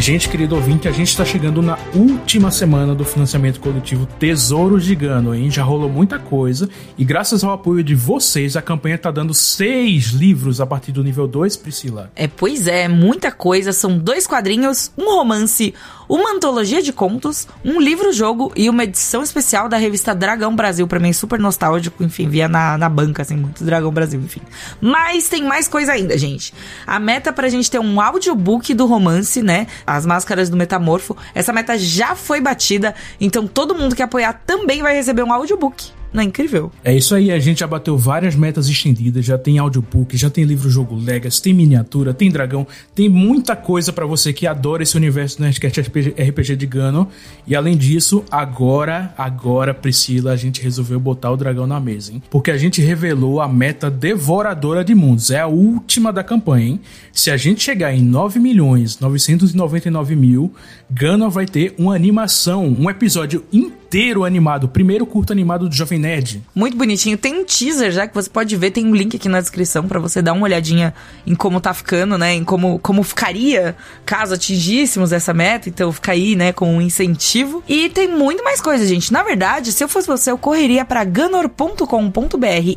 gente, 0.00 0.28
querido 0.28 0.56
ouvinte, 0.56 0.88
a 0.88 0.92
gente 0.92 1.08
está 1.08 1.24
chegando 1.24 1.62
na 1.62 1.78
última 1.94 2.50
semana 2.50 2.94
do 2.94 3.04
financiamento 3.04 3.60
coletivo 3.60 4.06
Tesouros 4.18 4.84
de 4.84 4.94
Gano, 4.94 5.34
hein? 5.34 5.50
Já 5.50 5.62
rolou 5.62 5.88
muita 5.88 6.18
coisa 6.18 6.68
e 6.98 7.04
graças 7.04 7.44
ao 7.44 7.52
apoio 7.52 7.82
de 7.82 7.94
vocês, 7.94 8.56
a 8.56 8.62
campanha 8.62 8.96
está 8.96 9.10
dando 9.10 9.32
seis 9.32 10.06
livros 10.08 10.60
a 10.60 10.66
partir 10.66 10.92
do 10.92 11.04
nível 11.04 11.28
2, 11.28 11.56
Priscila. 11.56 12.10
É, 12.16 12.26
pois 12.26 12.66
é, 12.66 12.88
muita 12.88 13.30
coisa. 13.30 13.72
São 13.72 13.96
dois 13.96 14.26
quadrinhos, 14.26 14.90
um 14.98 15.16
romance, 15.16 15.72
uma 16.08 16.32
antologia 16.32 16.82
de 16.82 16.92
contos, 16.92 17.46
um 17.64 17.80
livro-jogo 17.80 18.52
e 18.56 18.68
uma 18.68 18.84
edição 18.84 19.22
especial 19.22 19.68
da 19.68 19.76
revista 19.76 20.14
Dragão 20.14 20.54
Brasil. 20.54 20.86
Pra 20.86 21.00
mim, 21.00 21.12
super 21.12 21.38
nostálgico, 21.38 22.02
enfim, 22.02 22.28
via 22.28 22.48
na, 22.48 22.76
na 22.76 22.88
banca, 22.88 23.22
assim, 23.22 23.36
muito 23.36 23.64
Dragão 23.64 23.90
Brasil, 23.90 24.20
enfim. 24.20 24.40
Mas 24.80 25.28
tem 25.28 25.44
mais 25.44 25.68
coisa 25.68 25.92
ainda, 25.92 26.16
gente. 26.18 26.52
A 26.86 26.98
meta 26.98 27.32
pra 27.32 27.48
gente 27.48 27.70
ter 27.70 27.78
um 27.78 28.00
audiobook 28.00 28.74
do 28.74 28.86
romance, 28.86 29.42
né? 29.42 29.66
As 29.86 30.06
Máscaras 30.06 30.48
do 30.48 30.56
Metamorfo. 30.56 31.16
Essa 31.34 31.52
meta 31.52 31.78
já 31.78 32.14
foi 32.14 32.40
batida, 32.40 32.94
então 33.20 33.46
todo 33.46 33.74
mundo 33.74 33.94
que 33.94 34.02
apoiar 34.02 34.42
também 34.46 34.82
vai 34.82 34.94
receber 34.94 35.22
um 35.22 35.32
audiobook. 35.32 36.03
Não 36.14 36.22
é 36.22 36.26
incrível? 36.26 36.70
É 36.84 36.94
isso 36.94 37.12
aí, 37.12 37.32
a 37.32 37.40
gente 37.40 37.58
já 37.58 37.66
bateu 37.66 37.98
várias 37.98 38.36
metas 38.36 38.68
estendidas, 38.68 39.24
já 39.24 39.36
tem 39.36 39.58
audiobook, 39.58 40.16
já 40.16 40.30
tem 40.30 40.44
livro-jogo 40.44 40.94
Legacy, 40.94 41.42
tem 41.42 41.52
miniatura, 41.52 42.14
tem 42.14 42.30
dragão, 42.30 42.64
tem 42.94 43.08
muita 43.08 43.56
coisa 43.56 43.92
para 43.92 44.06
você 44.06 44.32
que 44.32 44.46
adora 44.46 44.84
esse 44.84 44.96
universo 44.96 45.38
do 45.38 45.42
Nerdcast 45.42 45.80
RPG 45.80 46.54
de 46.54 46.66
Gano. 46.66 47.08
E 47.48 47.56
além 47.56 47.76
disso, 47.76 48.24
agora, 48.30 49.12
agora, 49.18 49.74
Priscila, 49.74 50.30
a 50.30 50.36
gente 50.36 50.62
resolveu 50.62 51.00
botar 51.00 51.32
o 51.32 51.36
dragão 51.36 51.66
na 51.66 51.80
mesa, 51.80 52.12
hein? 52.12 52.22
Porque 52.30 52.52
a 52.52 52.56
gente 52.56 52.80
revelou 52.80 53.40
a 53.40 53.48
meta 53.48 53.90
devoradora 53.90 54.84
de 54.84 54.94
mundos, 54.94 55.32
é 55.32 55.40
a 55.40 55.48
última 55.48 56.12
da 56.12 56.22
campanha, 56.22 56.66
hein? 56.66 56.80
Se 57.12 57.28
a 57.28 57.36
gente 57.36 57.60
chegar 57.60 57.92
em 57.92 58.02
9 58.02 58.38
milhões 58.38 59.00
999 59.00 60.14
mil, 60.14 60.54
Gano 60.88 61.28
vai 61.28 61.44
ter 61.44 61.74
uma 61.76 61.96
animação, 61.96 62.66
um 62.78 62.88
episódio 62.88 63.42
inteiro 63.52 64.22
animado, 64.24 64.68
primeiro 64.68 65.04
curto 65.04 65.32
animado 65.32 65.68
do 65.68 65.74
Jovem 65.74 66.03
Nerd. 66.04 66.42
Muito 66.54 66.76
bonitinho. 66.76 67.16
Tem 67.16 67.34
um 67.34 67.44
teaser 67.44 67.90
já 67.90 68.06
que 68.06 68.14
você 68.14 68.28
pode 68.28 68.54
ver, 68.56 68.70
tem 68.70 68.86
um 68.86 68.94
link 68.94 69.16
aqui 69.16 69.26
na 69.26 69.40
descrição 69.40 69.88
para 69.88 69.98
você 69.98 70.20
dar 70.20 70.34
uma 70.34 70.44
olhadinha 70.44 70.92
em 71.26 71.34
como 71.34 71.60
tá 71.62 71.72
ficando, 71.72 72.18
né? 72.18 72.34
Em 72.34 72.44
como, 72.44 72.78
como 72.78 73.02
ficaria 73.02 73.74
caso 74.04 74.34
atingíssemos 74.34 75.12
essa 75.12 75.32
meta. 75.32 75.70
Então 75.70 75.90
fica 75.90 76.12
aí, 76.12 76.36
né, 76.36 76.52
com 76.52 76.76
um 76.76 76.80
incentivo. 76.80 77.64
E 77.66 77.88
tem 77.88 78.06
muito 78.06 78.44
mais 78.44 78.60
coisa, 78.60 78.86
gente. 78.86 79.10
Na 79.12 79.22
verdade, 79.22 79.72
se 79.72 79.82
eu 79.82 79.88
fosse 79.88 80.06
você, 80.06 80.30
eu 80.30 80.36
correria 80.36 80.84
para 80.84 81.02
ganor.com.br 81.04 81.86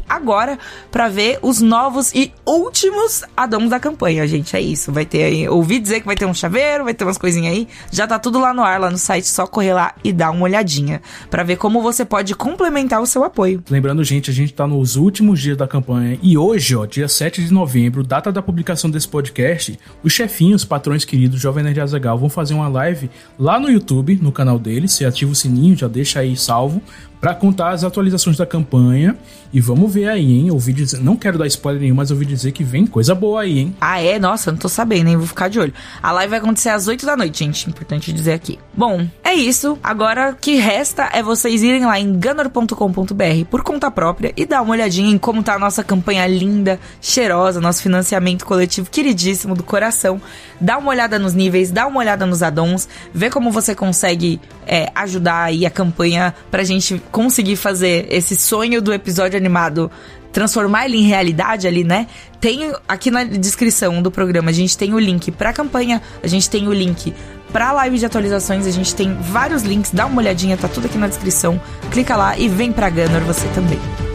agora 0.08 0.58
para 0.90 1.10
ver 1.10 1.40
os 1.42 1.60
novos 1.62 2.14
e 2.14 2.32
últimos 2.46 3.24
addons 3.36 3.70
da 3.70 3.80
campanha, 3.80 4.26
gente. 4.26 4.56
É 4.56 4.62
isso. 4.62 4.90
Vai 4.90 5.06
ter 5.06 5.24
aí. 5.24 5.50
Ouvi 5.50 5.80
dizer 5.80 6.00
que 6.00 6.06
vai 6.06 6.16
ter 6.16 6.26
um 6.26 6.34
chaveiro, 6.34 6.86
vai 6.86 6.94
ter 6.94 7.04
umas 7.04 7.18
coisinhas 7.18 7.54
aí. 7.54 7.68
Já 7.92 8.08
tá 8.08 8.18
tudo 8.18 8.40
lá 8.40 8.54
no 8.54 8.64
ar, 8.64 8.80
lá 8.80 8.90
no 8.90 8.98
site. 8.98 9.28
Só 9.28 9.46
correr 9.46 9.74
lá 9.74 9.94
e 10.02 10.14
dar 10.14 10.32
uma 10.32 10.44
olhadinha 10.44 11.02
para 11.30 11.44
ver 11.44 11.58
como 11.58 11.82
você 11.82 12.06
pode 12.06 12.34
complementar 12.34 13.02
o 13.02 13.06
seu 13.06 13.17
apoio. 13.24 13.64
Lembrando, 13.70 14.04
gente, 14.04 14.30
a 14.30 14.34
gente 14.34 14.54
tá 14.54 14.68
nos 14.68 14.96
últimos 14.96 15.40
dias 15.40 15.58
da 15.58 15.68
campanha 15.68 16.18
e 16.22 16.38
hoje, 16.38 16.76
ó, 16.76 16.86
dia 16.86 17.08
7 17.08 17.44
de 17.44 17.54
novembro, 17.54 18.04
data 18.04 18.32
da 18.32 18.42
publicação 18.42 18.90
desse 18.90 19.08
podcast, 19.08 19.78
os 20.04 20.14
chefinhos, 20.14 20.66
patrões 20.66 21.06
queridos, 21.06 21.40
Jovem 21.40 21.64
Nerd 21.64 21.80
Azagal, 21.80 22.18
vão 22.18 22.30
fazer 22.30 22.54
uma 22.54 22.68
live 22.68 23.10
lá 23.40 23.60
no 23.60 23.70
YouTube, 23.70 24.20
no 24.22 24.32
canal 24.32 24.60
deles. 24.60 24.92
Você 24.94 25.06
ativa 25.06 25.32
o 25.32 25.36
sininho, 25.36 25.76
já 25.76 25.88
deixa 25.88 26.20
aí 26.20 26.36
salvo 26.36 26.82
para 27.20 27.34
contar 27.34 27.70
as 27.70 27.84
atualizações 27.84 28.38
da 28.38 28.46
campanha. 28.46 29.16
E 29.52 29.62
vamos 29.62 29.94
ver 29.94 30.10
aí, 30.10 30.40
hein? 30.40 30.52
Ouvi 30.52 30.74
dizer, 30.74 31.00
não 31.00 31.16
quero 31.16 31.38
dar 31.38 31.48
spoiler 31.48 31.82
nenhum, 31.82 31.96
mas 31.96 32.12
ouvi 32.12 32.26
dizer 32.26 32.52
que 32.52 32.64
vem 32.64 32.86
coisa 32.86 33.16
boa 33.16 33.42
aí, 33.42 33.60
hein? 33.60 33.76
Ah, 33.80 34.02
é? 34.02 34.20
Nossa, 34.20 34.52
não 34.52 34.58
tô 34.58 34.68
sabendo, 34.68 35.10
hein? 35.10 35.18
Vou 35.18 35.26
ficar 35.26 35.48
de 35.48 35.60
olho. 35.60 35.74
A 36.04 36.12
live 36.12 36.32
vai 36.32 36.40
acontecer 36.40 36.70
às 36.70 36.88
8 36.88 37.06
da 37.06 37.16
noite, 37.16 37.40
gente. 37.40 37.70
Importante 37.70 38.12
dizer 38.12 38.34
aqui. 38.34 38.60
Bom, 38.74 39.08
é 39.24 39.34
isso. 39.34 39.80
Agora 39.82 40.32
o 40.32 40.36
que 40.36 40.56
resta 40.58 41.10
é 41.14 41.24
vocês 41.24 41.64
irem 41.64 41.86
lá 41.86 42.00
em 42.00 42.12
gunner.com.br 42.14 43.46
por 43.50 43.64
conta 43.64 43.90
própria 43.90 44.34
e 44.36 44.46
dar 44.46 44.62
uma 44.62 44.74
olhadinha 44.74 45.10
em 45.10 45.18
como 45.18 45.42
tá 45.42 45.56
a 45.56 45.60
nossa 45.60 45.84
campanha 45.84 46.28
linda, 46.28 46.80
cheirosa, 47.02 47.62
nosso 47.62 47.82
financiamento 47.82 48.46
coletivo 48.46 48.90
queridíssimo 48.90 49.56
do 49.56 49.64
coração. 49.64 50.22
Dá 50.60 50.78
uma 50.78 50.90
olhada 50.90 51.18
nos 51.18 51.34
níveis, 51.34 51.72
dá 51.72 51.88
uma 51.88 52.00
olhada 52.00 52.26
nos 52.26 52.44
addons, 52.44 52.88
vê 53.14 53.30
como 53.30 53.52
você 53.52 53.74
consegue 53.74 54.42
é, 54.66 54.92
ajudar 54.94 55.44
aí 55.44 55.66
a 55.66 55.70
campanha 55.70 56.34
pra 56.52 56.64
gente 56.64 57.02
conseguir 57.12 57.56
fazer 57.56 58.08
esse 58.10 58.36
sonho 58.36 58.82
do 58.82 58.94
episódio 58.94 59.38
animado 59.38 59.92
transformar 60.32 60.86
ele 60.86 60.98
em 60.98 61.04
realidade 61.04 61.68
ali, 61.68 61.84
né? 61.84 62.06
Tem 62.40 62.72
aqui 62.88 63.10
na 63.10 63.24
descrição 63.24 64.02
do 64.04 64.12
programa, 64.12 64.52
a 64.52 64.54
gente 64.54 64.78
tem 64.78 64.94
o 64.94 65.00
link 65.00 65.32
pra 65.32 65.52
campanha, 65.52 66.02
a 66.22 66.28
gente 66.28 66.48
tem 66.48 66.68
o 66.68 66.74
link 66.74 67.14
pra 67.52 67.72
live 67.72 67.98
de 67.98 68.06
atualizações, 68.06 68.68
a 68.68 68.72
gente 68.72 68.94
tem 68.94 69.16
vários 69.16 69.64
links, 69.64 69.92
dá 69.92 70.06
uma 70.06 70.22
olhadinha, 70.22 70.56
tá 70.56 70.68
tudo 70.68 70.86
aqui 70.86 70.98
na 70.98 71.08
descrição. 71.08 71.60
Clica 71.92 72.16
lá 72.16 72.38
e 72.38 72.48
vem 72.48 72.72
pra 72.72 72.90
Gunner 72.90 73.24
você 73.24 73.48
também. 73.56 74.07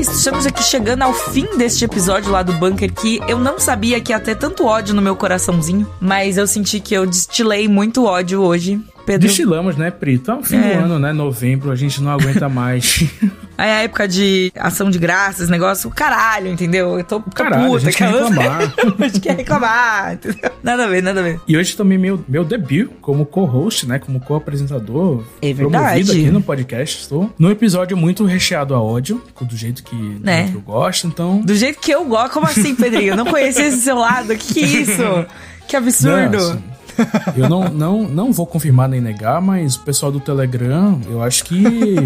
Isso, 0.00 0.12
estamos 0.12 0.46
aqui 0.46 0.62
chegando 0.62 1.02
ao 1.02 1.12
fim 1.12 1.44
deste 1.58 1.84
episódio 1.84 2.30
lá 2.30 2.42
do 2.42 2.54
bunker 2.54 2.90
que 2.90 3.20
eu 3.28 3.38
não 3.38 3.60
sabia 3.60 4.00
que 4.00 4.12
ia 4.12 4.18
ter 4.18 4.34
tanto 4.34 4.64
ódio 4.64 4.94
no 4.94 5.02
meu 5.02 5.14
coraçãozinho, 5.14 5.86
mas 6.00 6.38
eu 6.38 6.46
senti 6.46 6.80
que 6.80 6.94
eu 6.94 7.04
destilei 7.04 7.68
muito 7.68 8.06
ódio 8.06 8.40
hoje. 8.40 8.80
Pedro. 9.10 9.26
Destilamos, 9.26 9.76
né, 9.76 9.90
Pri? 9.90 10.18
Tá 10.18 10.36
no 10.36 10.42
fim 10.44 10.56
É. 10.56 10.74
do 10.76 10.84
ano, 10.84 10.98
né? 11.00 11.12
Novembro, 11.12 11.72
a 11.72 11.76
gente 11.76 12.00
não 12.00 12.10
aguenta 12.12 12.48
mais. 12.48 13.02
Aí 13.58 13.70
a 13.70 13.82
época 13.82 14.08
de 14.08 14.50
ação 14.56 14.88
de 14.90 14.98
graças, 14.98 15.48
negócio, 15.50 15.90
caralho, 15.90 16.46
entendeu? 16.48 16.96
Eu 16.98 17.04
tô, 17.04 17.20
tô 17.20 17.30
Caralho, 17.30 17.64
a 17.64 17.66
puta, 17.68 17.80
gente 17.80 17.96
quer 17.96 18.08
reclamar. 18.08 18.72
a 18.98 19.02
gente 19.08 19.20
quer 19.20 19.36
reclamar, 19.36 20.12
entendeu? 20.14 20.50
Nada 20.62 20.84
a 20.84 20.88
ver, 20.88 21.02
nada 21.02 21.20
a 21.20 21.22
ver. 21.22 21.40
E 21.46 21.56
hoje 21.58 21.76
também 21.76 21.98
meu, 21.98 22.24
meu 22.26 22.42
debut 22.44 22.88
como 23.02 23.26
co-host, 23.26 23.86
né? 23.86 23.98
Como 23.98 24.18
co-apresentador. 24.20 25.24
É 25.42 25.52
verdade. 25.52 25.84
Promovido 26.04 26.12
aqui 26.12 26.30
no 26.30 26.40
podcast. 26.40 27.02
Estou 27.02 27.30
num 27.38 27.50
episódio 27.50 27.96
muito 27.96 28.24
recheado 28.24 28.74
a 28.74 28.80
ódio, 28.80 29.20
do 29.42 29.56
jeito 29.56 29.82
que, 29.82 29.96
Né? 30.22 30.48
que 30.48 30.54
eu 30.54 30.60
gosto. 30.60 31.06
Então, 31.06 31.40
Do 31.42 31.54
jeito 31.54 31.80
que 31.80 31.90
eu 31.90 32.04
gosto, 32.04 32.32
como 32.32 32.46
assim, 32.46 32.74
Pedrinho? 32.74 33.12
Eu 33.12 33.16
não 33.16 33.26
conhecia 33.26 33.66
esse 33.66 33.80
seu 33.82 33.96
lado, 33.96 34.34
que 34.36 34.54
que 34.54 34.60
é 34.64 34.66
isso? 34.66 35.02
Que 35.70 35.76
absurdo. 35.76 36.36
Não, 36.36 36.50
assim, 36.50 36.62
eu 37.36 37.48
não, 37.48 37.64
não, 37.68 38.02
não 38.08 38.32
vou 38.32 38.46
confirmar 38.46 38.88
nem 38.88 39.00
negar, 39.00 39.40
mas 39.40 39.76
o 39.76 39.80
pessoal 39.80 40.10
do 40.12 40.20
Telegram, 40.20 41.00
eu 41.08 41.22
acho 41.22 41.44
que 41.44 41.62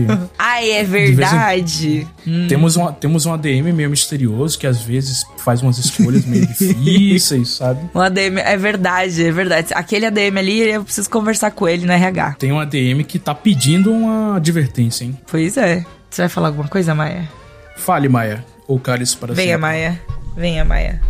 Ai, 0.39 0.71
é 0.71 0.85
vez 0.85 1.11
em- 1.11 1.15
verdade. 1.15 2.07
Hum. 2.27 2.47
temos, 2.49 2.77
uma, 2.77 2.93
temos 2.93 3.27
um 3.27 3.33
ADM 3.33 3.73
meio 3.73 3.91
misterioso 3.91 4.59
que 4.59 4.67
às 4.67 4.81
vezes 4.83 5.25
faz 5.39 5.63
umas 5.63 5.79
escolhas 5.79 6.25
meio 6.25 6.47
difíceis, 6.49 7.49
sabe? 7.51 7.81
Um 7.95 8.01
ADM, 8.01 8.39
é 8.39 8.57
verdade, 8.57 9.25
é 9.27 9.33
verdade. 9.33 9.69
Aquele 9.75 10.07
ADM 10.07 10.39
ali, 10.39 10.61
eu 10.71 10.85
preciso 10.85 11.09
conversar 11.11 11.51
com 11.51 11.69
ele 11.69 11.87
no 11.87 11.93
RH. 11.93 12.37
Tem 12.39 12.53
um 12.53 12.59
ADM 12.61 13.03
que 13.07 13.19
tá 13.19 13.35
pedindo 13.35 13.93
uma 13.93 14.37
advertência, 14.37 15.05
hein? 15.05 15.19
Pois 15.31 15.57
é. 15.57 15.85
Você 16.11 16.23
vai 16.23 16.29
falar 16.29 16.49
alguma 16.49 16.69
coisa, 16.69 16.95
Maia? 16.95 17.29
Fale, 17.77 18.09
Maia. 18.09 18.45
Ou 18.69 18.81
isso 19.01 19.19
para 19.19 19.35
Venha, 19.35 19.49
sempre. 19.55 19.61
Maia. 19.61 20.01
Venha, 20.37 20.65
Maia. 20.65 21.01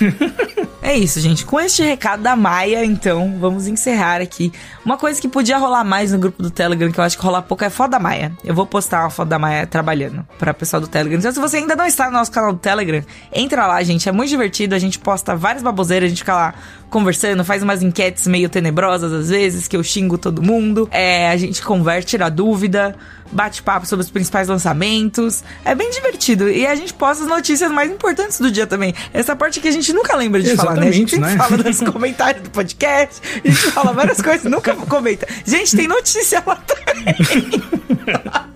É 0.82 0.96
isso, 0.96 1.20
gente. 1.20 1.46
Com 1.46 1.60
este 1.60 1.80
recado 1.80 2.24
da 2.24 2.34
Maia, 2.34 2.84
então, 2.84 3.38
vamos 3.38 3.68
encerrar 3.68 4.20
aqui. 4.20 4.52
Uma 4.84 4.98
coisa 4.98 5.20
que 5.20 5.28
podia 5.28 5.56
rolar 5.56 5.84
mais 5.84 6.10
no 6.10 6.18
grupo 6.18 6.42
do 6.42 6.50
Telegram, 6.50 6.90
que 6.90 6.98
eu 6.98 7.04
acho 7.04 7.16
que 7.16 7.24
rola 7.24 7.40
pouco, 7.40 7.62
é 7.62 7.70
foto 7.70 7.92
da 7.92 8.00
Maia. 8.00 8.32
Eu 8.44 8.52
vou 8.52 8.66
postar 8.66 9.02
uma 9.02 9.10
foto 9.10 9.28
da 9.28 9.38
Maia 9.38 9.64
trabalhando 9.64 10.26
para 10.40 10.52
pessoal 10.52 10.80
do 10.80 10.88
Telegram. 10.88 11.20
Então, 11.20 11.30
se 11.30 11.38
você 11.38 11.58
ainda 11.58 11.76
não 11.76 11.86
está 11.86 12.06
no 12.06 12.12
nosso 12.12 12.32
canal 12.32 12.52
do 12.52 12.58
Telegram, 12.58 13.00
entra 13.32 13.64
lá, 13.68 13.80
gente. 13.84 14.08
É 14.08 14.12
muito 14.12 14.30
divertido. 14.30 14.74
A 14.74 14.78
gente 14.78 14.98
posta 14.98 15.36
várias 15.36 15.62
baboseiras, 15.62 16.06
a 16.06 16.08
gente 16.08 16.18
fica 16.18 16.34
lá 16.34 16.54
conversando, 16.90 17.42
faz 17.42 17.62
umas 17.62 17.82
enquetes 17.82 18.26
meio 18.26 18.50
tenebrosas 18.50 19.12
às 19.12 19.30
vezes, 19.30 19.66
que 19.66 19.74
eu 19.74 19.82
xingo 19.82 20.18
todo 20.18 20.42
mundo. 20.42 20.88
É, 20.90 21.30
a 21.30 21.36
gente 21.38 21.62
converte, 21.62 22.08
tira 22.08 22.28
dúvida, 22.28 22.94
bate 23.32 23.62
papo 23.62 23.86
sobre 23.86 24.04
os 24.04 24.10
principais 24.10 24.46
lançamentos. 24.46 25.42
É 25.64 25.74
bem 25.74 25.90
divertido. 25.90 26.50
E 26.50 26.66
a 26.66 26.74
gente 26.74 26.92
posta 26.92 27.24
as 27.24 27.30
notícias 27.30 27.72
mais 27.72 27.90
importantes 27.90 28.38
do 28.38 28.50
dia 28.50 28.66
também. 28.66 28.94
Essa 29.12 29.34
parte 29.34 29.58
que 29.58 29.68
a 29.68 29.70
gente 29.70 29.90
nunca 29.92 30.14
lembra 30.14 30.42
de 30.42 30.54
falar, 30.54 30.71
Exatamente, 30.72 31.10
sempre 31.10 31.30
né? 31.30 31.36
fala 31.36 31.56
nos 31.56 31.80
comentários 31.80 32.42
do 32.42 32.50
podcast, 32.50 33.20
a 33.44 33.48
gente 33.48 33.70
fala 33.72 33.92
várias 33.92 34.20
coisas, 34.20 34.50
nunca 34.50 34.74
comenta. 34.74 35.26
Gente, 35.44 35.76
tem 35.76 35.88
notícia 35.88 36.42
lá 36.44 36.56
também. 36.56 37.14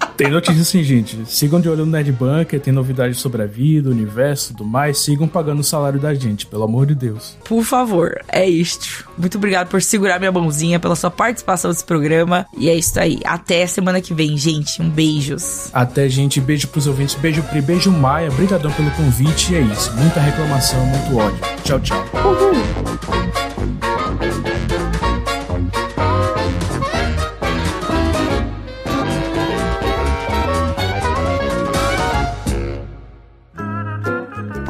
Tem 0.16 0.30
notícia 0.30 0.64
sim, 0.64 0.82
gente. 0.82 1.18
Sigam 1.26 1.60
de 1.60 1.68
olho 1.68 1.84
no 1.84 1.92
Nerd 1.92 2.10
Bunker, 2.12 2.58
tem 2.58 2.72
novidades 2.72 3.18
sobre 3.18 3.42
a 3.42 3.46
vida, 3.46 3.90
o 3.90 3.92
universo 3.92 4.52
e 4.52 4.56
tudo 4.56 4.68
mais. 4.68 4.98
Sigam 4.98 5.28
pagando 5.28 5.60
o 5.60 5.64
salário 5.64 6.00
da 6.00 6.14
gente, 6.14 6.46
pelo 6.46 6.64
amor 6.64 6.86
de 6.86 6.94
Deus. 6.94 7.36
Por 7.44 7.62
favor, 7.62 8.18
é 8.28 8.48
isto. 8.48 9.06
Muito 9.18 9.36
obrigado 9.36 9.68
por 9.68 9.82
segurar 9.82 10.18
minha 10.18 10.32
mãozinha, 10.32 10.80
pela 10.80 10.96
sua 10.96 11.10
participação 11.10 11.70
nesse 11.70 11.84
programa. 11.84 12.46
E 12.56 12.70
é 12.70 12.74
isso 12.74 12.98
aí. 12.98 13.20
Até 13.24 13.66
semana 13.66 14.00
que 14.00 14.14
vem, 14.14 14.38
gente. 14.38 14.80
Um 14.80 14.88
beijos. 14.88 15.68
Até, 15.72 16.08
gente. 16.08 16.40
Beijo 16.40 16.68
pros 16.68 16.86
ouvintes. 16.86 17.14
Beijo, 17.16 17.42
Pri. 17.42 17.60
Beijo, 17.60 17.90
Maia. 17.90 18.30
Obrigadão 18.30 18.72
pelo 18.72 18.90
convite. 18.92 19.52
E 19.52 19.56
é 19.56 19.60
isso. 19.60 19.92
Muita 19.96 20.20
reclamação, 20.20 20.84
muito 20.86 21.16
ódio. 21.16 21.38
Tchau, 21.62 21.80
tchau. 21.80 22.04